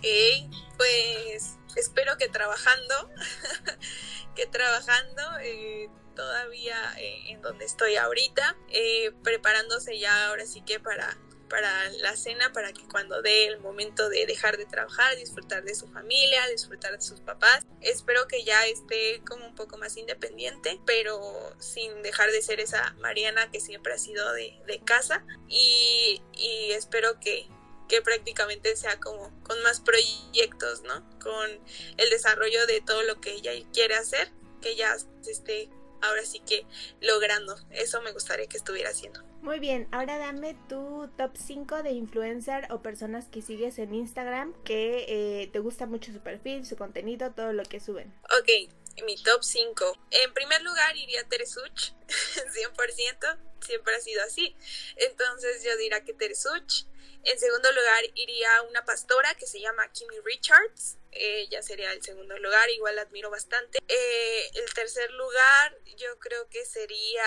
pues 0.76 1.58
espero 1.78 2.18
que 2.18 2.28
trabajando, 2.28 3.10
que 4.36 4.46
trabajando 4.48 5.22
eh, 5.42 5.90
todavía 6.14 6.76
eh, 7.00 7.32
en 7.32 7.42
donde 7.42 7.64
estoy 7.64 7.96
ahorita, 7.96 8.58
eh, 8.68 9.14
preparándose 9.24 9.98
ya 9.98 10.28
ahora 10.28 10.46
sí 10.46 10.60
que 10.60 10.78
para 10.78 11.18
para 11.50 11.90
la 12.00 12.16
cena, 12.16 12.52
para 12.54 12.74
que 12.74 12.88
cuando 12.88 13.22
dé 13.22 13.48
el 13.48 13.60
momento 13.60 14.10
de 14.10 14.26
dejar 14.26 14.58
de 14.58 14.66
trabajar, 14.66 15.16
disfrutar 15.18 15.64
de 15.64 15.76
su 15.76 15.88
familia, 15.88 16.48
disfrutar 16.48 16.94
de 16.94 17.02
sus 17.02 17.20
papás. 17.20 17.66
Espero 17.82 18.28
que 18.28 18.44
ya 18.44 18.66
esté 18.66 19.22
como 19.28 19.46
un 19.46 19.56
poco 19.56 19.78
más 19.78 19.98
independiente, 19.98 20.80
pero 20.86 21.22
sin 21.60 22.02
dejar 22.02 22.32
de 22.32 22.42
ser 22.42 22.60
esa 22.60 22.94
Mariana 23.00 23.52
que 23.52 23.60
siempre 23.60 23.94
ha 23.94 23.98
sido 23.98 24.32
de, 24.34 24.60
de 24.66 24.80
casa. 24.80 25.26
Y, 25.48 26.22
y 26.34 26.72
espero 26.72 27.20
que, 27.20 27.48
que 27.88 28.02
prácticamente 28.02 28.76
sea 28.76 29.00
como 29.00 29.32
con 29.44 29.62
más 29.64 29.80
proyectos, 29.80 30.82
¿no? 30.84 31.08
Con 31.20 31.50
el 31.98 32.10
desarrollo 32.10 32.66
de 32.68 32.82
todo 32.82 33.04
lo 33.04 33.22
que 33.22 33.34
ella 33.34 33.52
quiere 33.72 33.96
hacer, 33.96 34.32
que 34.62 34.76
ya 34.76 34.96
esté 35.28 35.70
ahora 36.04 36.24
sí 36.26 36.40
que 36.40 36.66
logrando. 37.02 37.56
Eso 37.72 38.02
me 38.02 38.12
gustaría 38.12 38.48
que 38.48 38.58
estuviera 38.58 38.90
haciendo. 38.90 39.24
Muy 39.42 39.60
bien, 39.60 39.88
ahora 39.92 40.18
dame 40.18 40.56
tu 40.70 41.10
top 41.18 41.32
5 41.36 41.84
de 41.84 41.92
influencer 41.92 42.68
o 42.72 42.82
personas 42.82 43.28
que 43.28 43.42
sigues 43.42 43.78
en 43.80 43.94
Instagram 43.94 44.54
que 44.64 45.06
eh, 45.08 45.50
te 45.52 45.60
gusta 45.60 45.86
mucho 45.86 46.14
su 46.14 46.20
perfil, 46.20 46.66
su 46.66 46.78
contenido, 46.78 47.32
todo 47.32 47.52
lo 47.52 47.64
que 47.64 47.80
suben. 47.80 48.14
Ok, 48.40 48.72
mi 49.06 49.16
top 49.22 49.44
5. 49.44 49.98
En 50.12 50.34
primer 50.34 50.62
lugar 50.62 50.96
iría 50.96 51.24
Teresuch, 51.28 51.92
100%, 52.08 53.38
siempre 53.60 53.96
ha 53.96 54.00
sido 54.00 54.24
así. 54.24 54.56
Entonces 54.96 55.64
yo 55.64 55.76
diría 55.78 56.04
que 56.04 56.14
Teresuch. 56.14 56.86
En 57.24 57.40
segundo 57.40 57.72
lugar 57.72 58.04
iría 58.16 58.62
una 58.64 58.84
pastora 58.84 59.34
que 59.36 59.48
se 59.48 59.60
llama 59.60 59.90
Kimmy 59.92 60.20
Richards. 60.26 60.98
Ella 61.12 61.62
sería 61.62 61.92
el 61.94 62.04
segundo 62.04 62.38
lugar, 62.38 62.70
igual 62.72 62.96
la 62.96 63.04
admiro 63.04 63.30
bastante. 63.30 63.80
Eh, 63.88 64.50
el 64.56 64.74
tercer 64.74 65.10
lugar 65.12 65.78
yo 65.98 66.20
creo 66.20 66.50
que 66.50 66.66
sería... 66.66 67.24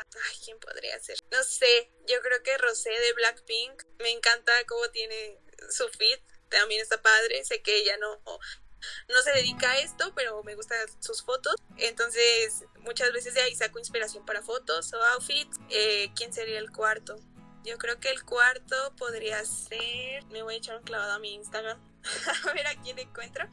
Ay, 0.00 0.36
¿quién 0.44 0.58
podría 0.60 0.98
ser? 1.00 1.18
No 1.30 1.42
sé, 1.42 1.90
yo 2.06 2.20
creo 2.20 2.42
que 2.42 2.58
Rosé 2.58 2.90
de 2.90 3.12
Blackpink. 3.14 3.82
Me 3.98 4.10
encanta 4.10 4.52
cómo 4.68 4.88
tiene 4.90 5.38
su 5.70 5.88
fit. 5.88 6.20
También 6.48 6.80
está 6.80 7.00
padre. 7.02 7.44
Sé 7.44 7.62
que 7.62 7.76
ella 7.76 7.96
no, 7.96 8.22
no 9.08 9.22
se 9.22 9.32
dedica 9.32 9.72
a 9.72 9.78
esto, 9.78 10.12
pero 10.14 10.42
me 10.44 10.54
gustan 10.54 10.78
sus 11.00 11.22
fotos. 11.22 11.56
Entonces, 11.78 12.64
muchas 12.78 13.12
veces 13.12 13.34
de 13.34 13.40
ahí 13.40 13.54
saco 13.54 13.78
inspiración 13.78 14.24
para 14.24 14.42
fotos 14.42 14.92
o 14.92 15.02
outfits. 15.02 15.58
Eh, 15.70 16.12
¿Quién 16.14 16.32
sería 16.32 16.58
el 16.58 16.70
cuarto? 16.70 17.16
Yo 17.64 17.76
creo 17.78 18.00
que 18.00 18.10
el 18.10 18.24
cuarto 18.24 18.94
podría 18.96 19.44
ser. 19.44 20.24
Me 20.26 20.42
voy 20.42 20.54
a 20.54 20.58
echar 20.58 20.76
un 20.76 20.82
clavado 20.82 21.12
a 21.12 21.18
mi 21.18 21.34
Instagram. 21.34 21.78
a 22.48 22.52
ver 22.52 22.66
a 22.66 22.74
quién 22.82 22.98
encuentro. 22.98 23.46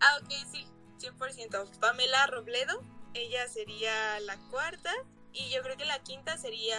Ah, 0.00 0.18
ok, 0.22 0.30
sí, 0.50 0.66
100%. 1.00 1.78
Pamela 1.78 2.26
Robledo. 2.26 2.82
Ella 3.14 3.48
sería 3.48 4.20
la 4.20 4.36
cuarta. 4.50 4.92
Y 5.32 5.50
yo 5.50 5.62
creo 5.62 5.76
que 5.76 5.84
la 5.84 6.02
quinta 6.02 6.38
sería 6.38 6.78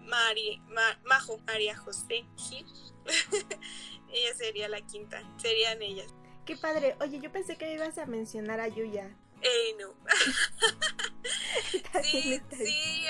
Mari, 0.00 0.60
Majo, 1.04 1.38
María 1.46 1.76
José 1.76 2.24
Gil. 2.36 2.66
ella 4.12 4.34
sería 4.36 4.68
la 4.68 4.80
quinta. 4.82 5.22
Serían 5.38 5.82
ellas. 5.82 6.12
Qué 6.44 6.56
padre. 6.56 6.96
Oye, 7.00 7.20
yo 7.20 7.32
pensé 7.32 7.56
que 7.56 7.72
ibas 7.72 7.98
a 7.98 8.06
mencionar 8.06 8.60
a 8.60 8.68
Yuya. 8.68 9.16
Eh, 9.42 9.76
no. 9.78 9.94
sí, 12.02 12.40
sí 12.50 13.04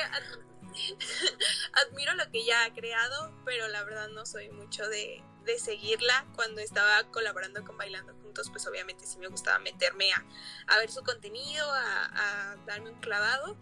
admiro 1.89 2.15
lo 2.15 2.31
que 2.31 2.39
ella 2.39 2.65
ha 2.65 2.75
creado, 2.75 3.35
pero 3.45 3.69
la 3.69 3.85
verdad 3.85 4.09
no 4.09 4.27
soy 4.27 4.51
mucho 4.51 4.89
de, 4.89 5.23
seguirla. 5.59 6.27
Cuando 6.35 6.61
estaba 6.61 7.05
colaborando 7.11 7.65
con 7.65 7.77
Bailando 7.77 8.15
Juntos, 8.23 8.49
pues 8.51 8.67
obviamente 8.67 9.07
sí 9.07 9.19
me 9.19 9.29
gustaba 9.29 9.59
meterme 9.59 10.11
a, 10.13 10.79
ver 10.79 10.91
su 10.91 11.03
contenido, 11.03 11.71
a, 11.71 12.57
darme 12.67 12.91
un 12.91 13.01
clavado, 13.01 13.57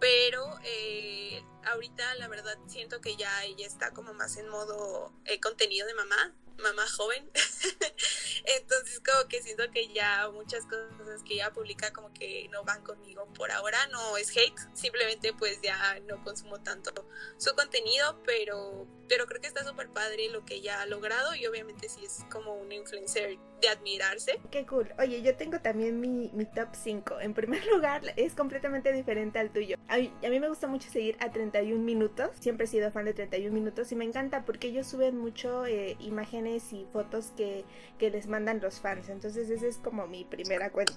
pero 0.00 0.58
eh, 0.64 1.42
ahorita 1.64 2.14
la 2.16 2.28
verdad 2.28 2.58
siento 2.66 3.00
que 3.00 3.16
ya 3.16 3.44
ella 3.44 3.66
está 3.66 3.92
como 3.92 4.14
más 4.14 4.36
en 4.36 4.48
modo 4.48 5.12
eh, 5.24 5.40
contenido 5.40 5.86
de 5.86 5.94
mamá, 5.94 6.34
mamá 6.62 6.86
joven. 6.88 7.30
Entonces 8.44 9.00
como 9.00 9.28
que 9.28 9.42
siento 9.42 9.70
que 9.70 9.92
ya 9.92 10.30
muchas 10.30 10.64
cosas 10.66 11.22
que 11.24 11.34
ella 11.34 11.52
publica 11.52 11.92
como 11.92 12.12
que 12.12 12.48
no 12.50 12.64
van 12.64 12.82
conmigo 12.82 13.26
por 13.34 13.50
ahora, 13.50 13.86
no 13.88 14.16
es 14.16 14.30
hate, 14.36 14.58
simplemente 14.74 15.32
pues 15.32 15.60
ya 15.62 15.98
no 16.00 16.22
consumo 16.22 16.62
tanto 16.62 16.92
su 17.38 17.54
contenido, 17.54 18.22
pero, 18.24 18.86
pero 19.08 19.26
creo 19.26 19.40
que 19.40 19.48
está 19.48 19.64
súper 19.64 19.90
padre 19.90 20.28
lo 20.28 20.44
que 20.44 20.56
ella 20.56 20.80
ha 20.80 20.86
logrado 20.86 21.34
y 21.34 21.46
obviamente 21.46 21.88
sí 21.88 22.04
es 22.04 22.24
como 22.30 22.54
un 22.54 22.70
influencer 22.70 23.38
de 23.60 23.68
admirarse. 23.68 24.40
Qué 24.50 24.66
cool. 24.66 24.92
Oye, 24.98 25.22
yo 25.22 25.34
tengo 25.36 25.60
también 25.60 26.00
mi, 26.00 26.30
mi 26.32 26.44
top 26.44 26.68
5. 26.72 27.20
En 27.20 27.34
primer 27.34 27.64
lugar, 27.72 28.02
es 28.16 28.34
completamente 28.34 28.92
diferente 28.92 29.38
al 29.38 29.50
tuyo. 29.50 29.76
A 29.88 29.98
mí, 29.98 30.12
a 30.24 30.28
mí 30.28 30.40
me 30.40 30.48
gusta 30.48 30.66
mucho 30.66 30.90
seguir 30.90 31.16
a 31.20 31.30
31 31.30 31.82
minutos, 31.82 32.30
siempre 32.40 32.64
he 32.64 32.68
sido 32.68 32.90
fan 32.90 33.04
de 33.04 33.14
31 33.14 33.52
minutos 33.52 33.90
y 33.92 33.96
me 33.96 34.04
encanta 34.04 34.44
porque 34.44 34.68
ellos 34.68 34.86
suben 34.86 35.16
mucho 35.16 35.66
eh, 35.66 35.96
imágenes 36.00 36.72
y 36.72 36.86
fotos 36.92 37.32
que, 37.36 37.64
que 37.98 38.10
les 38.10 38.26
mandan 38.26 38.60
los 38.60 38.80
fans. 38.80 39.08
Entonces 39.08 39.48
esa 39.50 39.66
es 39.66 39.78
como 39.78 40.06
mi 40.06 40.24
primera 40.24 40.70
cuenta. 40.70 40.94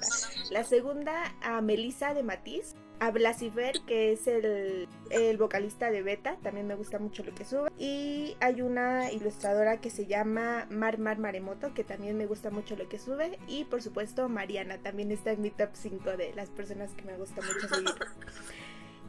La 0.52 0.64
segunda 0.64 1.36
a 1.42 1.62
Melissa 1.62 2.14
de 2.14 2.24
Matiz. 2.24 2.76
A 3.00 3.12
Blasifer, 3.12 3.80
que 3.88 4.12
es 4.12 4.28
el, 4.28 4.88
el, 5.10 5.38
vocalista 5.38 5.90
de 5.90 6.02
Beta, 6.02 6.38
también 6.44 6.68
me 6.68 6.76
gusta 6.76 7.00
mucho 7.00 7.24
lo 7.24 7.34
que 7.34 7.46
sube. 7.46 7.70
Y 7.78 8.36
hay 8.42 8.62
una 8.62 9.12
ilustradora 9.12 9.80
que 9.80 9.90
se 9.90 10.06
llama 10.06 10.68
Mar 10.70 10.98
Mar 11.00 11.18
Maremoto, 11.18 11.74
que 11.74 11.84
también 11.84 12.18
me 12.18 12.26
gusta 12.26 12.50
mucho 12.50 12.76
lo 12.76 12.90
que 12.90 13.00
sube. 13.00 13.40
Y 13.48 13.66
por 13.66 13.82
supuesto 13.82 14.28
Mariana, 14.28 14.78
también 14.80 15.12
está 15.12 15.32
en 15.32 15.42
mi 15.42 15.50
top 15.50 15.70
5 15.74 16.18
de 16.18 16.34
las 16.34 16.50
personas 16.50 16.92
que 16.92 17.04
me 17.04 17.18
gusta 17.18 17.42
mucho 17.42 17.68
seguir. 17.76 17.94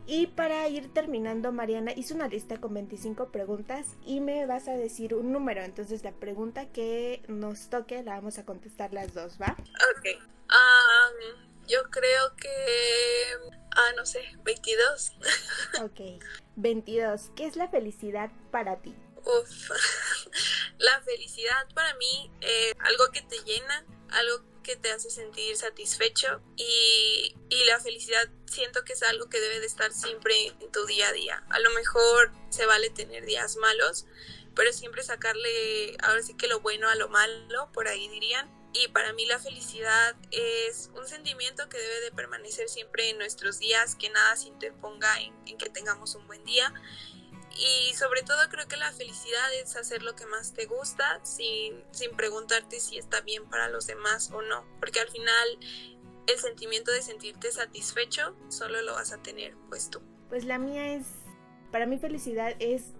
Y 0.06 0.26
para 0.26 0.66
ir 0.68 0.92
terminando, 0.92 1.52
Mariana 1.52 1.92
hizo 1.94 2.14
una 2.14 2.26
lista 2.26 2.60
con 2.60 2.74
25 2.74 3.28
preguntas 3.28 3.96
y 4.04 4.20
me 4.20 4.44
vas 4.46 4.66
a 4.66 4.72
decir 4.72 5.14
un 5.14 5.30
número. 5.30 5.62
Entonces 5.62 6.02
la 6.02 6.12
pregunta 6.12 6.66
que 6.66 7.22
nos 7.28 7.68
toque 7.68 8.02
la 8.02 8.14
vamos 8.14 8.38
a 8.38 8.44
contestar 8.44 8.92
las 8.92 9.14
dos, 9.14 9.38
¿va? 9.40 9.56
Ok. 9.96 10.06
Um, 10.50 11.49
yo 11.70 11.88
creo 11.90 12.36
que... 12.36 13.36
Ah, 13.76 13.92
no 13.96 14.04
sé, 14.04 14.22
22. 14.42 15.12
ok. 15.82 16.22
22. 16.56 17.30
¿Qué 17.36 17.46
es 17.46 17.56
la 17.56 17.68
felicidad 17.68 18.30
para 18.50 18.82
ti? 18.82 18.94
Uf. 19.24 19.70
la 20.78 21.00
felicidad 21.02 21.68
para 21.74 21.94
mí 21.94 22.30
es 22.40 22.74
algo 22.80 23.10
que 23.12 23.22
te 23.22 23.38
llena, 23.44 23.86
algo 24.10 24.44
que 24.62 24.76
te 24.76 24.90
hace 24.90 25.10
sentir 25.10 25.56
satisfecho 25.56 26.42
y, 26.56 27.34
y, 27.48 27.64
la 27.64 27.80
felicidad 27.80 28.28
siento 28.46 28.84
que 28.84 28.92
es 28.92 29.02
algo 29.02 29.28
que 29.30 29.40
debe 29.40 29.60
de 29.60 29.66
estar 29.66 29.92
siempre 29.92 30.48
en 30.48 30.72
tu 30.72 30.84
día 30.86 31.08
a 31.08 31.12
día. 31.12 31.44
A 31.48 31.60
lo 31.60 31.70
mejor 31.70 32.32
se 32.50 32.66
vale 32.66 32.90
tener 32.90 33.24
días 33.24 33.56
malos, 33.56 34.06
pero 34.54 34.72
siempre 34.72 35.02
sacarle 35.02 35.96
ahora 36.02 36.22
sí 36.22 36.34
que 36.34 36.48
lo 36.48 36.60
bueno 36.60 36.88
a 36.88 36.94
lo 36.96 37.08
malo, 37.08 37.70
por 37.72 37.88
ahí 37.88 38.08
dirían. 38.08 38.59
Y 38.72 38.88
para 38.88 39.12
mí 39.12 39.26
la 39.26 39.38
felicidad 39.38 40.14
es 40.30 40.90
un 40.96 41.06
sentimiento 41.08 41.68
que 41.68 41.78
debe 41.78 42.00
de 42.02 42.12
permanecer 42.12 42.68
siempre 42.68 43.10
en 43.10 43.18
nuestros 43.18 43.58
días, 43.58 43.96
que 43.96 44.10
nada 44.10 44.36
se 44.36 44.48
interponga 44.48 45.08
en, 45.20 45.58
que 45.58 45.68
tengamos 45.70 46.14
un 46.14 46.26
buen 46.26 46.44
día 46.44 46.72
y 47.56 47.92
sobre 47.94 48.22
todo 48.22 48.38
creo 48.48 48.68
que 48.68 48.76
la 48.76 48.92
felicidad 48.92 49.52
es 49.54 49.74
hacer 49.74 50.02
lo 50.04 50.14
que 50.14 50.24
más 50.24 50.54
te 50.54 50.66
gusta 50.66 51.20
sin, 51.24 51.82
sin 51.90 52.16
preguntarte 52.16 52.78
si 52.78 52.96
está 52.96 53.20
bien 53.22 53.50
para 53.50 53.68
los 53.68 53.88
demás 53.88 54.30
o 54.32 54.40
no, 54.40 54.64
porque 54.78 55.00
al 55.00 55.08
final 55.08 55.58
el 56.28 56.38
sentimiento 56.38 56.92
de 56.92 57.02
sentirte 57.02 57.50
satisfecho 57.50 58.36
solo 58.48 58.80
lo 58.82 58.94
vas 58.94 59.12
a 59.12 59.20
tener 59.20 59.56
pues 59.68 59.90
tú. 59.90 60.00
Pues 60.28 60.44
la 60.44 60.58
mía 60.58 60.94
es, 60.94 61.06
para 61.72 61.86
mí 61.86 61.98
felicidad 61.98 62.54
es 62.60 62.92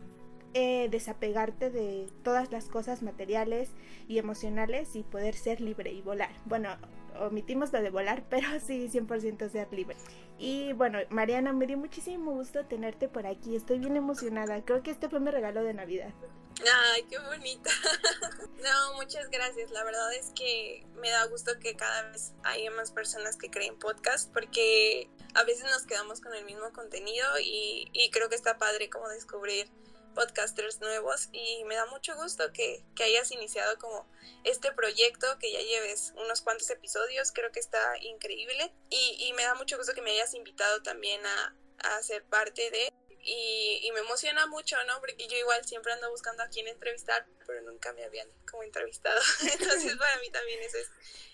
eh, 0.54 0.88
desapegarte 0.90 1.70
de 1.70 2.08
todas 2.24 2.50
las 2.50 2.66
cosas 2.66 3.02
materiales 3.02 3.70
y 4.08 4.18
emocionales 4.18 4.96
y 4.96 5.02
poder 5.02 5.34
ser 5.34 5.60
libre 5.60 5.92
y 5.92 6.02
volar. 6.02 6.32
Bueno, 6.44 6.76
omitimos 7.20 7.72
lo 7.72 7.80
de 7.80 7.90
volar, 7.90 8.24
pero 8.30 8.48
sí 8.60 8.88
100% 8.88 9.50
ser 9.50 9.72
libre. 9.72 9.96
Y 10.38 10.72
bueno, 10.72 10.98
Mariana, 11.10 11.52
me 11.52 11.66
dio 11.66 11.76
muchísimo 11.76 12.32
gusto 12.32 12.64
tenerte 12.64 13.08
por 13.08 13.26
aquí. 13.26 13.54
Estoy 13.54 13.78
bien 13.78 13.96
emocionada. 13.96 14.64
Creo 14.64 14.82
que 14.82 14.90
este 14.90 15.08
fue 15.08 15.20
mi 15.20 15.30
regalo 15.30 15.62
de 15.62 15.74
Navidad. 15.74 16.12
Ay, 16.92 17.04
qué 17.08 17.18
bonita. 17.18 17.70
no, 18.62 18.94
muchas 18.94 19.28
gracias. 19.30 19.70
La 19.70 19.84
verdad 19.84 20.12
es 20.14 20.32
que 20.34 20.86
me 20.96 21.10
da 21.10 21.24
gusto 21.26 21.52
que 21.60 21.76
cada 21.76 22.10
vez 22.10 22.32
haya 22.42 22.70
más 22.70 22.90
personas 22.90 23.36
que 23.36 23.50
creen 23.50 23.78
podcast 23.78 24.32
porque 24.32 25.10
a 25.34 25.44
veces 25.44 25.64
nos 25.64 25.86
quedamos 25.86 26.20
con 26.20 26.34
el 26.34 26.44
mismo 26.44 26.72
contenido 26.72 27.26
y, 27.42 27.88
y 27.92 28.10
creo 28.10 28.28
que 28.28 28.34
está 28.34 28.58
padre 28.58 28.90
como 28.90 29.08
descubrir 29.08 29.70
podcasters 30.14 30.80
nuevos 30.80 31.28
y 31.32 31.64
me 31.64 31.76
da 31.76 31.86
mucho 31.86 32.14
gusto 32.16 32.52
que, 32.52 32.84
que, 32.94 33.04
hayas 33.04 33.30
iniciado 33.30 33.78
como 33.78 34.06
este 34.44 34.72
proyecto, 34.72 35.38
que 35.38 35.52
ya 35.52 35.60
lleves 35.60 36.12
unos 36.16 36.42
cuantos 36.42 36.70
episodios, 36.70 37.32
creo 37.32 37.52
que 37.52 37.60
está 37.60 37.96
increíble 38.00 38.72
y, 38.88 39.16
y 39.18 39.32
me 39.34 39.42
da 39.44 39.54
mucho 39.54 39.76
gusto 39.76 39.94
que 39.94 40.02
me 40.02 40.12
hayas 40.12 40.34
invitado 40.34 40.82
también 40.82 41.20
a, 41.24 41.54
a 41.78 42.02
ser 42.02 42.24
parte 42.24 42.70
de 42.70 42.92
y, 43.22 43.80
y, 43.82 43.92
me 43.92 44.00
emociona 44.00 44.46
mucho, 44.46 44.82
¿no? 44.84 44.98
Porque 45.00 45.28
yo 45.28 45.36
igual 45.36 45.62
siempre 45.66 45.92
ando 45.92 46.10
buscando 46.10 46.42
a 46.42 46.48
quién 46.48 46.66
entrevistar, 46.68 47.26
pero 47.46 47.60
nunca 47.62 47.92
me 47.92 48.02
habían 48.02 48.26
como 48.50 48.62
entrevistado. 48.62 49.20
Entonces 49.52 49.96
para 49.96 50.16
mí 50.20 50.30
también 50.30 50.58
eso 50.62 50.78
es, 50.78 50.88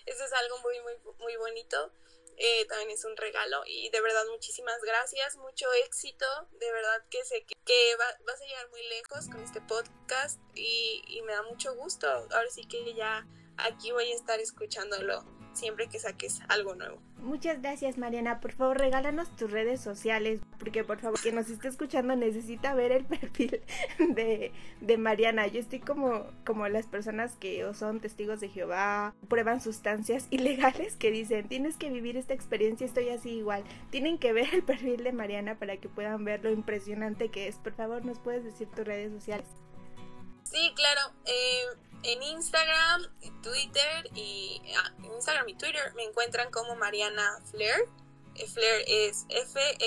eso 0.05 0.25
es 0.25 0.33
algo 0.33 0.57
muy, 0.59 0.79
muy, 0.81 0.93
muy 1.19 1.35
bonito 1.37 1.93
eh, 2.37 2.65
también 2.67 2.91
es 2.91 3.03
un 3.03 3.17
regalo 3.17 3.63
y 3.65 3.89
de 3.89 4.01
verdad 4.01 4.23
muchísimas 4.31 4.81
gracias, 4.81 5.35
mucho 5.37 5.65
éxito, 5.85 6.25
de 6.51 6.71
verdad 6.71 7.03
que 7.09 7.23
sé 7.25 7.45
que, 7.45 7.95
vas 7.97 8.41
a 8.41 8.45
llegar 8.45 8.69
muy 8.69 8.83
lejos 8.87 9.27
con 9.27 9.41
este 9.41 9.61
podcast 9.61 10.39
y, 10.53 11.03
y 11.07 11.21
me 11.23 11.33
da 11.33 11.43
mucho 11.43 11.75
gusto, 11.75 12.07
ahora 12.07 12.49
sí 12.49 12.67
que 12.67 12.93
ya 12.93 13.27
aquí 13.57 13.91
voy 13.91 14.11
a 14.11 14.15
estar 14.15 14.39
escuchándolo 14.39 15.36
siempre 15.57 15.87
que 15.87 15.99
saques 15.99 16.41
algo 16.47 16.75
nuevo. 16.75 16.99
Muchas 17.17 17.61
gracias 17.61 17.97
Mariana, 17.97 18.39
por 18.39 18.51
favor 18.53 18.77
regálanos 18.77 19.35
tus 19.35 19.51
redes 19.51 19.81
sociales, 19.81 20.39
porque 20.59 20.83
por 20.83 20.99
favor 20.99 21.19
quien 21.19 21.35
nos 21.35 21.49
esté 21.49 21.67
escuchando 21.67 22.15
necesita 22.15 22.73
ver 22.75 22.91
el 22.91 23.05
perfil 23.05 23.61
de, 23.97 24.51
de 24.81 24.97
Mariana. 24.97 25.47
Yo 25.47 25.59
estoy 25.59 25.79
como, 25.79 26.25
como 26.45 26.67
las 26.67 26.85
personas 26.85 27.35
que 27.35 27.65
o 27.65 27.73
son 27.73 27.99
testigos 27.99 28.39
de 28.39 28.49
Jehová, 28.49 29.15
prueban 29.27 29.61
sustancias 29.61 30.27
ilegales 30.31 30.95
que 30.95 31.11
dicen, 31.11 31.47
tienes 31.47 31.77
que 31.77 31.89
vivir 31.89 32.17
esta 32.17 32.33
experiencia, 32.33 32.85
estoy 32.85 33.09
así 33.09 33.31
igual. 33.31 33.63
Tienen 33.89 34.17
que 34.17 34.33
ver 34.33 34.53
el 34.53 34.63
perfil 34.63 35.03
de 35.03 35.11
Mariana 35.11 35.57
para 35.57 35.77
que 35.77 35.89
puedan 35.89 36.23
ver 36.23 36.43
lo 36.43 36.51
impresionante 36.51 37.29
que 37.29 37.47
es. 37.47 37.55
Por 37.55 37.73
favor, 37.73 38.05
¿nos 38.05 38.19
puedes 38.19 38.43
decir 38.43 38.67
tus 38.69 38.85
redes 38.85 39.11
sociales? 39.11 39.47
Sí, 40.43 40.71
claro. 40.75 41.01
Eh, 41.25 41.77
en 42.03 42.23
Instagram, 42.23 43.07
Twitter 43.41 44.09
y 44.15 44.61
ah, 44.77 44.93
Instagram 45.15 45.49
y 45.49 45.55
Twitter 45.55 45.93
me 45.95 46.03
encuentran 46.03 46.51
como 46.51 46.75
Mariana 46.75 47.39
Flair. 47.51 47.87
Eh, 48.35 48.47
Flair 48.47 48.83
es 48.87 49.25
F-L-I-E-H-R. 49.29 49.77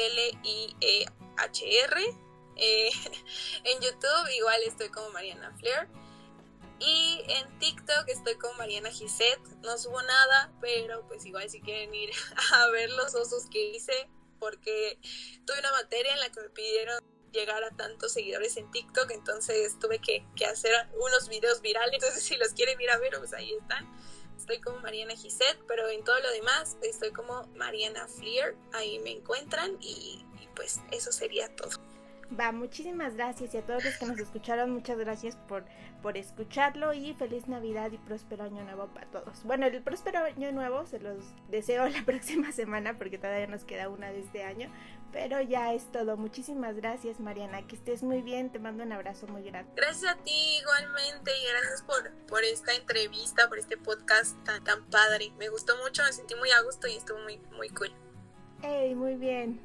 Eh, 2.56 2.90
en 3.64 3.80
YouTube 3.80 4.30
igual 4.36 4.62
estoy 4.66 4.88
como 4.88 5.10
Mariana 5.10 5.54
Flair. 5.58 5.88
Y 6.78 7.22
en 7.28 7.58
TikTok 7.58 8.08
estoy 8.08 8.36
como 8.36 8.54
Mariana 8.54 8.90
Gisette. 8.90 9.46
No 9.62 9.76
subo 9.76 10.00
nada, 10.02 10.50
pero 10.60 11.06
pues 11.08 11.26
igual 11.26 11.50
si 11.50 11.60
quieren 11.60 11.94
ir 11.94 12.10
a 12.52 12.68
ver 12.70 12.90
los 12.90 13.14
osos 13.14 13.46
que 13.50 13.70
hice, 13.70 14.08
porque 14.38 14.98
tuve 15.46 15.58
una 15.58 15.72
materia 15.72 16.14
en 16.14 16.20
la 16.20 16.30
que 16.30 16.40
me 16.40 16.48
pidieron 16.48 16.98
llegar 17.32 17.62
a 17.64 17.70
tantos 17.70 18.12
seguidores 18.12 18.56
en 18.56 18.70
TikTok, 18.70 19.10
entonces 19.10 19.78
tuve 19.78 19.98
que, 19.98 20.24
hacer 20.44 20.72
unos 20.94 21.28
videos 21.28 21.60
virales, 21.60 21.94
entonces 21.94 22.22
si 22.22 22.36
los 22.36 22.52
quieren 22.52 22.80
ir 22.80 22.90
a 22.90 22.98
ver, 22.98 23.12
pues 23.18 23.32
ahí 23.32 23.52
están. 23.52 23.88
Estoy 24.36 24.60
como 24.60 24.80
Mariana 24.80 25.14
Gisette, 25.14 25.58
pero 25.68 25.88
en 25.88 26.02
todo 26.02 26.18
lo 26.20 26.30
demás 26.30 26.76
estoy 26.82 27.10
como 27.12 27.46
Mariana 27.54 28.08
Fleer, 28.08 28.56
ahí 28.72 28.98
me 29.00 29.10
encuentran 29.10 29.76
y 29.80 30.24
pues 30.54 30.80
eso 30.90 31.12
sería 31.12 31.54
todo. 31.54 31.70
Va, 32.38 32.52
muchísimas 32.52 33.16
gracias 33.16 33.54
y 33.54 33.58
a 33.58 33.66
todos 33.66 33.84
los 33.84 33.96
que 33.96 34.06
nos 34.06 34.18
escucharon, 34.20 34.70
muchas 34.70 34.96
gracias 34.98 35.36
por, 35.48 35.64
por 36.00 36.16
escucharlo 36.16 36.92
y 36.94 37.12
feliz 37.14 37.48
Navidad 37.48 37.90
y 37.90 37.98
próspero 37.98 38.44
año 38.44 38.62
nuevo 38.62 38.86
para 38.94 39.08
todos. 39.08 39.42
Bueno, 39.42 39.66
el 39.66 39.82
próspero 39.82 40.20
año 40.20 40.52
nuevo 40.52 40.86
se 40.86 41.00
los 41.00 41.24
deseo 41.48 41.88
la 41.88 42.04
próxima 42.06 42.52
semana 42.52 42.96
porque 42.98 43.18
todavía 43.18 43.48
nos 43.48 43.64
queda 43.64 43.88
una 43.88 44.12
de 44.12 44.20
este 44.20 44.44
año, 44.44 44.70
pero 45.12 45.40
ya 45.40 45.72
es 45.72 45.90
todo. 45.92 46.16
Muchísimas 46.16 46.76
gracias 46.76 47.20
Mariana, 47.20 47.66
que 47.66 47.76
estés 47.76 48.02
muy 48.02 48.22
bien, 48.22 48.50
te 48.50 48.58
mando 48.58 48.84
un 48.84 48.92
abrazo 48.92 49.26
muy 49.26 49.42
grande. 49.42 49.70
Gracias 49.76 50.12
a 50.12 50.16
ti 50.16 50.58
igualmente 50.60 51.30
y 51.30 51.48
gracias 51.50 51.82
por, 51.82 52.10
por 52.26 52.44
esta 52.44 52.74
entrevista, 52.74 53.48
por 53.48 53.58
este 53.58 53.76
podcast 53.76 54.42
tan, 54.44 54.62
tan 54.64 54.84
padre. 54.86 55.32
Me 55.38 55.48
gustó 55.48 55.76
mucho, 55.84 56.02
me 56.04 56.12
sentí 56.12 56.34
muy 56.34 56.50
a 56.50 56.62
gusto 56.62 56.86
y 56.86 56.96
estuvo 56.96 57.18
muy, 57.20 57.40
muy 57.56 57.68
cool. 57.70 57.90
Hey, 58.62 58.94
muy 58.94 59.14
bien. 59.14 59.60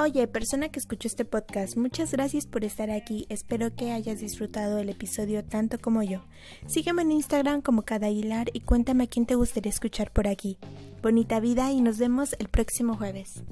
Oye, 0.00 0.26
persona 0.26 0.70
que 0.70 0.78
escuchó 0.78 1.08
este 1.08 1.26
podcast, 1.26 1.76
muchas 1.76 2.12
gracias 2.12 2.46
por 2.46 2.64
estar 2.64 2.90
aquí. 2.90 3.26
Espero 3.28 3.76
que 3.76 3.92
hayas 3.92 4.18
disfrutado 4.18 4.78
el 4.78 4.88
episodio 4.88 5.44
tanto 5.44 5.78
como 5.78 6.02
yo. 6.02 6.24
Sígueme 6.66 7.02
en 7.02 7.12
Instagram 7.12 7.60
como 7.60 7.82
Cada 7.82 8.08
Hilar 8.08 8.48
y 8.54 8.60
cuéntame 8.60 9.04
a 9.04 9.06
quién 9.08 9.26
te 9.26 9.34
gustaría 9.34 9.68
escuchar 9.68 10.10
por 10.10 10.26
aquí. 10.26 10.56
Bonita 11.02 11.38
vida 11.38 11.70
y 11.70 11.82
nos 11.82 11.98
vemos 11.98 12.34
el 12.38 12.48
próximo 12.48 12.96
jueves. 12.96 13.44